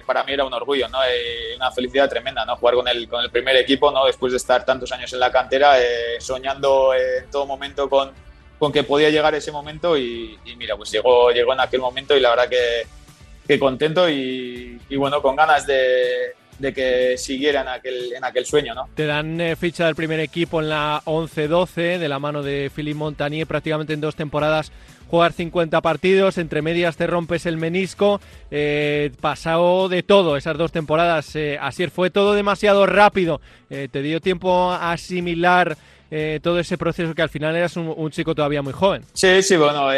para 0.06 0.23
mí 0.23 0.32
era 0.32 0.45
un 0.45 0.54
orgullo, 0.54 0.88
¿no? 0.88 1.00
una 1.58 1.71
felicidad 1.71 2.10
tremenda, 2.10 2.45
¿no? 2.45 2.56
Jugar 2.56 2.76
con 2.76 2.88
el, 2.88 3.10
con 3.10 3.21
el 3.21 3.30
primer 3.30 3.58
equipo, 3.58 3.91
¿no? 3.91 4.06
Después 4.06 4.32
de 4.32 4.38
estar 4.38 4.63
tantos 4.63 4.89
años 4.93 5.12
en 5.12 5.19
la 5.19 5.30
cantera, 5.30 5.73
soñando 6.19 6.93
en 6.93 7.30
todo 7.30 7.45
momento 7.45 7.89
con, 7.89 8.13
con 8.58 8.71
que 8.71 8.84
podía 8.84 9.10
llegar 9.10 9.36
ese 9.36 9.52
momento 9.52 9.97
y, 9.97 10.39
mira, 10.56 10.78
pues 10.78 10.89
llegó, 10.89 11.32
llegó 11.32 11.52
en 11.52 11.60
aquel 11.60 11.82
momento 11.82 12.15
y 12.15 12.21
la 12.21 12.30
verdad 12.30 12.47
que, 12.47 12.88
que 13.45 13.60
contento 13.60 14.10
y, 14.10 14.80
y 14.88 14.95
bueno, 14.95 15.21
con 15.21 15.36
ganas 15.36 15.67
de, 15.67 16.34
de 16.60 16.73
que 16.73 17.17
siguiera 17.17 17.62
en 17.62 17.67
aquel, 17.67 18.13
en 18.13 18.23
aquel 18.23 18.45
sueño. 18.45 18.73
¿no? 18.73 18.89
Te 18.95 19.06
dan 19.06 19.39
eh, 19.39 19.56
ficha 19.56 19.86
del 19.86 19.95
primer 19.95 20.19
equipo 20.19 20.62
en 20.62 20.69
la 20.69 21.02
11-12 21.06 21.97
de 21.97 22.10
la 22.10 22.19
mano 22.19 22.43
de 22.43 22.71
Philippe 22.73 22.97
Montagnier 22.97 23.47
prácticamente 23.47 23.93
en 23.93 24.02
dos 24.02 24.15
temporadas 24.15 24.71
jugar 25.10 25.34
50 25.34 25.82
partidos, 25.82 26.38
entre 26.38 26.62
medias 26.62 26.98
te 26.98 27.08
rompes 27.08 27.46
el 27.46 27.58
menisco, 27.58 28.20
eh, 28.52 29.12
pasado 29.22 29.89
de 29.89 30.04
todo 30.04 30.38
esas 30.38 30.58
dos 30.58 30.72
temporadas, 30.72 31.36
eh, 31.36 31.58
así 31.62 31.88
fue 31.88 32.10
todo 32.10 32.34
demasiado 32.34 32.86
rápido, 32.86 33.41
eh, 33.70 33.88
te 33.91 34.02
dio 34.02 34.22
tiempo 34.22 34.72
a 34.72 34.91
asimilar 34.91 35.78
todo 36.41 36.58
ese 36.58 36.78
proceso 36.78 37.13
que 37.13 37.22
al 37.22 37.28
final 37.28 37.54
eras 37.54 37.76
un, 37.76 38.10
chico 38.12 38.34
todavía 38.34 38.62
muy 38.62 38.72
joven. 38.72 39.04
Sí, 39.12 39.43
sí, 39.43 39.58
bueno, 39.58 39.89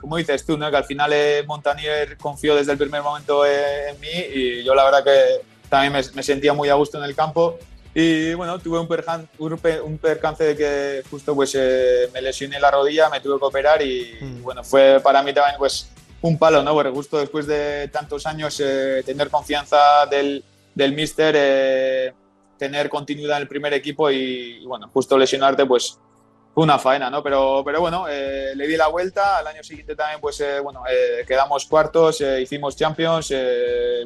como 0.00 0.16
dices 0.16 0.46
tú, 0.46 0.56
¿no? 0.56 0.70
que 0.70 0.78
al 0.78 0.84
final 0.84 1.12
Montagnier 1.46 2.16
confió 2.16 2.56
desde 2.56 2.72
el 2.72 2.78
primer 2.78 3.02
momento 3.02 3.44
en 3.44 4.00
mí 4.00 4.08
y 4.32 4.64
yo 4.64 4.74
la 4.74 4.84
verdad 4.84 5.04
que 5.04 5.44
también 5.68 5.92
me, 5.92 6.22
sentía 6.22 6.54
muy 6.54 6.68
a 6.70 6.74
gusto 6.74 6.96
en 6.96 7.04
el 7.04 7.14
campo. 7.14 7.58
Y 8.00 8.32
bueno, 8.34 8.60
tuve 8.60 8.78
un, 8.78 8.86
un, 9.84 9.98
percance 9.98 10.44
de 10.44 10.56
que 10.56 11.02
justo 11.10 11.34
pues 11.34 11.52
eh, 11.58 12.08
me 12.14 12.22
lesioné 12.22 12.60
la 12.60 12.70
rodilla, 12.70 13.10
me 13.10 13.18
tuve 13.18 13.40
que 13.40 13.44
operar 13.44 13.82
y, 13.82 14.16
mm. 14.20 14.42
bueno, 14.44 14.62
fue 14.62 15.00
para 15.02 15.20
mí 15.20 15.32
también 15.32 15.56
pues 15.58 15.90
un 16.22 16.38
palo, 16.38 16.62
¿no? 16.62 16.74
Porque 16.74 16.90
justo 16.90 17.18
después 17.18 17.48
de 17.48 17.88
tantos 17.88 18.24
años 18.24 18.60
eh, 18.60 19.02
tener 19.04 19.30
confianza 19.30 20.06
del, 20.08 20.44
del 20.76 20.92
míster, 20.92 21.34
eh, 21.36 22.14
tener 22.56 22.88
continuidad 22.88 23.38
en 23.38 23.42
el 23.42 23.48
primer 23.48 23.74
equipo 23.74 24.08
y, 24.12 24.64
bueno, 24.64 24.88
justo 24.92 25.18
lesionarte 25.18 25.66
pues 25.66 25.98
fue 26.54 26.62
una 26.62 26.78
faena, 26.78 27.10
¿no? 27.10 27.20
Pero, 27.20 27.62
pero 27.64 27.80
bueno, 27.80 28.06
eh, 28.08 28.52
le 28.54 28.68
di 28.68 28.76
la 28.76 28.86
vuelta. 28.86 29.38
Al 29.38 29.48
año 29.48 29.64
siguiente 29.64 29.96
también, 29.96 30.20
pues, 30.20 30.40
bueno, 30.62 30.84
quedamos 31.26 31.66
cuartos, 31.66 32.20
hicimos 32.20 32.76
Champions. 32.76 33.34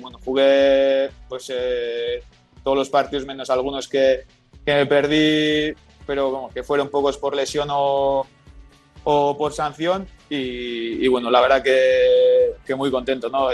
bueno, 0.00 0.18
jugué, 0.24 1.10
pues, 1.28 1.52
todos 2.62 2.76
los 2.76 2.90
partidos 2.90 3.26
menos 3.26 3.50
algunos 3.50 3.88
que, 3.88 4.24
que 4.64 4.74
me 4.74 4.86
perdí, 4.86 5.74
pero 6.06 6.50
que 6.54 6.62
fueron 6.62 6.88
pocos 6.88 7.18
por 7.18 7.34
lesión 7.34 7.68
o, 7.70 8.26
o 9.04 9.36
por 9.36 9.52
sanción. 9.52 10.06
Y, 10.34 11.06
bueno, 11.08 11.30
la 11.30 11.42
verdad 11.42 11.62
que, 11.62 12.54
que 12.64 12.74
muy 12.74 12.90
contento, 12.90 13.28
¿no? 13.28 13.48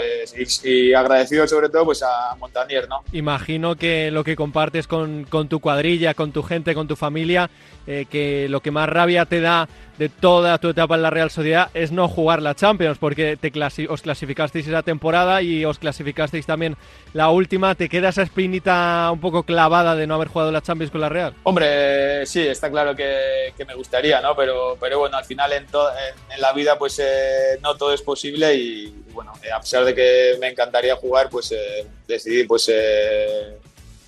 y, 0.63 0.93
agradecido 0.93 1.45
sobre 1.45 1.67
todo 1.67 1.83
pues 1.85 2.01
a 2.03 2.35
Montanier, 2.39 2.87
¿no? 2.87 3.03
Imagino 3.11 3.75
que 3.75 4.11
lo 4.11 4.23
que 4.23 4.37
compartes 4.37 4.87
con, 4.87 5.25
con 5.25 5.49
tu 5.49 5.59
cuadrilla, 5.59 6.13
con 6.13 6.31
tu 6.31 6.41
gente, 6.41 6.73
con 6.73 6.87
tu 6.87 6.95
familia, 6.95 7.49
eh, 7.85 8.05
que 8.09 8.47
lo 8.49 8.61
que 8.61 8.71
más 8.71 8.87
rabia 8.87 9.25
te 9.25 9.41
da 9.41 9.67
de 9.97 10.09
toda 10.09 10.57
tu 10.59 10.69
etapa 10.69 10.95
en 10.95 11.01
la 11.01 11.09
Real 11.09 11.29
Sociedad 11.29 11.69
es 11.73 11.91
no 11.91 12.07
jugar 12.07 12.41
la 12.41 12.55
Champions, 12.55 12.97
porque 12.97 13.35
te 13.35 13.51
os 13.89 14.01
clasificasteis 14.01 14.67
esa 14.67 14.81
temporada 14.81 15.41
y 15.41 15.65
os 15.65 15.77
clasificasteis 15.77 16.45
también 16.45 16.77
la 17.13 17.29
última. 17.29 17.75
¿Te 17.75 17.89
queda 17.89 18.09
esa 18.09 18.21
espinita 18.21 19.09
un 19.11 19.19
poco 19.19 19.43
clavada 19.43 19.95
de 19.95 20.07
no 20.07 20.15
haber 20.15 20.29
jugado 20.29 20.51
la 20.51 20.61
Champions 20.61 20.91
con 20.91 21.01
la 21.01 21.09
Real? 21.09 21.33
Hombre, 21.43 22.25
sí, 22.25 22.47
está 22.47 22.69
claro 22.69 22.95
que, 22.95 23.53
me 23.67 23.73
gustaría, 23.73 24.21
¿no? 24.21 24.35
Pero, 24.35 24.77
pero 24.79 24.99
bueno, 24.99 25.17
al 25.17 25.25
final 25.25 25.51
en, 25.51 25.65
en, 25.65 26.41
la 26.41 26.53
vida 26.53 26.68
pues 26.77 26.99
eh, 26.99 27.57
no 27.61 27.75
todo 27.75 27.93
es 27.93 28.01
posible 28.01 28.53
y, 28.55 28.87
bueno, 29.11 29.33
eh, 29.43 29.51
a 29.51 29.59
pesar 29.59 29.85
de 29.85 29.95
que 29.95 30.37
me 30.39 30.49
encantaría 30.49 30.95
jugar, 30.95 31.29
pues 31.29 31.51
eh, 31.51 31.85
decidí 32.07 32.43
pues 32.43 32.71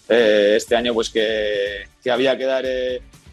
este 0.07 0.75
año 0.75 0.93
pues 0.93 1.09
que, 1.09 1.87
que 2.03 2.11
había 2.11 2.37
que 2.37 2.45
dar 2.45 2.65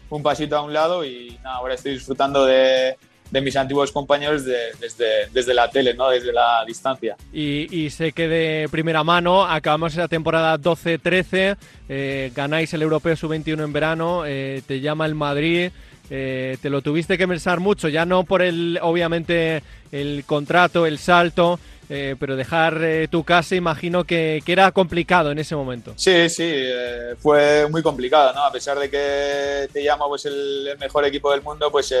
un 0.09 0.23
pasito 0.23 0.55
a 0.55 0.61
un 0.61 0.71
lado 0.71 1.03
y 1.03 1.37
ahora 1.43 1.75
estoy 1.75 1.93
disfrutando 1.93 2.45
de, 2.45 2.95
de 3.31 3.41
mis 3.41 3.55
antiguos 3.55 3.91
compañeros 3.91 4.45
desde, 4.45 5.27
desde 5.31 5.53
la 5.53 5.69
tele, 5.69 5.93
¿no? 5.93 6.09
desde 6.09 6.33
la 6.33 6.63
distancia. 6.65 7.15
Y, 7.31 7.89
sé 7.89 8.11
que 8.11 8.27
de 8.27 8.69
primera 8.69 9.03
mano 9.03 9.45
acabamos 9.45 9.93
esa 9.93 10.07
temporada 10.07 10.57
12-13, 10.57 11.57
eh, 11.89 12.31
ganáis 12.35 12.73
el 12.73 12.81
Europeo 12.81 13.15
Sub-21 13.15 13.63
en 13.63 13.73
verano, 13.73 14.23
te 14.23 14.79
llama 14.79 15.05
el 15.05 15.15
Madrid. 15.15 15.71
Eh, 16.09 16.57
te 16.61 16.69
lo 16.69 16.81
tuviste 16.81 17.17
que 17.17 17.27
pensar 17.27 17.59
mucho, 17.59 17.87
ya 17.87 18.05
no 18.05 18.23
por 18.23 18.41
el, 18.41 18.79
obviamente, 18.81 19.61
el 19.91 20.23
contrato, 20.25 20.85
el 20.85 20.97
salto, 20.97 21.59
eh, 21.91 22.15
pero 22.19 22.35
dejar 22.35 22.83
eh, 22.83 23.07
tu 23.07 23.23
casa 23.23 23.55
imagino 23.55 24.03
que, 24.03 24.43
era 24.45 24.71
complicado 24.71 25.31
en 25.31 25.39
ese 25.39 25.55
momento. 25.55 25.93
Sí, 25.95 26.29
sí, 26.29 26.47
eh, 26.47 27.15
fue 27.17 27.67
muy 27.67 27.81
complicado, 27.81 28.31
¿no? 28.33 28.43
A 28.43 28.51
pesar 28.51 28.77
de 28.77 28.91
que 28.91 29.67
te 29.73 29.81
llamo 29.81 30.07
pues, 30.07 30.25
el, 30.25 30.77
mejor 30.79 31.05
equipo 31.05 31.31
del 31.31 31.41
mundo, 31.41 31.71
pues 31.71 31.93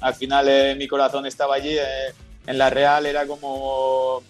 al 0.00 0.14
final 0.14 0.76
mi 0.76 0.88
corazón 0.88 1.24
estaba 1.24 1.54
allí. 1.54 1.76
en 2.46 2.58
la 2.58 2.68
Real 2.68 3.06
era 3.06 3.26
como... 3.26 4.22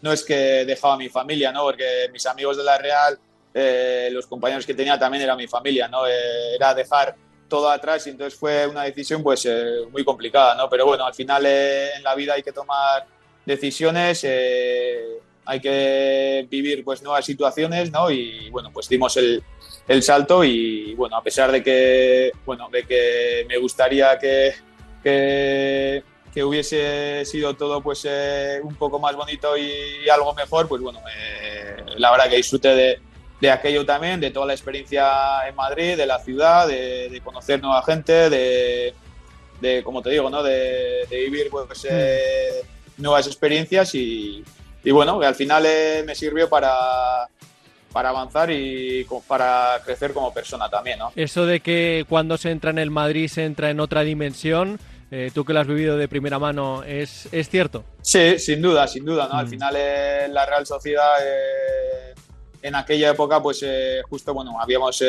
No 0.00 0.10
es 0.10 0.24
que 0.24 0.64
dejaba 0.64 0.94
a 0.94 0.98
mi 0.98 1.10
familia, 1.10 1.52
¿no? 1.52 1.62
Porque 1.62 2.08
mis 2.12 2.24
amigos 2.24 2.56
de 2.56 2.64
la 2.64 2.78
Real, 2.78 3.18
los 4.10 4.26
compañeros 4.26 4.64
que 4.64 4.74
tenía 4.74 4.98
también 4.98 5.22
era 5.22 5.36
mi 5.36 5.46
familia, 5.46 5.86
¿no? 5.86 6.06
era 6.06 6.74
dejar 6.74 7.14
todo 7.52 7.68
atrás 7.68 8.06
y 8.06 8.10
entonces 8.10 8.38
fue 8.38 8.66
una 8.66 8.84
decisión 8.84 9.22
pues 9.22 9.46
muy 9.90 10.02
complicada, 10.02 10.54
¿no? 10.54 10.70
Pero 10.70 10.86
bueno, 10.86 11.04
al 11.04 11.12
final 11.12 11.44
en 11.44 12.02
la 12.02 12.14
vida 12.14 12.32
hay 12.32 12.42
que 12.42 12.50
tomar 12.50 13.04
decisiones, 13.44 14.24
eh, 14.24 15.18
hay 15.44 15.60
que 15.60 16.46
vivir 16.48 16.82
pues 16.82 17.02
nuevas 17.02 17.26
situaciones, 17.26 17.90
¿no? 17.92 18.10
Y 18.10 18.48
bueno, 18.48 18.70
pues 18.72 18.88
dimos 18.88 19.18
el, 19.18 19.42
el, 19.86 20.02
salto 20.02 20.44
y 20.44 20.94
bueno, 20.94 21.16
a 21.16 21.22
pesar 21.22 21.52
de 21.52 21.62
que, 21.62 22.32
bueno, 22.46 22.70
de 22.72 22.84
que 22.84 23.44
me 23.46 23.58
gustaría 23.58 24.18
que, 24.18 24.54
que, 25.02 26.02
hubiese 26.42 27.26
sido 27.26 27.54
todo 27.54 27.82
pues 27.82 28.06
eh, 28.08 28.60
un 28.62 28.76
poco 28.76 28.98
más 28.98 29.14
bonito 29.14 29.58
y, 29.58 30.08
algo 30.08 30.32
mejor, 30.32 30.68
pues 30.68 30.80
bueno, 30.80 31.00
eh, 31.14 31.76
la 31.98 32.10
verdad 32.12 32.30
que 32.30 32.36
disfrute 32.36 32.68
de, 32.68 33.00
de, 33.42 33.50
aquello 33.50 33.84
también, 33.84 34.20
de 34.20 34.30
toda 34.30 34.46
la 34.46 34.54
experiencia 34.54 35.46
en 35.46 35.54
Madrid, 35.54 35.96
de 35.96 36.06
la 36.06 36.18
ciudad, 36.20 36.66
de, 36.66 37.20
conocer 37.22 37.60
nueva 37.60 37.82
gente, 37.82 38.30
de, 38.30 38.94
de, 39.60 39.82
como 39.82 40.00
te 40.00 40.10
digo, 40.10 40.30
¿no? 40.30 40.42
De, 40.42 41.06
vivir 41.10 41.48
pues, 41.50 41.84
mm 41.84 42.72
nuevas 43.02 43.26
experiencias 43.26 43.94
y, 43.94 44.44
y 44.84 44.90
bueno, 44.90 45.20
al 45.20 45.34
final 45.34 45.64
eh, 45.66 46.02
me 46.06 46.14
sirvió 46.14 46.48
para, 46.48 47.28
para 47.92 48.08
avanzar 48.08 48.50
y 48.50 49.06
para 49.26 49.80
crecer 49.84 50.12
como 50.12 50.32
persona 50.32 50.68
también, 50.68 50.98
¿no? 50.98 51.12
Eso 51.16 51.46
de 51.46 51.60
que 51.60 52.04
cuando 52.08 52.36
se 52.36 52.50
entra 52.50 52.70
en 52.70 52.78
el 52.78 52.90
Madrid 52.90 53.28
se 53.28 53.44
entra 53.44 53.70
en 53.70 53.80
otra 53.80 54.02
dimensión, 54.02 54.78
eh, 55.10 55.30
tú 55.34 55.44
que 55.44 55.52
lo 55.52 55.60
has 55.60 55.66
vivido 55.66 55.96
de 55.96 56.08
primera 56.08 56.38
mano, 56.38 56.82
¿es, 56.84 57.28
¿es 57.32 57.48
cierto? 57.48 57.84
Sí, 58.00 58.38
sin 58.38 58.62
duda, 58.62 58.88
sin 58.88 59.04
duda, 59.04 59.28
¿no? 59.30 59.38
Al 59.38 59.46
mm. 59.46 59.50
final 59.50 59.74
eh, 59.76 60.28
la 60.30 60.46
Real 60.46 60.66
Sociedad 60.66 61.12
en 62.62 62.74
aquella 62.74 63.10
época, 63.10 63.42
pues 63.42 63.64
justo, 64.08 64.32
bueno, 64.32 64.60
habíamos 64.60 65.02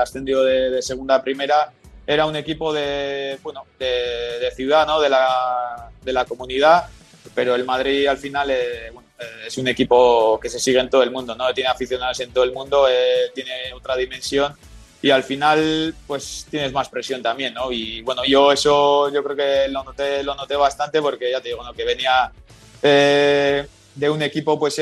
ascendido 0.00 0.42
de, 0.42 0.70
de, 0.70 0.82
segunda 0.82 1.16
a 1.16 1.22
primera, 1.22 1.70
era 2.06 2.24
un 2.24 2.34
equipo 2.36 2.72
de, 2.72 3.38
bueno, 3.42 3.64
de, 3.78 4.38
de 4.40 4.50
ciudad, 4.52 4.86
¿no? 4.86 5.00
De 5.00 5.10
la, 5.10 5.90
de 6.02 6.12
la 6.12 6.24
comunidad 6.24 6.88
pero 7.34 7.54
el 7.54 7.64
Madrid 7.64 8.06
al 8.06 8.18
final 8.18 8.50
eh, 8.50 8.88
eh, 8.88 9.24
es 9.46 9.58
un 9.58 9.68
equipo 9.68 10.38
que 10.40 10.48
se 10.48 10.58
sigue 10.58 10.80
en 10.80 10.90
todo 10.90 11.02
el 11.02 11.10
mundo, 11.10 11.34
¿no? 11.34 11.52
Tiene 11.54 11.70
aficionados 11.70 12.18
en 12.20 12.32
todo 12.32 12.44
el 12.44 12.52
mundo, 12.52 12.88
eh, 12.88 13.30
tiene 13.34 13.72
otra 13.74 13.96
dimensión 13.96 14.54
y 15.00 15.10
al 15.10 15.22
final 15.22 15.94
pues 16.06 16.46
tienes 16.50 16.72
más 16.72 16.88
presión 16.88 17.22
también, 17.22 17.54
¿no? 17.54 17.70
Y 17.70 18.02
bueno, 18.02 18.22
yo 18.26 18.52
eso 18.52 19.08
yo 19.12 19.22
creo 19.22 19.36
que 19.36 19.68
lo 19.68 19.84
noté, 19.84 20.22
lo 20.22 20.34
noté 20.34 20.56
bastante 20.56 21.00
porque 21.00 21.30
ya 21.30 21.40
te 21.40 21.50
digo, 21.50 21.62
¿no? 21.62 21.72
que 21.72 21.84
venía 21.84 22.32
de 22.80 24.10
un 24.10 24.22
equipo 24.22 24.58
pues 24.58 24.80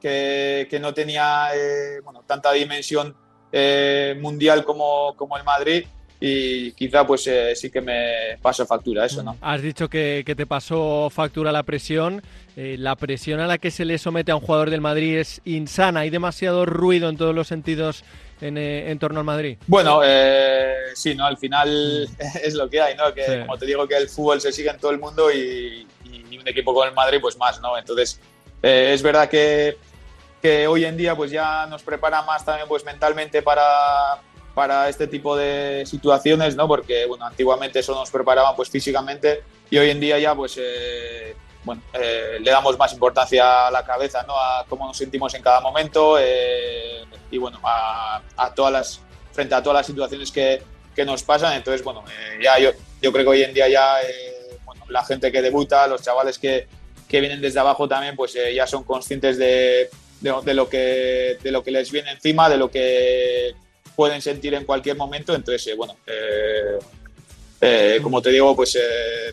que, 0.00 0.66
que, 0.70 0.80
no 0.80 0.94
tenía 0.94 1.48
bueno, 2.04 2.22
tanta 2.26 2.52
dimensión 2.52 3.14
mundial 4.20 4.64
como, 4.64 5.14
como 5.16 5.36
el 5.36 5.44
Madrid 5.44 5.84
y 6.20 6.72
quizá 6.72 7.06
pues 7.06 7.26
eh, 7.28 7.54
sí 7.54 7.70
que 7.70 7.80
me 7.80 8.38
pasó 8.42 8.66
factura 8.66 9.06
eso, 9.06 9.22
¿no? 9.22 9.36
Has 9.40 9.62
dicho 9.62 9.88
que, 9.88 10.24
te 10.24 10.46
pasó 10.46 11.08
factura 11.10 11.52
la 11.52 11.62
presión. 11.62 12.22
Eh, 12.56 12.74
la 12.76 12.96
presión 12.96 13.38
a 13.38 13.46
la 13.46 13.58
que 13.58 13.70
se 13.70 13.84
le 13.84 13.98
somete 13.98 14.32
a 14.32 14.36
un 14.36 14.40
jugador 14.40 14.70
del 14.70 14.80
Madrid 14.80 15.18
es 15.18 15.40
insana. 15.44 16.00
Hay 16.00 16.10
demasiado 16.10 16.66
ruido 16.66 17.08
en 17.08 17.16
todos 17.16 17.34
los 17.34 17.46
sentidos 17.46 18.02
en, 18.40 18.58
eh, 18.58 18.96
torno 18.98 19.20
al 19.20 19.26
Madrid. 19.26 19.58
Bueno, 19.68 20.00
sí, 20.94 21.14
¿no? 21.14 21.24
Al 21.24 21.38
final 21.38 22.08
es 22.42 22.54
lo 22.54 22.68
que 22.68 22.80
hay, 22.80 22.96
¿no? 22.96 23.14
Que 23.14 23.40
como 23.46 23.56
te 23.56 23.66
digo 23.66 23.86
que 23.86 23.96
el 23.96 24.08
fútbol 24.08 24.40
se 24.40 24.50
sigue 24.50 24.70
en 24.70 24.78
todo 24.78 24.90
el 24.90 24.98
mundo 24.98 25.30
y, 25.30 25.86
un 26.38 26.46
equipo 26.46 26.72
como 26.72 26.84
el 26.84 26.94
Madrid 26.94 27.18
pues 27.20 27.36
más, 27.36 27.60
¿no? 27.60 27.76
Entonces 27.76 28.20
es 28.62 29.02
verdad 29.02 29.28
que, 29.28 29.76
que 30.40 30.66
hoy 30.66 30.84
en 30.84 30.96
día 30.96 31.16
pues 31.16 31.30
ya 31.30 31.66
nos 31.66 31.82
prepara 31.82 32.22
más 32.22 32.44
también 32.44 32.68
pues 32.68 32.84
mentalmente 32.84 33.42
para 33.42 34.20
para 34.58 34.88
este 34.88 35.06
tipo 35.06 35.36
de 35.36 35.84
situaciones, 35.86 36.56
¿no? 36.56 36.66
Porque, 36.66 37.06
bueno, 37.06 37.24
antiguamente 37.24 37.78
eso 37.78 37.94
nos 37.94 38.10
preparaban 38.10 38.56
pues 38.56 38.68
físicamente 38.68 39.44
y 39.70 39.78
hoy 39.78 39.88
en 39.90 40.00
día 40.00 40.18
ya 40.18 40.34
pues, 40.34 40.58
eh, 40.60 41.36
bueno, 41.62 41.80
eh, 41.92 42.38
le 42.40 42.50
damos 42.50 42.76
más 42.76 42.92
importancia 42.92 43.68
a 43.68 43.70
la 43.70 43.84
cabeza, 43.84 44.24
¿no? 44.26 44.34
A 44.36 44.66
cómo 44.68 44.84
nos 44.88 44.96
sentimos 44.96 45.32
en 45.34 45.42
cada 45.42 45.60
momento 45.60 46.18
eh, 46.20 47.04
y, 47.30 47.38
bueno, 47.38 47.60
a, 47.62 48.20
todas 48.56 48.72
las, 48.72 49.00
frente 49.30 49.54
a 49.54 49.62
todas 49.62 49.76
las 49.76 49.86
situaciones 49.86 50.32
que, 50.32 50.60
que 50.92 51.04
nos 51.04 51.22
pasan. 51.22 51.52
Entonces, 51.52 51.84
bueno, 51.84 52.02
ya 52.42 52.58
yo, 52.58 52.72
yo 53.00 53.12
creo 53.12 53.26
que 53.26 53.30
hoy 53.30 53.42
en 53.44 53.54
día 53.54 53.68
ya, 53.68 53.94
bueno, 54.64 54.84
la 54.88 55.04
gente 55.04 55.30
que 55.30 55.40
debuta, 55.40 55.86
los 55.86 56.02
chavales 56.02 56.36
que, 56.36 56.66
que 57.08 57.20
vienen 57.20 57.40
desde 57.40 57.60
abajo 57.60 57.86
también, 57.86 58.16
pues 58.16 58.36
ya 58.52 58.66
son 58.66 58.82
conscientes 58.82 59.38
de, 59.38 59.88
de, 60.20 60.34
de, 60.44 60.54
lo 60.54 60.68
que, 60.68 61.38
de 61.42 61.52
lo 61.52 61.62
que 61.62 61.70
les 61.70 61.90
viene 61.90 62.10
encima, 62.12 62.48
de 62.48 62.56
lo 62.56 62.70
que 62.70 63.54
pueden 63.98 64.22
sentir 64.22 64.54
en 64.54 64.64
cualquier 64.64 64.96
momento. 64.96 65.34
Entonces, 65.34 65.66
eh, 65.66 65.74
bueno, 65.74 65.96
eh, 66.06 66.78
eh, 67.60 67.98
como 68.00 68.22
te 68.22 68.30
digo, 68.30 68.54
pues 68.54 68.78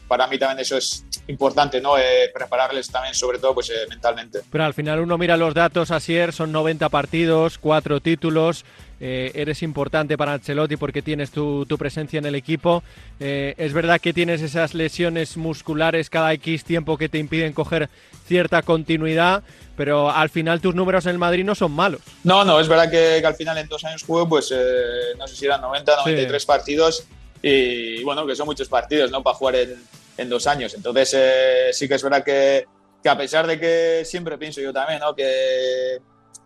para 0.08 0.26
mí 0.26 0.39
también 0.39 0.58
eso 0.58 0.76
es 0.76 1.06
importante, 1.28 1.80
¿no? 1.80 1.93
prepararles 2.34 2.89
también, 2.89 3.13
sobre 3.13 3.38
todo, 3.38 3.54
pues 3.54 3.71
mentalmente. 3.88 4.39
Pero 4.52 4.63
al 4.63 4.74
final 4.74 5.02
uno 5.02 5.19
mira 5.19 5.38
los 5.38 5.54
datos, 5.54 5.91
Asier, 5.91 6.34
son 6.34 6.52
90 6.52 6.89
partidos, 6.89 7.60
cuatro 7.60 8.00
títulos. 8.00 8.65
Eres 8.99 9.62
importante 9.63 10.17
para 10.17 10.34
Ancelotti 10.34 10.77
porque 10.77 11.01
tienes 11.01 11.31
tu, 11.31 11.65
tu 11.65 11.77
presencia 11.77 12.17
en 12.17 12.25
el 12.25 12.36
equipo. 12.36 12.84
es 13.19 13.73
verdad 13.73 13.99
que 13.99 14.13
tienes 14.13 14.41
esas 14.41 14.73
lesiones 14.73 15.38
musculares 15.38 16.10
cada 16.10 16.34
X 16.34 16.63
tiempo 16.63 16.97
que 16.97 17.10
te 17.10 17.17
impiden 17.17 17.53
coger 17.53 17.89
cierta 18.25 18.62
continuidad, 18.62 19.43
pero 19.75 20.10
al 20.10 20.29
final 20.29 20.62
tus 20.62 20.75
números 20.75 21.05
en 21.05 21.12
el 21.12 21.17
Madrid 21.17 21.43
no 21.43 21.55
son 21.55 21.71
malos. 21.71 22.01
No, 22.23 22.43
no, 22.43 22.60
es 22.60 22.67
verdad 22.67 22.89
que, 22.89 23.25
al 23.25 23.36
final 23.36 23.58
en 23.58 23.67
dos 23.67 23.84
años 23.84 24.03
juego, 24.03 24.27
pues 24.27 24.51
eh, 24.51 25.15
no 25.17 25.27
sé 25.27 25.36
si 25.36 25.45
eran 25.45 25.62
90, 25.62 25.97
93 25.97 26.45
partidos 26.45 27.08
y 27.41 28.03
bueno, 28.03 28.25
que 28.25 28.36
son 28.36 28.47
muchos 28.47 28.67
partidos, 28.67 29.12
¿no? 29.12 29.21
Para 29.21 29.36
jugar 29.36 29.55
en, 29.55 29.84
en 30.17 30.29
dos 30.29 30.47
años. 30.47 30.73
Entonces 30.73 31.13
eh, 31.15 31.69
sí 31.71 31.88
que 31.88 31.95
es 31.95 32.03
verdad 32.03 32.23
que, 32.23 32.65
que, 33.03 33.10
a 33.10 33.17
pesar 33.17 33.45
de 33.45 33.60
que 33.60 34.03
siempre 34.05 34.38
pienso 34.38 34.62
yo 34.62 34.73
también, 34.73 34.99
¿no? 34.99 35.15
Que, 35.15 35.99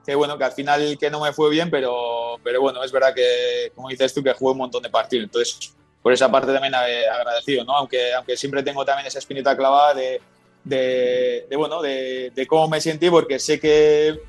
que 0.06 0.16
bueno, 0.16 0.38
que 0.38 0.44
al 0.44 0.52
final 0.52 0.98
que 1.00 1.10
no 1.10 1.22
me 1.22 1.34
fue 1.34 1.50
bien, 1.50 1.70
pero, 1.70 2.40
pero 2.44 2.62
bueno, 2.62 2.84
es 2.84 2.92
verdad 2.92 3.14
que, 3.14 3.72
como 3.76 3.90
dices 3.90 4.14
tú, 4.14 4.24
que 4.24 4.34
jugué 4.34 4.54
un 4.54 4.58
montón 4.60 4.84
de 4.84 4.90
partidos. 4.90 5.26
Entonces 5.26 5.74
por 6.02 6.14
esa 6.14 6.32
parte 6.32 6.54
también 6.54 6.74
agradecido, 6.76 7.64
¿no? 7.66 7.76
Aunque, 7.76 8.14
aunque 8.14 8.38
siempre 8.38 8.64
tengo 8.64 8.86
también 8.86 9.08
esa 9.08 9.20
espinita 9.20 9.56
clavada 9.56 9.94
de, 9.94 10.22
de, 10.64 11.56
bueno, 11.56 11.82
de, 11.82 12.46
cómo 12.48 12.68
me 12.68 12.80
sentí, 12.82 13.10
porque 13.10 13.40
sé 13.40 13.60
que 13.60 14.20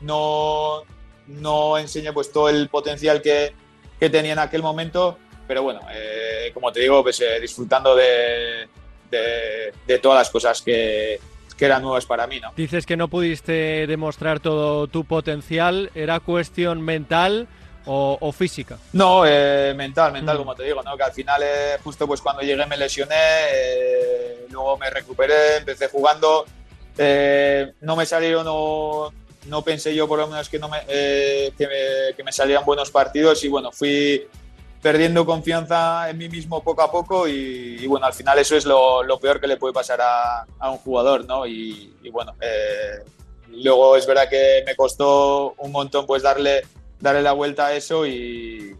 no, 0.00 0.82
no 1.26 1.78
enseño 1.78 2.14
pues 2.14 2.32
todo 2.32 2.48
el 2.48 2.68
potencial 2.68 3.20
que, 3.20 3.52
que 4.00 4.08
tenía 4.08 4.32
en 4.32 4.38
aquel 4.38 4.62
momento, 4.62 5.18
pero 5.46 5.62
bueno, 5.62 5.80
eh, 5.92 6.50
como 6.54 6.72
te 6.72 6.80
digo, 6.80 7.02
pues 7.02 7.20
eh, 7.20 7.40
disfrutando 7.40 7.94
de, 7.94 8.68
de, 9.10 9.98
todas 9.98 10.18
las 10.18 10.30
cosas 10.30 10.62
que, 10.62 11.20
que 11.58 11.64
eran 11.64 11.82
nuevas 11.82 12.06
para 12.06 12.26
mí, 12.26 12.40
¿no? 12.40 12.52
Dices 12.56 12.86
que 12.86 12.96
no 12.96 13.08
pudiste 13.08 13.86
demostrar 13.86 14.40
todo 14.40 14.86
tu 14.86 15.04
potencial, 15.04 15.90
¿era 15.94 16.20
cuestión 16.20 16.80
mental 16.80 17.48
o, 17.90 18.32
física? 18.32 18.78
No, 18.92 19.24
eh, 19.26 19.72
mental, 19.74 20.12
mental, 20.12 20.36
mm. 20.36 20.38
como 20.38 20.54
te 20.54 20.62
digo, 20.64 20.82
¿no? 20.82 20.96
Que 20.96 21.02
al 21.02 21.12
final, 21.12 21.42
justo 21.82 22.06
pues 22.06 22.20
cuando 22.20 22.42
llegué 22.42 22.64
me 22.66 22.76
lesioné, 22.76 23.16
luego 24.50 24.76
me 24.76 24.90
recuperé, 24.90 25.56
empecé 25.56 25.88
jugando, 25.88 26.44
no 27.80 27.96
me 27.96 28.06
salieron, 28.06 28.44
no, 28.44 29.12
no 29.46 29.62
pensé 29.62 29.94
yo 29.94 30.06
por 30.06 30.18
lo 30.18 30.28
menos 30.28 30.48
que, 30.48 30.58
no 30.58 30.68
me, 30.68 30.80
que, 30.86 31.52
me, 31.58 32.14
que 32.14 32.22
me 32.24 32.32
salían 32.32 32.64
buenos 32.64 32.90
partidos 32.90 33.42
y 33.42 33.48
bueno, 33.48 33.72
fui 33.72 34.28
perdiendo 34.82 35.26
confianza 35.26 36.08
en 36.08 36.18
mí 36.18 36.28
mismo 36.28 36.62
poco 36.62 36.82
a 36.82 36.90
poco 36.90 37.26
y, 37.26 37.86
bueno, 37.86 38.06
al 38.06 38.12
final 38.12 38.38
eso 38.38 38.56
es 38.56 38.64
lo, 38.64 39.02
peor 39.20 39.40
que 39.40 39.46
le 39.46 39.56
puede 39.56 39.74
pasar 39.74 40.00
a, 40.00 40.70
un 40.70 40.78
jugador, 40.78 41.24
¿no? 41.26 41.46
Y, 41.46 41.92
bueno, 42.12 42.34
eh, 42.40 43.02
luego 43.50 43.96
es 43.96 44.06
verdad 44.06 44.28
que 44.28 44.62
me 44.64 44.76
costó 44.76 45.54
un 45.58 45.72
montón 45.72 46.06
pues 46.06 46.22
darle, 46.22 46.62
darle 47.00 47.22
la 47.22 47.32
vuelta 47.32 47.66
a 47.66 47.74
eso 47.74 48.06
y, 48.06 48.76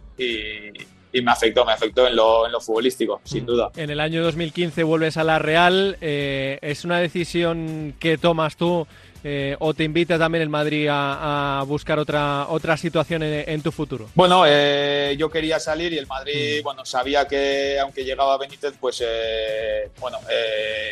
me 1.11 1.31
afectó, 1.31 1.65
me 1.65 1.73
afectó 1.73 2.07
en 2.07 2.15
lo, 2.15 2.45
en 2.45 2.51
lo, 2.51 2.61
futbolístico, 2.61 3.19
sin 3.23 3.43
mm. 3.43 3.47
duda. 3.47 3.71
En 3.75 3.89
el 3.89 3.99
año 3.99 4.23
2015 4.23 4.83
vuelves 4.83 5.17
a 5.17 5.23
la 5.23 5.39
Real, 5.39 5.97
eh, 6.01 6.59
¿es 6.61 6.85
una 6.85 6.99
decisión 6.99 7.95
que 7.99 8.17
tomas 8.17 8.55
tú? 8.55 8.87
Eh, 9.23 9.55
o 9.59 9.73
te 9.73 9.83
invita 9.83 10.17
también 10.17 10.43
el 10.43 10.49
Madrid 10.49 10.87
a, 10.89 11.63
buscar 11.67 11.99
otra, 11.99 12.47
otra 12.49 12.77
situación 12.77 13.23
en, 13.23 13.61
tu 13.61 13.71
futuro? 13.71 14.09
Bueno, 14.15 14.43
eh, 14.47 15.15
yo 15.17 15.29
quería 15.29 15.59
salir 15.59 15.91
y 15.93 15.97
el 15.97 16.07
Madrid, 16.07 16.61
mm. 16.61 16.63
bueno, 16.63 16.85
sabía 16.85 17.27
que 17.27 17.77
aunque 17.79 18.05
llegaba 18.05 18.37
Benítez, 18.37 18.73
pues 18.79 19.03
eh, 19.05 19.89
bueno, 19.99 20.19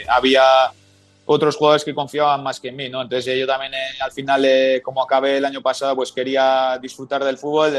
había 0.09 0.43
otros 1.25 1.55
jugadores 1.55 1.85
que 1.85 1.93
confiaban 1.93 2.43
más 2.43 2.59
que 2.59 2.69
en 2.69 2.75
mí, 2.75 2.89
¿no? 2.89 3.01
Entonces 3.01 3.37
yo 3.37 3.47
también 3.47 3.73
al 3.99 4.11
final, 4.11 4.45
como 4.83 5.01
acabé 5.01 5.37
el 5.37 5.45
año 5.45 5.61
pasado, 5.61 5.95
pues 5.95 6.11
quería 6.11 6.77
disfrutar 6.81 7.23
del 7.23 7.37
fútbol, 7.37 7.71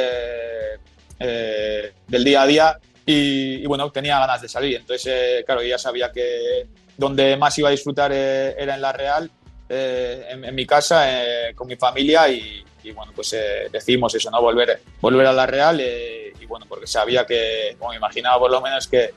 del 1.18 2.24
día 2.24 2.42
a 2.42 2.46
día 2.46 2.78
y, 3.04 3.66
bueno, 3.66 3.90
tenía 3.90 4.18
ganas 4.18 4.42
de 4.42 4.48
salir. 4.48 4.76
Entonces, 4.76 5.44
claro, 5.44 5.62
ya 5.62 5.78
sabía 5.78 6.12
que 6.12 6.66
donde 6.96 7.37
más 7.37 7.56
iba 7.58 7.68
a 7.68 7.72
disfrutar 7.72 8.12
era 8.12 8.74
en 8.74 8.80
la 8.82 8.92
Real 8.92 9.30
eh, 9.68 10.26
en, 10.31 10.54
mi 10.54 10.64
casa 10.64 11.48
eh, 11.48 11.54
con 11.54 11.66
mi 11.66 11.76
familia 11.76 12.28
y, 12.28 12.64
bueno, 12.94 13.12
pues 13.14 13.35
eh, 13.35 13.68
eso, 13.70 14.31
¿no? 14.31 14.40
Volver, 14.40 14.81
volver 15.00 15.26
a 15.26 15.33
la 15.33 15.44
Real 15.44 15.81
y 15.81 16.46
bueno, 16.46 16.64
porque 16.66 16.87
sabía 16.87 17.26
que, 17.26 17.76
como 17.78 17.90
me 17.90 17.96
imaginaba 17.96 18.38
por 18.38 18.50
lo 18.50 18.62
menos 18.62 18.88
que, 18.88 19.12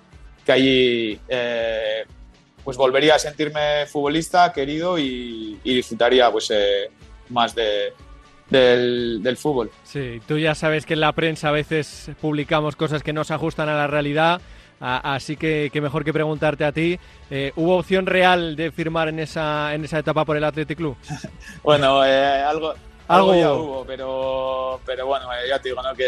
que 0.46 0.52
allí 0.52 1.20
pues 2.66 2.76
volvería 2.76 3.16
a 3.16 3.20
sentirme 3.20 3.86
futbolista, 3.88 4.52
querido 4.52 5.00
y, 5.00 5.58
disfrutaría 5.64 6.30
pues 6.30 6.52
más 7.30 7.56
de, 7.56 7.94
del, 8.50 9.24
del, 9.24 9.38
fútbol. 9.38 9.72
Sí, 9.84 10.22
tú 10.28 10.38
ya 10.38 10.54
sabes 10.54 10.86
que 10.86 10.96
en 10.96 11.00
la 11.00 11.14
prensa 11.14 11.48
a 11.48 11.52
veces 11.52 12.12
publicamos 12.20 12.76
cosas 12.76 13.04
que 13.04 13.14
no 13.14 13.24
se 13.24 13.34
ajustan 13.34 13.70
a 13.70 13.78
la 13.78 13.88
realidad 13.88 14.42
así 14.82 15.38
que, 15.38 15.72
mejor 15.82 16.04
que 16.04 16.12
preguntarte 16.12 16.66
a 16.66 16.72
ti. 16.72 17.00
Eh, 17.30 17.54
¿Hubo 17.56 17.78
opción 17.78 18.06
real 18.06 18.56
de 18.56 18.72
firmar 18.72 19.08
en 19.08 19.20
esa, 19.20 19.74
en 19.74 19.86
esa 19.86 20.00
etapa 20.00 20.26
por 20.26 20.36
el 20.36 20.44
Athletic 20.44 20.78
Club? 20.78 20.98
bueno, 21.64 22.04
eh, 22.06 22.42
algo, 22.42 22.74
algo, 23.08 23.36
ya 23.36 23.54
hubo, 23.54 23.86
pero, 23.86 24.80
pero 24.86 25.06
bueno, 25.06 25.32
eh, 25.34 25.48
ya 25.48 25.60
te 25.60 25.70
digo, 25.70 25.82
¿no? 25.82 25.94
Que, 25.94 26.06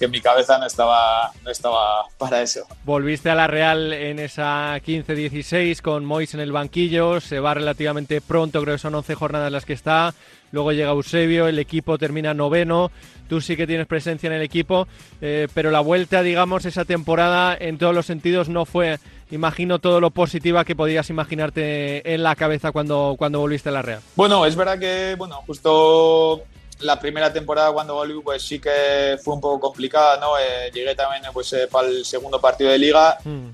que 0.00 0.08
mi 0.08 0.22
cabeza 0.22 0.58
no 0.58 0.66
estaba, 0.66 1.30
no 1.44 1.50
estaba 1.50 2.06
para 2.16 2.40
eso. 2.40 2.66
Volviste 2.84 3.28
a 3.28 3.34
la 3.34 3.46
Real 3.46 3.92
en 3.92 4.18
esa 4.18 4.78
15-16 4.78 5.82
con 5.82 6.06
Mois 6.06 6.32
en 6.32 6.40
el 6.40 6.52
banquillo, 6.52 7.20
se 7.20 7.38
va 7.38 7.52
relativamente 7.52 8.22
pronto, 8.22 8.62
creo 8.62 8.76
que 8.76 8.78
son 8.78 8.94
11 8.94 9.14
jornadas 9.14 9.52
las 9.52 9.66
que 9.66 9.74
está, 9.74 10.14
luego 10.52 10.72
llega 10.72 10.92
Eusebio, 10.92 11.48
el 11.48 11.58
equipo 11.58 11.98
termina 11.98 12.32
noveno, 12.32 12.90
tú 13.28 13.42
sí 13.42 13.58
que 13.58 13.66
tienes 13.66 13.86
presencia 13.86 14.28
en 14.28 14.32
el 14.32 14.42
equipo, 14.42 14.88
eh, 15.20 15.48
pero 15.52 15.70
la 15.70 15.80
vuelta, 15.80 16.22
digamos, 16.22 16.64
esa 16.64 16.86
temporada 16.86 17.54
en 17.60 17.76
todos 17.76 17.94
los 17.94 18.06
sentidos 18.06 18.48
no 18.48 18.64
fue, 18.64 18.98
imagino, 19.30 19.80
todo 19.80 20.00
lo 20.00 20.12
positiva 20.12 20.64
que 20.64 20.74
podías 20.74 21.10
imaginarte 21.10 22.14
en 22.14 22.22
la 22.22 22.36
cabeza 22.36 22.72
cuando, 22.72 23.16
cuando 23.18 23.38
volviste 23.40 23.68
a 23.68 23.72
la 23.72 23.82
Real. 23.82 24.00
Bueno, 24.16 24.46
es 24.46 24.56
verdad 24.56 24.78
que, 24.78 25.14
bueno, 25.18 25.42
justo 25.46 26.42
la 26.80 26.98
primera 26.98 27.32
temporada 27.32 27.72
cuando 27.72 27.94
volví 27.94 28.20
pues 28.22 28.42
sí 28.42 28.58
que 28.58 29.18
fue 29.22 29.34
un 29.34 29.40
poco 29.40 29.60
complicada, 29.60 30.18
¿no? 30.18 30.38
Eh, 30.38 30.70
llegué 30.72 30.94
también 30.94 31.22
pues 31.32 31.52
eh, 31.52 31.68
para 31.70 31.88
el 31.88 32.04
segundo 32.04 32.40
partido 32.40 32.70
de 32.70 32.78
liga. 32.78 33.18
Mm. 33.24 33.50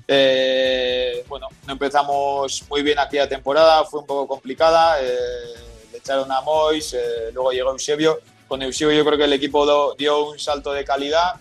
bueno, 1.27 1.47
no 1.65 1.73
empezamos 1.73 2.63
muy 2.69 2.81
bien 2.81 2.99
aquella 2.99 3.27
temporada, 3.27 3.83
fue 3.85 3.99
un 4.01 4.05
poco 4.05 4.27
complicada. 4.27 5.01
le 5.01 5.97
echaron 5.97 6.31
a 6.31 6.41
Mois, 6.41 6.95
luego 7.33 7.51
llegó 7.51 7.71
Eusebio 7.71 8.19
con 8.47 8.61
Eusebio 8.61 8.95
yo 8.95 9.05
creo 9.05 9.17
que 9.17 9.25
el 9.25 9.33
equipo 9.33 9.95
dio 9.95 10.29
un 10.29 10.39
salto 10.39 10.71
de 10.71 10.85
calidad 10.85 11.35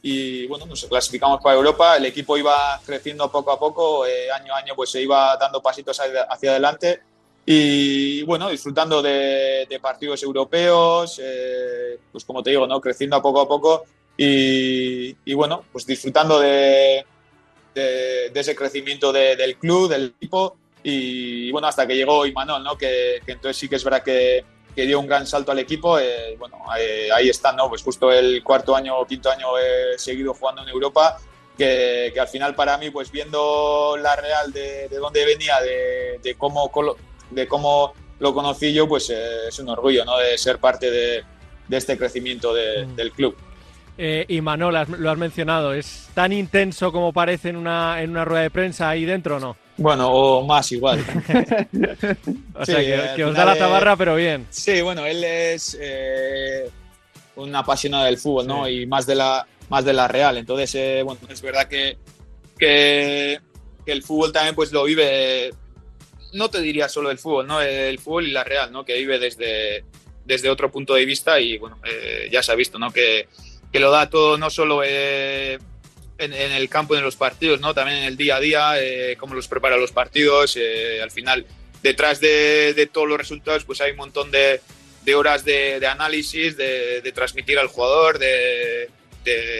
y 0.00 0.46
bueno, 0.46 0.66
nos 0.66 0.84
clasificamos 0.84 1.40
para 1.40 1.56
Europa, 1.56 1.96
el 1.96 2.06
equipo 2.06 2.36
iba 2.36 2.80
creciendo 2.84 3.30
poco 3.30 3.52
a 3.52 3.58
poco, 3.58 4.06
eh, 4.06 4.30
año 4.32 4.52
a 4.54 4.58
año 4.58 4.74
pues 4.74 4.90
se 4.90 5.00
iba 5.00 5.36
dando 5.36 5.62
pasitos 5.62 6.00
hacia 6.00 6.50
adelante 6.50 7.02
y 7.44 8.22
bueno, 8.22 8.48
disfrutando 8.50 9.02
de, 9.02 9.66
partidos 9.80 10.22
europeos, 10.22 11.20
eh, 11.22 11.98
pues 12.10 12.24
como 12.24 12.42
te 12.42 12.50
digo, 12.50 12.66
¿no? 12.66 12.80
creciendo 12.80 13.16
a 13.16 13.22
poco 13.22 13.40
a 13.40 13.48
poco 13.48 13.84
y, 14.16 15.34
bueno, 15.34 15.64
pues 15.72 15.86
disfrutando 15.86 16.38
de, 16.38 17.04
de, 17.74 18.30
ese 18.34 18.54
crecimiento 18.54 19.12
del 19.12 19.56
club, 19.56 19.88
del 19.88 20.14
equipo 20.20 20.56
y 20.84 21.50
bueno, 21.50 21.68
hasta 21.68 21.86
que 21.86 21.96
llegó 21.96 22.26
Imanol, 22.26 22.62
¿no? 22.62 22.76
que, 22.76 23.20
que 23.24 23.32
entonces 23.32 23.56
sí 23.56 23.68
que 23.68 23.76
es 23.76 23.84
verdad 23.84 24.02
que 24.02 24.44
que 24.74 24.86
dio 24.86 25.00
un 25.00 25.06
gran 25.06 25.26
salto 25.26 25.52
al 25.52 25.58
equipo. 25.58 25.98
Eh, 25.98 26.36
bueno, 26.38 26.58
ahí 26.70 27.28
está, 27.28 27.52
¿no? 27.52 27.68
Pues 27.68 27.82
justo 27.82 28.10
el 28.10 28.42
cuarto 28.42 28.74
año 28.74 28.98
o 28.98 29.06
quinto 29.06 29.30
año 29.30 29.58
he 29.58 29.98
seguido 29.98 30.34
jugando 30.34 30.62
en 30.62 30.68
Europa, 30.68 31.18
que, 31.56 32.10
que, 32.12 32.20
al 32.20 32.28
final 32.28 32.54
para 32.54 32.78
mí, 32.78 32.90
pues 32.90 33.10
viendo 33.10 33.96
la 33.98 34.16
Real 34.16 34.52
de, 34.52 34.88
de 34.88 34.96
dónde 34.96 35.24
venía, 35.24 35.60
de, 35.60 36.18
de, 36.22 36.34
cómo, 36.36 36.70
de 37.34 37.46
cómo 37.48 37.92
lo 38.18 38.34
conocí 38.34 38.72
yo, 38.72 38.86
pues 38.86 39.10
eh, 39.10 39.48
es 39.48 39.58
un 39.58 39.68
orgullo, 39.68 40.04
¿no? 40.04 40.18
De 40.18 40.38
ser 40.38 40.58
parte 40.58 40.90
de, 40.90 41.22
de 41.68 41.76
este 41.76 41.98
crecimiento 41.98 42.52
mm. 42.52 42.94
del 42.94 43.12
club. 43.12 43.36
Eh, 43.98 44.24
y 44.28 44.40
Manol, 44.40 44.74
lo 44.98 45.10
has 45.10 45.18
mencionado, 45.18 45.74
¿es 45.74 46.08
tan 46.14 46.32
intenso 46.32 46.90
como 46.92 47.12
parece 47.12 47.50
en 47.50 47.56
una, 47.56 48.02
en 48.02 48.10
una 48.10 48.24
rueda 48.24 48.42
de 48.42 48.50
prensa 48.50 48.88
ahí 48.88 49.04
dentro 49.04 49.36
o 49.36 49.40
no? 49.40 49.56
Bueno, 49.76 50.10
o 50.10 50.46
más 50.46 50.72
igual. 50.72 50.98
o 52.54 52.64
sea, 52.64 53.14
que, 53.14 53.24
os 53.24 53.34
da 53.34 53.44
la 53.44 53.56
tabarra, 53.56 53.96
pero 53.96 54.16
bien. 54.16 54.46
Sí, 54.50 54.80
bueno, 54.80 55.04
él 55.04 55.22
es 55.24 55.76
eh, 55.80 56.70
un 57.36 57.54
apasionado 57.54 58.04
del 58.04 58.18
fútbol, 58.18 58.46
¿no? 58.46 58.68
Y 58.68 58.86
más 58.86 59.06
de 59.06 59.14
la, 59.14 59.46
más 59.68 59.84
de 59.84 59.92
la 59.92 60.08
Real. 60.08 60.38
Entonces, 60.38 60.74
eh, 60.74 61.02
bueno, 61.04 61.20
es 61.28 61.42
verdad 61.42 61.68
que, 61.68 61.98
que, 62.58 63.40
el 63.84 64.02
fútbol 64.02 64.32
también 64.32 64.54
pues 64.54 64.72
lo 64.72 64.84
vive, 64.84 65.52
no 66.32 66.50
te 66.50 66.60
diría 66.60 66.88
solo 66.88 67.10
el 67.10 67.18
fútbol, 67.18 67.46
¿no? 67.46 67.60
El 67.60 67.98
fútbol 67.98 68.26
y 68.26 68.32
la 68.32 68.44
Real, 68.44 68.72
¿no? 68.72 68.84
Que 68.84 68.98
vive 68.98 69.18
desde, 69.18 69.84
desde 70.24 70.50
otro 70.50 70.70
punto 70.70 70.94
de 70.94 71.04
vista 71.04 71.40
y, 71.40 71.58
bueno, 71.58 71.78
eh, 71.84 72.28
ya 72.30 72.42
se 72.42 72.52
ha 72.52 72.54
visto, 72.54 72.78
¿no? 72.78 72.92
Que, 72.92 73.28
que 73.72 73.80
lo 73.80 73.90
da 73.90 74.10
todo 74.10 74.36
no 74.36 74.50
solo 74.50 74.84
en, 74.84 75.58
el 76.18 76.68
campo, 76.68 76.94
en 76.94 77.02
los 77.02 77.16
partidos, 77.16 77.60
¿no? 77.60 77.74
También 77.74 77.98
en 77.98 78.04
el 78.04 78.16
día 78.16 78.36
a 78.36 78.40
día, 78.40 78.72
eh, 78.80 79.16
cómo 79.18 79.34
los 79.34 79.48
prepara 79.48 79.76
los 79.76 79.92
partidos. 79.92 80.56
Eh, 80.56 81.00
al 81.02 81.10
final, 81.10 81.46
detrás 81.82 82.20
de, 82.20 82.88
todos 82.92 83.08
los 83.08 83.18
resultados, 83.18 83.64
pues 83.64 83.80
hay 83.80 83.92
un 83.92 83.96
montón 83.96 84.30
de, 84.30 84.60
horas 85.14 85.44
de, 85.44 85.84
análisis, 85.86 86.56
de, 86.56 87.12
transmitir 87.14 87.58
al 87.58 87.68
jugador, 87.68 88.18
de, 88.18 88.88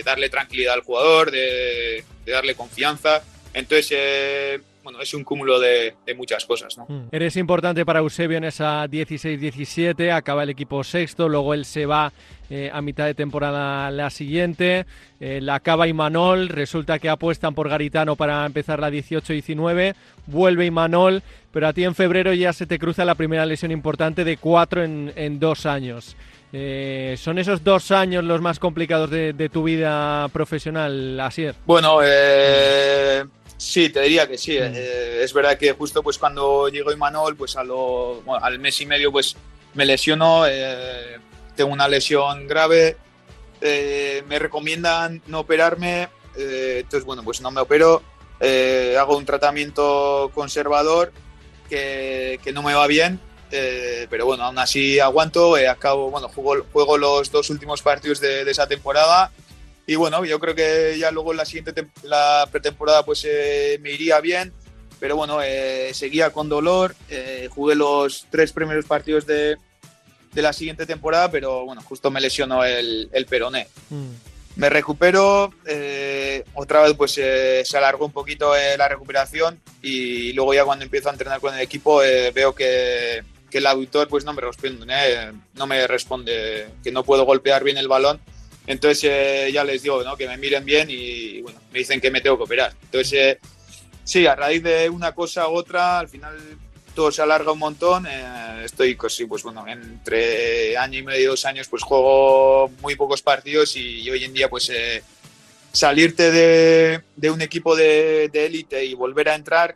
darle 0.05 0.29
tranquilidad 0.29 0.75
al 0.75 0.83
jugador, 0.83 1.31
de, 1.31 2.05
darle 2.27 2.55
confianza. 2.55 3.23
Entonces, 3.55 3.89
eh, 3.91 4.61
bueno, 4.83 5.01
es 5.01 5.15
un 5.15 5.25
cúmulo 5.25 5.61
de, 5.61 5.95
muchas 6.17 6.45
cosas. 6.45 6.77
¿no? 6.77 6.87
Mm. 6.89 7.09
Eres 7.13 7.37
importante 7.37 7.85
para 7.85 8.01
Eusebio 8.01 8.39
en 8.39 8.45
esa 8.45 8.87
16-17, 8.87 10.13
acaba 10.13 10.43
el 10.43 10.51
equipo 10.51 10.85
sexto, 10.85 11.29
luego 11.29 11.55
él 11.55 11.65
se 11.65 11.87
va 11.87 12.13
eh, 12.51 12.71
a 12.73 12.83
mitad 12.83 13.07
de 13.07 13.15
temporada 13.15 13.91
la 13.91 14.11
siguiente, 14.11 14.87
eh, 15.21 15.41
la 15.41 15.57
acaba 15.57 15.89
Imanol, 15.89 16.49
resulta 16.49 16.99
que 16.99 17.09
apuestan 17.09 17.55
por 17.55 17.69
Garitano 17.69 18.17
para 18.17 18.45
empezar 18.45 18.81
la 18.81 18.91
18-19, 18.91 19.95
vuelve 20.27 20.67
Imanol, 20.67 21.23
pero 21.51 21.69
a 21.69 21.73
ti 21.73 21.85
en 21.85 21.95
febrero 21.95 22.33
ya 22.35 22.53
se 22.53 22.67
te 22.67 22.79
cruza 22.79 23.05
la 23.05 23.15
primera 23.15 23.47
lesión 23.47 23.71
importante 23.71 24.25
de 24.25 24.37
cuatro 24.37 24.83
en, 24.83 25.13
en 25.17 25.39
dos 25.39 25.67
años. 25.67 26.17
Eh, 26.53 27.15
¿Son 27.19 27.39
esos 27.39 27.65
dos 27.65 27.91
años 27.91 28.25
los 28.25 28.43
más 28.43 28.59
complicados 28.59 29.11
de, 29.11 29.51
tu 29.51 29.63
vida 29.63 30.29
profesional, 30.29 31.19
Asier? 31.19 31.55
Bueno, 31.65 32.01
eh, 32.05 33.25
sí, 33.63 33.89
te 33.91 34.01
diría 34.03 34.27
que 34.27 34.39
sí. 34.39 34.53
Mm. 34.53 34.73
Eh, 34.75 35.21
es 35.23 35.33
verdad 35.33 35.59
que 35.59 35.73
justo 35.73 36.03
pues 36.03 36.19
cuando 36.19 36.69
llegó 36.69 36.93
Imanol, 36.93 37.37
pues 37.37 37.57
a 37.57 37.65
lo, 37.65 38.23
al 38.41 38.59
mes 38.59 38.81
y 38.81 38.87
medio 38.87 39.13
pues 39.13 39.37
me 39.75 39.87
lesionó, 39.87 40.45
tengo 41.57 41.73
una 41.73 41.89
lesión 41.89 42.47
grave, 42.47 42.97
me 43.61 44.39
recomiendan 44.39 45.23
no 45.29 45.41
operarme, 45.41 46.11
entonces 46.37 47.05
bueno, 47.05 47.23
pues 47.23 47.41
no 47.41 47.51
me 47.51 47.63
opero, 47.63 48.03
hago 48.99 49.17
un 49.17 49.25
tratamiento 49.25 50.31
conservador 50.35 51.11
que, 51.71 52.39
que 52.45 52.53
no 52.53 52.63
me 52.63 52.75
va 52.75 52.87
bien 52.87 53.19
eh, 53.55 54.07
pero 54.09 54.25
bueno, 54.25 54.45
aún 54.45 54.59
así 54.59 54.99
aguanto, 54.99 55.59
eh, 55.59 55.69
acabo, 55.69 56.11
bueno, 56.11 56.29
juego, 56.29 56.67
juego, 56.73 56.97
los 56.97 57.31
dos 57.31 57.51
últimos 57.51 57.83
partidos 57.83 58.19
de, 58.19 58.51
esa 58.51 58.67
temporada 58.67 59.31
y 59.87 59.95
bueno, 59.97 60.25
yo 60.25 60.39
creo 60.39 60.55
que 60.55 60.97
ya 60.99 61.11
luego 61.11 61.33
en 61.33 61.39
la 61.39 61.45
siguiente 61.45 61.87
la 62.03 62.49
pretemporada 62.51 63.05
pues 63.05 63.27
eh, 63.29 63.79
me 63.83 63.93
iría 63.93 64.21
bien, 64.21 64.53
pero 65.01 65.17
bueno, 65.17 65.39
seguía 65.93 66.31
con 66.31 66.49
dolor, 66.49 66.95
jugué 67.51 67.75
los 67.75 68.27
tres 68.31 68.53
primeros 68.53 68.85
partidos 68.85 69.27
de, 69.27 69.57
de, 70.33 70.43
la 70.43 70.53
siguiente 70.53 70.87
temporada, 70.87 71.29
pero 71.29 71.65
bueno, 71.65 71.83
justo 71.83 72.09
me 72.11 72.21
lesionó 72.21 72.65
el, 72.65 73.11
el 73.13 73.27
peroné. 73.27 73.67
Mm. 73.91 74.11
Me 74.55 74.69
recupero, 74.69 75.53
otra 76.55 76.83
vez 76.83 76.95
pues 76.97 77.13
se 77.13 77.77
alargó 77.77 78.05
un 78.05 78.13
poquito 78.13 78.53
la 78.77 78.87
recuperación 78.87 79.61
y 79.83 80.33
luego 80.35 80.55
ya 80.55 80.65
cuando 80.65 80.85
empiezo 80.85 81.09
a 81.09 81.13
entrenar 81.13 81.41
con 81.41 81.55
el 81.55 81.61
equipo 81.61 81.99
veo 82.33 82.55
que, 82.55 83.25
que 83.53 83.59
el 83.59 83.67
auditor 83.67 84.09
pues 84.09 84.25
no 84.25 84.33
me 84.33 84.41
responde, 84.41 84.87
¿eh? 84.89 85.31
no 85.55 85.67
me 85.67 85.87
responde, 85.87 86.69
que 86.83 86.91
no 86.91 87.05
puedo 87.05 87.25
golpear 87.25 87.63
bien 87.63 87.77
el 87.77 87.87
balón. 87.87 88.19
Entonces 88.67 89.05
eh, 89.11 89.51
ya 89.53 89.65
les 89.65 89.83
digo 89.83 90.03
¿no? 90.03 90.17
que 90.17 90.29
me 90.29 90.37
miren 90.37 90.65
bien 90.65 90.89
y 90.91 91.41
bueno, 91.43 91.61
me 91.73 91.81
dicen 91.81 92.01
que 92.01 92.11
me 92.11 92.21
tengo 92.21 92.37
que 92.37 92.45
operar. 92.45 92.73
Entonces 92.83 93.13
eh, 93.13 93.39
sí, 94.05 94.27
a 94.27 94.35
raíz 94.35 94.63
de 94.63 94.89
una 94.89 95.13
cosa 95.13 95.49
u 95.49 95.55
otra, 95.55 95.99
al 95.99 96.09
final 96.09 96.37
todo 96.95 97.11
se 97.11 97.23
alarga 97.23 97.53
un 97.53 97.59
montón. 97.59 98.07
estoy 98.65 98.95
pues, 98.95 99.15
sí, 99.15 99.27
pues 99.27 99.43
bueno, 99.43 99.65
entre 99.67 100.77
año 100.77 100.99
y 100.99 101.03
medio 101.03 101.21
y 101.23 101.27
dos 101.27 101.45
años 101.45 101.69
pues 101.69 101.83
juego 101.83 102.69
muy 102.81 102.95
pocos 102.97 103.23
partidos 103.23 103.77
y, 103.77 104.09
hoy 104.11 104.25
en 104.25 104.35
día 104.35 104.49
pues 104.49 104.71
salirte 105.73 106.31
de, 106.31 107.01
de, 107.17 107.31
un 107.31 107.41
equipo 107.41 107.75
de 107.75 108.31
élite 108.33 108.85
y 108.85 108.93
volver 108.93 109.31
a 109.31 109.35
entrar 109.35 109.75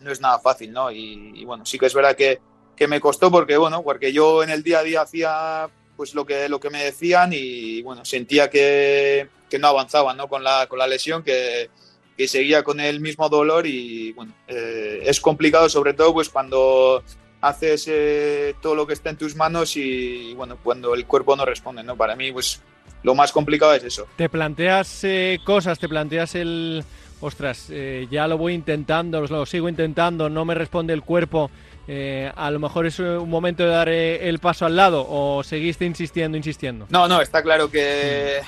no 0.00 0.12
es 0.12 0.20
nada 0.20 0.38
fácil, 0.38 0.72
¿no? 0.72 0.92
y, 0.92 1.42
bueno, 1.46 1.64
sí 1.64 1.78
que 1.78 1.86
es 1.86 1.94
verdad 1.94 2.14
que 2.14 2.38
que 2.76 2.88
me 2.88 3.00
costó 3.00 3.30
porque, 3.30 3.56
bueno, 3.56 3.82
porque 3.82 4.12
yo 4.12 4.42
en 4.42 4.50
el 4.50 4.62
día 4.62 4.80
a 4.80 4.82
día 4.82 5.02
hacía 5.02 5.68
pues 6.02 6.16
lo 6.16 6.26
que, 6.26 6.48
lo 6.48 6.58
que 6.58 6.68
me 6.68 6.82
decían 6.82 7.30
y, 7.32 7.80
bueno, 7.82 8.04
sentía 8.04 8.50
que, 8.50 9.28
que 9.48 9.60
no 9.60 9.68
avanzaba, 9.68 10.12
¿no? 10.14 10.26
Con 10.26 10.42
la, 10.42 10.66
con 10.66 10.80
la 10.80 10.88
lesión, 10.88 11.22
que, 11.22 11.70
que 12.16 12.26
seguía 12.26 12.64
con 12.64 12.80
el 12.80 12.98
mismo 12.98 13.28
dolor 13.28 13.68
y, 13.68 14.10
bueno, 14.10 14.32
eh, 14.48 15.04
es 15.06 15.20
complicado 15.20 15.68
sobre 15.68 15.94
todo 15.94 16.12
pues 16.12 16.28
cuando 16.28 17.04
haces 17.40 17.86
eh, 17.86 18.56
todo 18.60 18.74
lo 18.74 18.84
que 18.84 18.94
está 18.94 19.10
en 19.10 19.16
tus 19.16 19.36
manos 19.36 19.76
y, 19.76 20.34
bueno, 20.34 20.58
cuando 20.60 20.92
el 20.96 21.06
cuerpo 21.06 21.36
no 21.36 21.44
responde, 21.44 21.84
¿no? 21.84 21.94
Para 21.94 22.16
mí, 22.16 22.32
pues 22.32 22.60
lo 23.04 23.14
más 23.14 23.30
complicado 23.30 23.72
es 23.72 23.84
eso. 23.84 24.08
¿Te 24.16 24.28
planteas 24.28 25.04
eh, 25.04 25.38
cosas? 25.44 25.78
¿Te 25.78 25.88
planteas 25.88 26.34
el, 26.34 26.82
ostras, 27.20 27.68
ya 28.10 28.26
lo 28.26 28.38
voy 28.38 28.54
intentando, 28.54 29.20
lo 29.20 29.46
sigo 29.46 29.68
intentando, 29.68 30.28
no 30.28 30.44
me 30.44 30.56
responde 30.56 30.94
el 30.94 31.02
cuerpo? 31.02 31.48
Eh, 31.88 32.30
a 32.36 32.50
lo 32.50 32.60
mejor 32.60 32.86
es 32.86 32.98
un 32.98 33.28
momento 33.28 33.64
de 33.64 33.68
dar 33.70 33.88
eh, 33.88 34.28
el 34.28 34.38
paso 34.38 34.66
al 34.66 34.76
lado 34.76 35.04
o 35.08 35.42
seguiste 35.42 35.84
insistiendo, 35.84 36.36
insistiendo? 36.36 36.86
No, 36.90 37.08
no, 37.08 37.20
está 37.20 37.42
claro 37.42 37.70
que, 37.70 38.40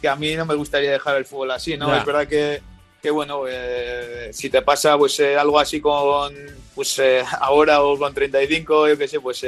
que 0.00 0.08
a 0.08 0.16
mí 0.16 0.34
no 0.34 0.46
me 0.46 0.54
gustaría 0.54 0.90
dejar 0.90 1.16
el 1.16 1.26
fútbol 1.26 1.50
así, 1.50 1.76
¿no? 1.76 1.94
Es 1.94 2.04
verdad 2.04 2.26
que, 2.26 2.62
que 3.02 3.10
bueno, 3.10 3.42
eh, 3.48 4.30
si 4.32 4.48
te 4.48 4.62
pasa 4.62 4.96
pues 4.96 5.20
algo 5.20 5.58
así 5.58 5.80
con 5.80 6.34
pues 6.74 7.00
ahora 7.40 7.82
o 7.82 7.98
con 7.98 8.14
35, 8.14 8.88
yo 8.88 8.98
qué 8.98 9.08
sé, 9.08 9.20
pues 9.20 9.44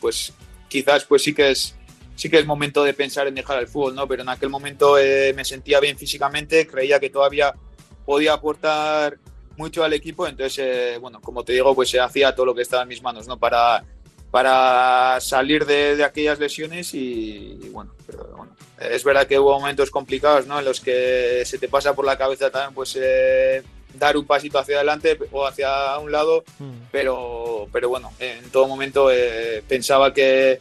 pues 0.00 0.32
quizás 0.68 1.04
pues 1.04 1.22
sí 1.22 1.34
que 1.34 1.50
es 1.50 1.74
sí 2.16 2.30
que 2.30 2.38
es 2.38 2.46
momento 2.46 2.82
de 2.82 2.94
pensar 2.94 3.26
en 3.26 3.34
dejar 3.34 3.58
el 3.58 3.68
fútbol, 3.68 3.94
¿no? 3.94 4.08
Pero 4.08 4.22
en 4.22 4.30
aquel 4.30 4.48
momento 4.48 4.94
me 5.34 5.44
sentía 5.44 5.80
bien 5.80 5.98
físicamente, 5.98 6.66
creía 6.66 6.98
que 6.98 7.10
todavía 7.10 7.54
podía 8.06 8.32
aportar 8.32 9.18
mucho 9.60 9.84
al 9.84 9.92
equipo, 9.92 10.26
entonces, 10.26 10.58
eh, 10.58 10.98
bueno, 10.98 11.20
como 11.20 11.44
te 11.44 11.52
digo, 11.52 11.74
pues 11.74 11.90
se 11.90 12.00
hacía 12.00 12.34
todo 12.34 12.46
lo 12.46 12.54
que 12.54 12.62
estaba 12.62 12.82
en 12.82 12.88
mis 12.88 13.02
manos, 13.02 13.28
¿no? 13.28 13.38
Para, 13.38 13.84
para 14.30 15.20
salir 15.20 15.66
de, 15.66 16.02
aquellas 16.02 16.38
lesiones 16.38 16.94
y, 16.94 17.68
bueno, 17.70 17.92
es 18.80 19.04
verdad 19.04 19.26
que 19.26 19.38
hubo 19.38 19.58
momentos 19.60 19.90
complicados, 19.90 20.46
¿no? 20.46 20.58
En 20.58 20.64
los 20.64 20.80
que 20.80 21.42
se 21.44 21.58
te 21.58 21.68
pasa 21.68 21.94
por 21.94 22.06
la 22.06 22.16
cabeza 22.16 22.50
también, 22.50 22.74
pues, 22.74 22.96
eh, 23.00 23.62
dar 23.94 24.16
un 24.16 24.24
pasito 24.24 24.58
hacia 24.58 24.76
adelante 24.76 25.18
o 25.30 25.46
hacia 25.46 25.98
un 25.98 26.10
lado, 26.10 26.42
mm. 26.58 26.88
pero, 26.90 27.68
pero 27.70 27.90
bueno, 27.90 28.12
en 28.18 28.50
todo 28.50 28.66
momento 28.66 29.10
eh, 29.10 29.62
pensaba 29.68 30.14
que, 30.14 30.60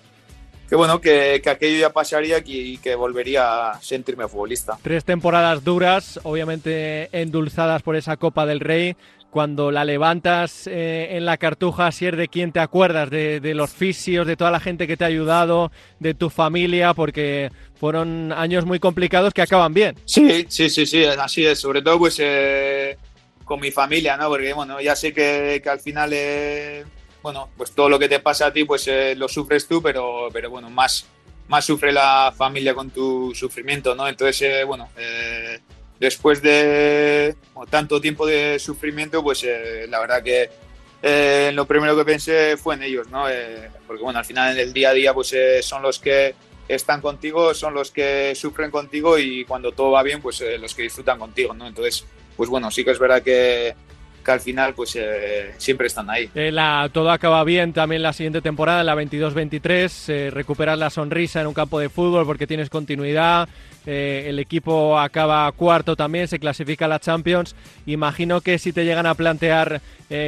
que 0.70 0.76
bueno, 0.76 1.02
que, 1.02 1.42
aquello 1.48 1.80
ya 1.80 1.92
pasaría 1.92 2.44
y 2.46 2.78
que 2.78 2.94
volvería 2.94 3.72
a 3.72 3.82
sentirme 3.82 4.28
futbolista. 4.28 4.78
Tres 4.84 5.04
temporadas 5.04 5.64
duras, 5.64 6.20
obviamente 6.24 7.10
endulzadas 7.12 7.82
por 7.82 7.96
esa 7.96 8.18
Copa 8.18 8.46
del 8.46 8.60
Rey. 8.60 8.96
Cuando 9.32 9.72
la 9.72 9.86
levantas 9.86 10.66
eh, 10.66 11.10
en 11.12 11.26
la 11.26 11.38
cartuja, 11.38 11.92
si 11.92 12.08
es 12.08 12.18
de 12.18 12.28
quién 12.28 12.52
te 12.52 12.60
acuerdas, 12.60 13.12
de, 13.12 13.40
los 13.54 13.72
fisios, 13.72 14.26
de 14.26 14.36
toda 14.36 14.50
la 14.50 14.60
gente 14.60 14.88
que 14.88 14.98
te 14.98 15.04
ha 15.04 15.08
ayudado, 15.08 15.72
de 16.00 16.16
tu 16.16 16.32
familia, 16.32 16.96
porque 16.96 17.52
fueron 17.80 18.32
años 18.32 18.66
muy 18.66 18.80
complicados 18.80 19.34
que 19.34 19.44
acaban 19.44 19.74
bien. 19.74 19.96
Sí, 20.06 20.48
sí, 20.50 20.70
sí, 20.70 20.86
sí, 20.88 21.04
así 21.04 21.46
es. 21.46 21.60
Sobre 21.60 21.84
todo, 21.84 22.00
pues 22.00 22.18
eh, 22.20 22.98
con 23.46 23.60
mi 23.60 23.70
familia, 23.70 24.18
¿no? 24.18 24.30
Porque 24.30 24.52
bueno, 24.54 24.82
ya 24.82 24.96
sé 24.96 25.14
que, 25.14 25.62
que 25.64 25.70
al 25.70 25.80
final 25.80 26.10
eh, 26.12 26.84
bueno, 27.22 27.50
pues 27.58 27.72
todo 27.72 27.90
lo 27.90 28.00
que 28.00 28.10
te 28.10 28.20
pasa 28.20 28.48
a 28.48 28.54
ti, 28.54 28.64
pues 28.64 28.88
eh, 28.88 29.16
lo 29.16 29.28
sufres 29.28 29.68
tú, 29.68 29.82
pero, 29.82 30.30
pero 30.32 30.50
bueno, 30.50 30.70
más, 30.70 31.06
más 31.48 31.66
sufre 31.66 31.92
la 31.92 32.34
familia 32.36 32.74
con 32.74 32.90
tu 32.92 33.34
sufrimiento, 33.36 33.96
¿no? 33.96 34.08
Entonces, 34.08 34.42
eh, 34.42 34.64
bueno, 34.64 34.90
eh, 34.98 35.60
después 36.00 36.42
de 36.42 37.36
tanto 37.70 38.00
tiempo 38.00 38.26
de 38.26 38.58
sufrimiento, 38.60 39.22
pues 39.22 39.46
la 39.90 40.00
verdad 40.00 40.24
que 40.24 40.50
lo 41.52 41.66
primero 41.66 41.96
que 41.98 42.06
pensé 42.06 42.56
fue 42.56 42.76
en 42.76 42.84
ellos, 42.84 43.10
¿no? 43.10 43.26
porque 43.86 44.04
bueno, 44.04 44.20
al 44.20 44.26
final 44.26 44.54
en 44.54 44.60
el 44.60 44.72
día 44.72 44.90
a 44.90 44.94
día, 44.94 45.14
pues 45.14 45.36
son 45.62 45.82
los 45.82 46.00
que 46.00 46.36
están 46.70 47.02
contigo, 47.02 47.54
son 47.54 47.74
los 47.74 47.92
que 47.92 48.34
sufren 48.36 48.72
contigo 48.72 49.18
y 49.18 49.44
cuando 49.44 49.74
todo 49.74 49.92
va 49.92 50.04
bien, 50.04 50.22
pues 50.22 50.42
los 50.60 50.74
que 50.74 50.84
disfrutan 50.84 51.20
contigo, 51.20 51.54
¿no? 51.54 51.68
Entonces, 51.68 52.06
pues 52.38 52.50
bueno, 52.50 52.72
sí 52.72 52.86
que 52.86 52.92
es 52.92 53.00
verdad 53.00 53.22
que 53.22 53.76
que 54.30 54.34
al 54.34 54.42
final 54.42 54.76
pues 54.76 54.96
eh, 54.96 55.54
siempre 55.58 55.88
están 55.88 56.08
ahí. 56.08 56.30
Eh, 56.36 56.52
la, 56.52 56.88
todo 56.94 57.10
acaba 57.10 57.44
bien 57.44 57.74
también 57.74 58.04
la 58.04 58.14
siguiente 58.14 58.42
temporada, 58.42 58.84
la 58.84 58.96
22-23, 58.96 60.10
eh, 60.10 60.30
recuperas 60.30 60.78
la 60.78 60.92
sonrisa 60.92 61.42
en 61.42 61.48
un 61.48 61.56
campo 61.56 61.80
de 61.80 61.90
fútbol 61.90 62.28
porque 62.28 62.46
tienes 62.46 62.70
continuidad, 62.70 63.50
el 63.86 64.38
equipo 64.38 65.00
acaba 65.00 65.52
cuarto 65.54 65.96
también, 65.96 66.28
se 66.28 66.38
clasifica 66.38 66.86
a 66.86 66.88
la 66.88 67.00
Champions. 67.00 67.56
Imagino 67.88 68.40
que 68.42 68.60
si 68.60 68.72
te 68.72 68.86
llegan 68.86 69.08
a 69.08 69.16
plantear 69.16 69.82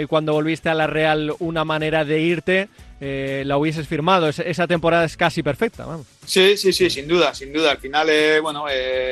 cuando 0.10 0.34
volviste 0.34 0.70
a 0.70 0.74
la 0.74 0.88
Real 0.88 1.32
una 1.38 1.64
manera 1.64 2.04
de 2.04 2.22
irte, 2.22 2.70
la 3.00 3.58
hubieses 3.58 3.88
firmado. 3.88 4.30
esa 4.30 4.66
temporada 4.66 5.06
es 5.06 5.16
casi 5.16 5.44
perfecta. 5.44 5.86
Vamos. 5.86 6.08
Sí, 6.26 6.58
sí, 6.58 6.74
sí, 6.74 6.90
sin 6.90 7.08
duda, 7.08 7.36
sin 7.36 7.54
duda. 7.54 7.74
Al 7.74 7.78
final, 7.78 8.08
bueno, 8.42 8.66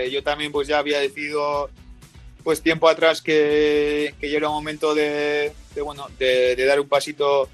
yo 0.10 0.24
también 0.24 0.52
pues 0.52 0.68
ya 0.68 0.80
había 0.80 1.00
decidido 1.00 1.70
pues 2.44 2.62
tiempo 2.62 2.88
atrás 2.88 3.22
que, 3.22 4.14
que 4.20 4.30
ya 4.30 4.40
momento 4.40 4.96
de, 4.96 5.52
bueno, 5.84 6.08
de, 6.18 6.56
dar 6.66 6.80
un 6.80 6.88
pasito 6.88 7.50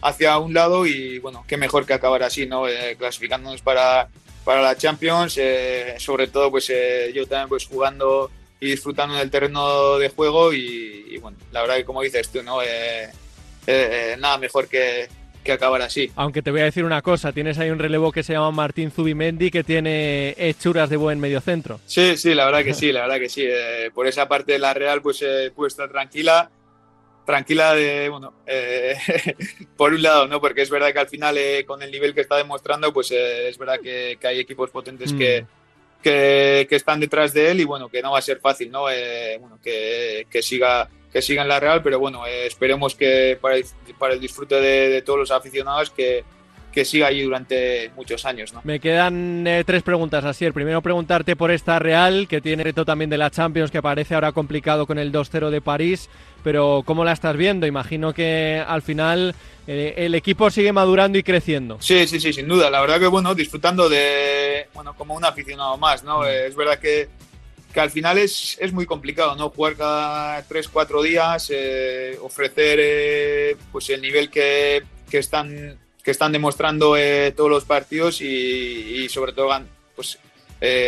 hacia 0.00 0.38
un 0.38 0.54
lado 0.54 0.86
y 0.86 1.18
bueno, 1.18 1.44
qué 1.46 1.56
mejor 1.56 1.86
que 1.86 1.94
acabar 1.94 2.22
así, 2.22 2.46
¿no? 2.46 2.68
Eh, 2.68 2.96
clasificándonos 2.98 3.62
para, 3.62 4.08
para 4.44 4.62
la 4.62 4.76
Champions, 4.76 5.36
eh, 5.38 5.94
sobre 5.98 6.26
todo 6.26 6.50
pues 6.50 6.68
eh, 6.70 7.12
yo 7.14 7.26
también 7.26 7.48
pues 7.48 7.66
jugando 7.66 8.30
y 8.60 8.66
disfrutando 8.66 9.16
del 9.16 9.30
terreno 9.30 9.98
de 9.98 10.08
juego 10.08 10.52
y, 10.52 11.18
bueno, 11.18 11.36
la 11.50 11.62
verdad 11.62 11.76
que 11.76 11.84
como 11.84 12.02
dices 12.02 12.28
tú, 12.28 12.42
¿no? 12.42 12.58
nada 14.18 14.38
mejor 14.38 14.68
que, 14.68 15.08
que 15.42 15.52
acabar 15.52 15.82
así. 15.82 16.10
Aunque 16.16 16.42
te 16.42 16.50
voy 16.50 16.60
a 16.60 16.64
decir 16.64 16.84
una 16.84 17.02
cosa, 17.02 17.32
tienes 17.32 17.58
ahí 17.58 17.70
un 17.70 17.78
relevo 17.78 18.12
que 18.12 18.22
se 18.22 18.32
llama 18.32 18.50
Martín 18.50 18.90
Zubimendi 18.90 19.50
que 19.50 19.64
tiene 19.64 20.34
hechuras 20.38 20.88
de 20.90 20.96
buen 20.96 21.20
mediocentro. 21.20 21.80
Sí, 21.86 22.16
sí, 22.16 22.34
la 22.34 22.46
verdad 22.46 22.64
que 22.64 22.74
sí, 22.74 22.92
la 22.92 23.02
verdad 23.02 23.18
que 23.18 23.28
sí. 23.28 23.44
Eh, 23.44 23.90
por 23.94 24.06
esa 24.06 24.28
parte 24.28 24.52
de 24.52 24.58
la 24.58 24.74
Real 24.74 25.02
pues 25.02 25.22
eh, 25.22 25.52
estar 25.66 25.90
tranquila, 25.90 26.50
tranquila 27.26 27.74
de, 27.74 28.08
bueno, 28.08 28.34
eh, 28.46 28.96
por 29.76 29.92
un 29.92 30.02
lado, 30.02 30.28
¿no? 30.28 30.40
Porque 30.40 30.62
es 30.62 30.70
verdad 30.70 30.92
que 30.92 31.00
al 31.00 31.08
final 31.08 31.36
con 31.66 31.82
el 31.82 31.90
nivel 31.90 32.14
que 32.14 32.20
está 32.20 32.36
demostrando 32.36 32.92
pues 32.92 33.10
es 33.10 33.58
verdad 33.58 33.80
que, 33.80 34.18
hay 34.22 34.40
equipos 34.40 34.70
potentes 34.70 35.12
que, 35.12 35.42
mm. 35.42 36.02
que, 36.02 36.66
que, 36.68 36.76
están 36.76 37.00
detrás 37.00 37.32
de 37.32 37.50
él 37.50 37.60
y 37.60 37.64
bueno, 37.64 37.88
que 37.88 38.02
no 38.02 38.12
va 38.12 38.18
a 38.18 38.22
ser 38.22 38.38
fácil, 38.38 38.70
¿no? 38.70 38.82
bueno, 38.82 39.58
que, 39.62 40.26
que 40.30 40.42
siga 40.42 40.88
que 41.12 41.22
siga 41.22 41.42
en 41.42 41.48
la 41.48 41.60
Real, 41.60 41.82
pero 41.82 41.98
bueno, 41.98 42.26
eh, 42.26 42.46
esperemos 42.46 42.94
que 42.94 43.38
para 43.40 43.56
el, 43.56 43.64
para 43.98 44.14
el 44.14 44.20
disfrute 44.20 44.54
de, 44.54 45.02
todos 45.02 45.18
los 45.18 45.30
aficionados 45.30 45.90
que, 45.90 46.24
que 46.72 46.86
siga 46.86 47.08
allí 47.08 47.22
durante 47.22 47.90
muchos 47.94 48.24
años. 48.24 48.52
¿no? 48.54 48.62
Me 48.64 48.80
quedan 48.80 49.46
eh, 49.46 49.62
tres 49.64 49.82
preguntas, 49.82 50.24
así. 50.24 50.46
El 50.46 50.54
primero 50.54 50.80
preguntarte 50.80 51.36
por 51.36 51.50
esta 51.50 51.78
Real, 51.78 52.26
que 52.28 52.40
tiene 52.40 52.64
reto 52.64 52.86
también 52.86 53.10
de 53.10 53.18
la 53.18 53.30
Champions, 53.30 53.70
que 53.70 53.82
parece 53.82 54.14
ahora 54.14 54.32
complicado 54.32 54.86
con 54.86 54.98
el 54.98 55.12
2-0 55.12 55.50
de 55.50 55.60
París, 55.60 56.08
pero 56.42 56.82
¿cómo 56.86 57.04
la 57.04 57.12
estás 57.12 57.36
viendo? 57.36 57.66
Imagino 57.66 58.14
que 58.14 58.64
al 58.66 58.80
final 58.80 59.34
eh, 59.66 59.92
el 59.98 60.14
equipo 60.14 60.50
sigue 60.50 60.72
madurando 60.72 61.18
y 61.18 61.22
creciendo. 61.22 61.76
Sí, 61.80 62.06
sí, 62.06 62.18
sí, 62.20 62.32
sin 62.32 62.48
duda. 62.48 62.70
La 62.70 62.80
verdad 62.80 62.98
que, 62.98 63.06
bueno, 63.06 63.34
disfrutando 63.34 63.90
de, 63.90 64.66
bueno, 64.72 64.94
como 64.94 65.14
un 65.14 65.26
aficionado 65.26 65.76
más, 65.76 66.02
¿no? 66.02 66.20
Mm. 66.20 66.26
es 66.46 66.56
verdad 66.56 66.78
que 66.78 67.08
que 67.72 67.80
al 67.80 67.90
final 67.90 68.18
es, 68.18 68.56
es 68.60 68.72
muy 68.72 68.86
complicado, 68.86 69.34
¿no? 69.34 69.50
Jugar 69.50 69.76
cada 69.76 70.42
tres, 70.42 70.68
cuatro 70.68 71.02
días, 71.02 71.50
eh, 71.50 72.18
ofrecer 72.20 72.78
eh, 72.80 73.56
pues 73.72 73.88
el 73.90 74.02
nivel 74.02 74.30
que, 74.30 74.82
que, 75.10 75.18
están, 75.18 75.78
que 76.02 76.10
están 76.10 76.32
demostrando 76.32 76.96
eh, 76.96 77.32
todos 77.32 77.50
los 77.50 77.64
partidos 77.64 78.20
y, 78.20 79.08
sobre 79.08 79.32
todo 79.32 79.50
pues, 79.96 80.18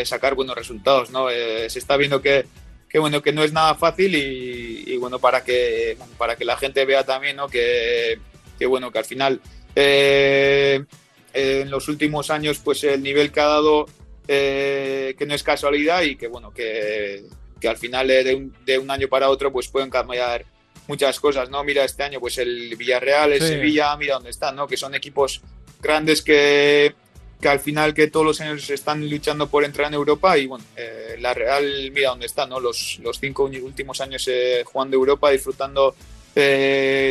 sacar 0.05 0.35
buenos 0.35 0.55
resultados, 0.55 1.11
¿no? 1.11 1.28
se 1.28 1.78
está 1.78 1.97
viendo 1.97 2.22
que, 2.22 2.47
que, 2.89 2.99
bueno, 3.01 3.22
que 3.22 3.32
no 3.32 3.43
es 3.43 3.53
nada 3.53 3.74
fácil 3.74 4.14
y, 4.14 4.97
bueno, 4.99 5.18
para 5.18 5.43
que, 5.43 5.97
para 6.16 6.37
que 6.37 6.45
la 6.45 6.57
gente 6.57 6.85
vea 6.85 7.05
también, 7.05 7.37
¿no? 7.37 7.49
Que, 7.49 8.20
que 8.57 8.66
bueno, 8.66 8.93
que 8.93 8.99
al 8.99 9.05
final 9.05 9.41
en 9.74 11.70
los 11.70 11.89
últimos 11.89 12.30
años 12.30 12.61
pues 12.62 12.85
el 12.85 13.03
nivel 13.03 13.32
que 13.32 13.41
ha 13.41 13.47
dado 13.47 13.87
eh, 14.26 15.14
que 15.18 15.26
no 15.26 15.34
es 15.34 15.42
casualidad 15.42 16.00
y 16.02 16.16
que 16.16 16.28
bueno 16.28 16.50
que, 16.50 17.24
que 17.60 17.68
al 17.68 17.76
final 17.76 18.08
de 18.08 18.34
un, 18.34 18.54
de 18.64 18.78
un, 18.78 18.90
año 18.90 19.06
para 19.06 19.28
otro 19.28 19.52
pues 19.52 19.68
pueden 19.68 19.90
cambiar 19.90 20.46
muchas 20.86 21.20
cosas 21.20 21.50
no 21.50 21.62
mira 21.62 21.84
este 21.84 22.04
año 22.04 22.20
pues 22.20 22.38
el 22.38 22.74
Villarreal 22.74 23.34
el 23.34 23.42
Sevilla 23.42 23.94
mira 23.98 24.14
dónde 24.14 24.30
están 24.30 24.56
no 24.56 24.66
que 24.66 24.78
son 24.78 24.94
equipos 24.94 25.42
grandes 25.82 26.22
que, 26.22 26.94
que 27.38 27.48
al 27.48 27.60
final 27.60 27.92
que 27.92 28.06
todos 28.06 28.24
los 28.24 28.40
años 28.40 28.70
están 28.70 29.06
luchando 29.10 29.46
por 29.50 29.62
entrar 29.62 29.88
en 29.88 29.94
Europa 29.94 30.38
y 30.38 30.46
bueno 30.46 30.64
eh, 30.74 31.16
la 31.20 31.34
Real 31.34 31.90
mira 31.92 32.08
dónde 32.08 32.24
está 32.24 32.46
no 32.46 32.60
los, 32.60 32.98
los 33.02 33.20
cinco 33.20 33.44
últimos 33.44 34.00
años 34.00 34.26
eh, 34.26 34.62
jugando 34.64 34.96
Europa 34.96 35.30
disfrutando 35.30 35.94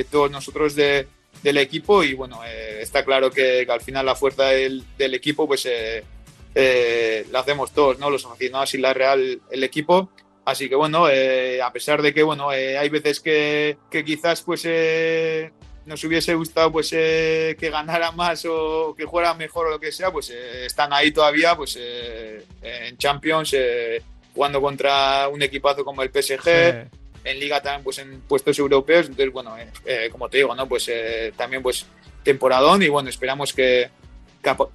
todos 0.10 0.32
nosotros 0.32 0.74
de, 0.76 1.08
del 1.44 1.58
equipo 1.58 2.04
y 2.04 2.16
bueno 2.16 2.42
está 2.44 3.06
claro 3.06 3.30
que, 3.30 3.68
al 3.70 3.82
final 3.82 4.08
la 4.08 4.16
fuerza 4.16 4.46
del, 4.46 4.84
del 4.98 5.14
equipo 5.14 5.48
pues 5.48 5.68
eh, 6.56 7.26
lo 7.32 7.40
hacemos 7.40 7.72
todos, 7.72 8.00
¿no? 8.00 8.10
Los 8.10 8.26
aficionados 8.26 8.74
y 8.74 8.78
la 8.78 8.94
Real, 8.94 9.42
el 9.50 9.64
equipo. 9.64 10.10
Así 10.46 10.68
que 10.68 10.76
bueno, 10.76 11.10
eh, 11.10 11.62
a 11.62 11.72
pesar 11.72 12.02
de 12.02 12.14
que 12.14 12.22
bueno, 12.22 12.52
eh, 12.52 12.78
hay 12.78 12.90
veces 12.90 13.20
que, 13.22 13.78
que 13.90 14.04
quizás 14.04 14.42
pues 14.42 14.64
eh, 14.66 15.52
nos 15.86 16.04
hubiese 16.04 16.36
gustado 16.36 16.72
pues 16.72 16.90
que 16.90 17.70
ganara 17.72 18.12
más 18.12 18.46
o 18.46 18.94
que 18.98 19.08
fuera 19.08 19.34
mejor 19.34 19.68
o 19.68 19.72
lo 19.72 19.80
que 19.80 19.92
sea, 19.92 20.12
pues 20.12 20.30
están 20.30 20.92
ahí 20.92 21.12
todavía 21.12 21.56
pues 21.56 21.78
en 21.78 22.98
Champions 22.98 23.56
jugando 24.34 24.62
contra 24.62 25.28
un 25.30 25.42
equipazo 25.42 25.84
como 25.84 26.04
el 26.04 26.10
PSG. 26.10 26.90
En 27.26 27.40
liga 27.40 27.62
también 27.62 27.84
pues 27.84 28.00
en 28.00 28.20
puestos 28.22 28.60
europeos, 28.60 29.08
entonces 29.08 29.32
bueno, 29.32 29.56
como 30.12 30.30
te 30.30 30.38
digo, 30.38 30.56
¿no? 30.56 30.68
Pues 30.68 30.90
también 31.38 31.64
pues 31.64 31.86
temporadón 32.24 32.82
y 32.82 32.90
bueno, 32.90 33.10
esperamos 33.10 33.54
que, 33.54 33.90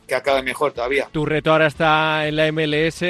que 0.06 0.14
acabe 0.14 0.42
mejor 0.42 0.72
todavía. 0.72 1.08
Tu 1.12 1.24
reto 1.24 1.52
ahora 1.52 1.66
está 1.66 2.26
en 2.26 2.36
la 2.36 2.50
MLS. 2.50 3.02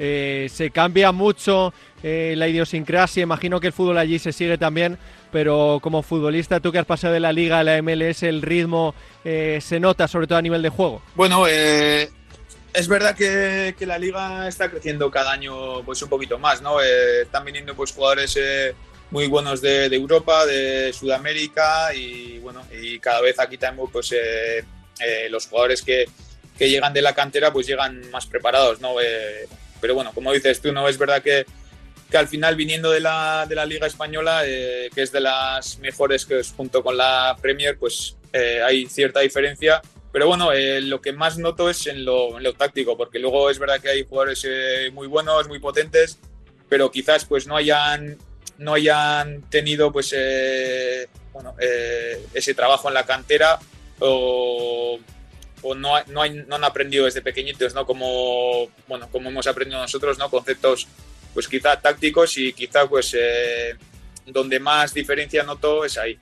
Eh, 0.00 0.48
se 0.52 0.70
cambia 0.70 1.10
mucho 1.12 1.74
eh, 2.02 2.34
la 2.36 2.48
idiosincrasia. 2.48 3.22
Imagino 3.22 3.60
que 3.60 3.68
el 3.68 3.72
fútbol 3.72 3.98
allí 3.98 4.18
se 4.18 4.32
sigue 4.32 4.56
también, 4.56 4.96
pero 5.32 5.80
como 5.82 6.02
futbolista, 6.02 6.60
tú 6.60 6.70
que 6.70 6.78
has 6.78 6.86
pasado 6.86 7.14
de 7.14 7.20
la 7.20 7.32
liga 7.32 7.58
a 7.58 7.64
la 7.64 7.82
MLS, 7.82 8.22
el 8.22 8.42
ritmo 8.42 8.94
eh, 9.24 9.58
se 9.60 9.80
nota, 9.80 10.06
sobre 10.06 10.26
todo 10.26 10.38
a 10.38 10.42
nivel 10.42 10.62
de 10.62 10.68
juego. 10.68 11.02
Bueno, 11.16 11.46
es 11.48 12.88
verdad 12.88 13.16
que, 13.16 13.74
la 13.80 13.98
liga 13.98 14.46
está 14.46 14.70
creciendo 14.70 15.10
cada 15.10 15.32
año 15.32 15.82
pues 15.84 16.00
un 16.02 16.08
poquito 16.08 16.38
más, 16.38 16.62
¿no? 16.62 16.80
están 16.80 17.44
viniendo 17.44 17.74
pues 17.74 17.92
jugadores 17.92 18.38
muy 19.10 19.26
buenos 19.26 19.60
de, 19.60 19.86
Europa, 19.86 20.44
de 20.46 20.92
Sudamérica 20.92 21.94
y 21.94 22.38
bueno, 22.38 22.62
y 22.70 22.98
cada 22.98 23.20
vez 23.20 23.38
aquí 23.38 23.56
tenemos 23.56 23.90
pues 23.90 24.12
eh, 24.12 24.64
los 25.30 25.46
jugadores 25.46 25.82
que, 25.82 26.06
que, 26.58 26.68
llegan 26.68 26.92
de 26.92 27.02
la 27.02 27.14
cantera 27.14 27.52
pues 27.52 27.66
llegan 27.66 28.10
más 28.10 28.26
preparados, 28.26 28.80
¿no? 28.80 29.00
Eh, 29.00 29.46
pero 29.80 29.94
bueno, 29.94 30.12
como 30.12 30.32
dices 30.32 30.60
tú, 30.60 30.72
no 30.72 30.88
es 30.88 30.98
verdad 30.98 31.22
que, 31.22 31.46
que 32.10 32.16
al 32.16 32.28
final 32.28 32.56
viniendo 32.56 32.90
de 32.90 33.00
la, 33.00 33.46
de 33.48 33.54
la 33.54 33.66
Liga 33.66 33.86
Española, 33.86 34.42
eh, 34.44 34.90
que 34.94 35.02
es 35.02 35.12
de 35.12 35.20
las 35.20 35.78
mejores 35.78 36.26
que 36.26 36.40
es 36.40 36.52
junto 36.52 36.82
con 36.82 36.96
la 36.96 37.36
Premier, 37.40 37.78
pues 37.78 38.16
hay 38.64 38.86
cierta 38.86 39.20
diferencia. 39.20 39.80
Pero 40.12 40.26
bueno, 40.26 40.50
lo 40.52 41.00
que 41.00 41.12
más 41.12 41.38
noto 41.38 41.70
es 41.70 41.86
en 41.86 42.04
lo, 42.04 42.32
táctico, 42.56 42.96
porque 42.96 43.18
luego 43.18 43.50
es 43.50 43.58
verdad 43.58 43.80
que 43.80 43.90
hay 43.90 44.04
jugadores 44.04 44.46
muy 44.92 45.06
buenos, 45.06 45.48
muy 45.48 45.58
potentes, 45.58 46.18
pero 46.68 46.90
quizás 46.90 47.24
pues 47.24 47.46
no 47.46 47.56
hayan, 47.56 48.18
no 48.58 48.74
hayan 48.74 49.42
tenido 49.50 49.92
pues 49.92 50.14
bueno, 51.32 51.54
ese 52.34 52.54
trabajo 52.54 52.88
en 52.88 52.94
la 52.94 53.06
cantera 53.06 53.58
o, 54.00 54.98
no, 55.76 55.92
no, 56.06 56.22
han 56.22 56.64
aprendido 56.64 57.04
desde 57.04 57.22
pequeñitos, 57.22 57.74
¿no? 57.74 57.84
Como, 57.86 58.68
bueno, 58.86 59.08
como 59.10 59.28
hemos 59.28 59.46
aprendido 59.46 59.80
nosotros, 59.80 60.18
¿no? 60.18 60.30
Conceptos, 60.30 60.86
pues 61.34 61.48
quizá 61.48 61.80
tácticos 61.80 62.36
y 62.38 62.52
quizá, 62.52 62.88
pues, 62.88 63.14
eh, 63.18 63.76
donde 64.26 64.60
más 64.60 64.94
diferencia 64.94 65.42
noto 65.42 65.84
es 65.84 65.98
ahí. 65.98 66.18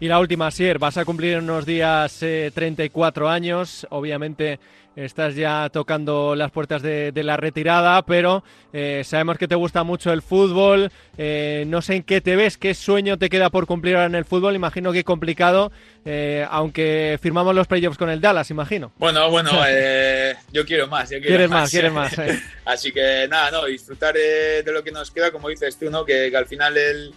Y 0.00 0.08
la 0.08 0.18
última, 0.18 0.50
Sier, 0.50 0.78
vas 0.78 0.96
a 0.96 1.04
cumplir 1.04 1.38
unos 1.38 1.64
días 1.64 2.18
34 2.18 3.26
eh, 3.26 3.30
años, 3.30 3.86
obviamente 3.90 4.58
estás 4.96 5.34
ya 5.34 5.68
tocando 5.70 6.34
las 6.34 6.50
puertas 6.50 6.82
de, 6.82 7.12
la 7.14 7.36
retirada, 7.36 8.02
pero 8.02 8.42
eh, 8.72 9.02
sabemos 9.04 9.38
que 9.38 9.48
te 9.48 9.54
gusta 9.54 9.84
mucho 9.84 10.12
el 10.12 10.22
fútbol. 10.22 10.90
Eh, 11.16 11.64
no 11.66 11.82
sé 11.82 11.96
en 11.96 12.02
qué 12.02 12.20
te 12.20 12.36
ves, 12.36 12.58
qué 12.58 12.74
sueño 12.74 13.18
te 13.18 13.30
queda 13.30 13.50
por 13.50 13.66
cumplir 13.66 13.94
ahora 13.94 14.06
en 14.06 14.14
el 14.14 14.24
fútbol. 14.24 14.56
Imagino 14.56 14.92
que 14.92 15.04
complicado, 15.04 15.72
eh, 16.04 16.46
aunque 16.50 17.18
firmamos 17.22 17.54
los 17.54 17.66
playoffs 17.66 17.98
con 17.98 18.10
el 18.10 18.20
Dallas, 18.20 18.50
imagino. 18.50 18.92
Bueno, 18.98 19.30
bueno, 19.30 19.50
yo 20.52 20.66
quiero 20.66 20.88
más. 20.88 21.10
Yo 21.10 21.18
quiero 21.18 21.28
quieres 21.28 21.50
más, 21.50 21.70
quieres 21.70 21.92
más. 21.92 22.12
Así 22.64 22.92
que 22.92 23.26
nada, 23.28 23.50
no, 23.50 23.64
disfrutar 23.66 24.14
de 24.14 24.72
lo 24.72 24.82
que 24.82 24.92
nos 24.92 25.10
queda, 25.10 25.30
como 25.30 25.48
dices 25.48 25.78
tú, 25.78 25.90
¿no? 25.90 26.04
Que, 26.04 26.32
al 26.36 26.46
final 26.46 26.76
el, 26.76 27.14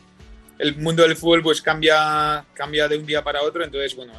el, 0.60 0.76
mundo 0.76 1.04
del 1.04 1.16
fútbol 1.16 1.42
pues 1.42 1.62
cambia, 1.62 2.44
cambia 2.54 2.88
de 2.88 2.98
un 2.98 3.06
día 3.06 3.24
para 3.24 3.42
otro, 3.42 3.64
entonces, 3.64 3.96
bueno 3.96 4.14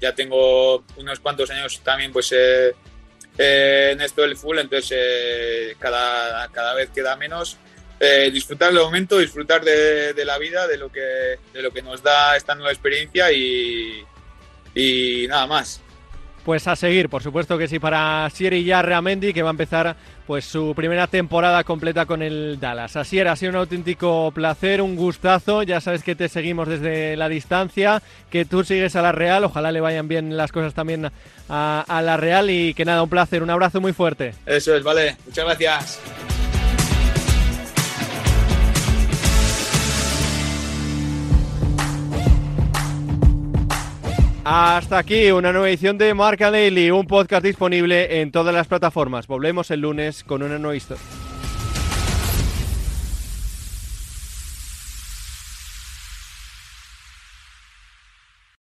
ya 0.00 0.14
tengo 0.14 0.84
unos 0.96 1.20
cuantos 1.20 1.50
años 1.50 1.80
también 1.82 2.12
pues 2.12 2.32
eh, 2.32 2.74
eh, 3.38 3.90
en 3.92 4.00
esto 4.00 4.22
del 4.22 4.36
full, 4.36 4.58
entonces 4.58 4.92
eh, 4.94 5.76
cada, 5.78 6.48
cada 6.48 6.74
vez 6.74 6.90
queda 6.90 7.16
menos. 7.16 7.58
disfrutar 8.32 8.72
del 8.72 8.82
momento, 8.82 9.18
disfrutar 9.18 9.64
de, 9.64 10.24
la 10.24 10.36
vida, 10.38 10.66
de 10.66 10.76
lo, 10.76 10.90
que, 10.92 11.38
de 11.52 11.62
lo 11.62 11.70
que 11.72 11.82
nos 11.82 12.02
da 12.02 12.36
esta 12.36 12.54
nueva 12.54 12.70
experiencia 12.70 13.32
y 13.32 14.04
nada 15.28 15.46
más. 15.46 15.83
Pues 16.44 16.68
a 16.68 16.76
seguir, 16.76 17.08
por 17.08 17.22
supuesto 17.22 17.56
que 17.56 17.68
sí, 17.68 17.78
para 17.78 18.28
Sierra 18.28 18.58
Yarramendi, 18.58 19.32
que 19.32 19.42
va 19.42 19.48
a 19.48 19.52
empezar 19.52 19.96
pues 20.26 20.44
su 20.44 20.74
primera 20.76 21.06
temporada 21.06 21.64
completa 21.64 22.04
con 22.04 22.20
el 22.20 22.58
Dallas. 22.60 22.96
Así 22.96 23.18
era, 23.18 23.32
ha 23.32 23.36
sido 23.36 23.50
un 23.50 23.56
auténtico 23.56 24.30
placer, 24.30 24.82
un 24.82 24.94
gustazo. 24.94 25.62
Ya 25.62 25.80
sabes 25.80 26.02
que 26.02 26.14
te 26.14 26.28
seguimos 26.28 26.68
desde 26.68 27.16
la 27.16 27.30
distancia, 27.30 28.02
que 28.30 28.44
tú 28.44 28.62
sigues 28.62 28.94
a 28.94 29.00
la 29.00 29.12
Real. 29.12 29.44
Ojalá 29.44 29.72
le 29.72 29.80
vayan 29.80 30.06
bien 30.06 30.36
las 30.36 30.52
cosas 30.52 30.74
también 30.74 31.10
a, 31.48 31.84
a 31.88 32.02
la 32.02 32.18
Real 32.18 32.50
y 32.50 32.74
que 32.74 32.84
nada, 32.84 33.02
un 33.02 33.10
placer, 33.10 33.42
un 33.42 33.50
abrazo 33.50 33.80
muy 33.80 33.94
fuerte. 33.94 34.34
Eso 34.44 34.76
es, 34.76 34.82
vale. 34.82 35.16
Muchas 35.24 35.44
gracias. 35.46 36.43
Hasta 44.44 44.98
aquí 44.98 45.30
una 45.30 45.52
nueva 45.52 45.70
edición 45.70 45.96
de 45.96 46.12
Marca 46.12 46.50
Daily, 46.50 46.90
un 46.90 47.06
podcast 47.06 47.42
disponible 47.42 48.20
en 48.20 48.30
todas 48.30 48.54
las 48.54 48.66
plataformas. 48.66 49.26
Volvemos 49.26 49.70
el 49.70 49.80
lunes 49.80 50.22
con 50.22 50.42
una 50.42 50.58
nueva 50.58 50.76
historia. 50.76 51.02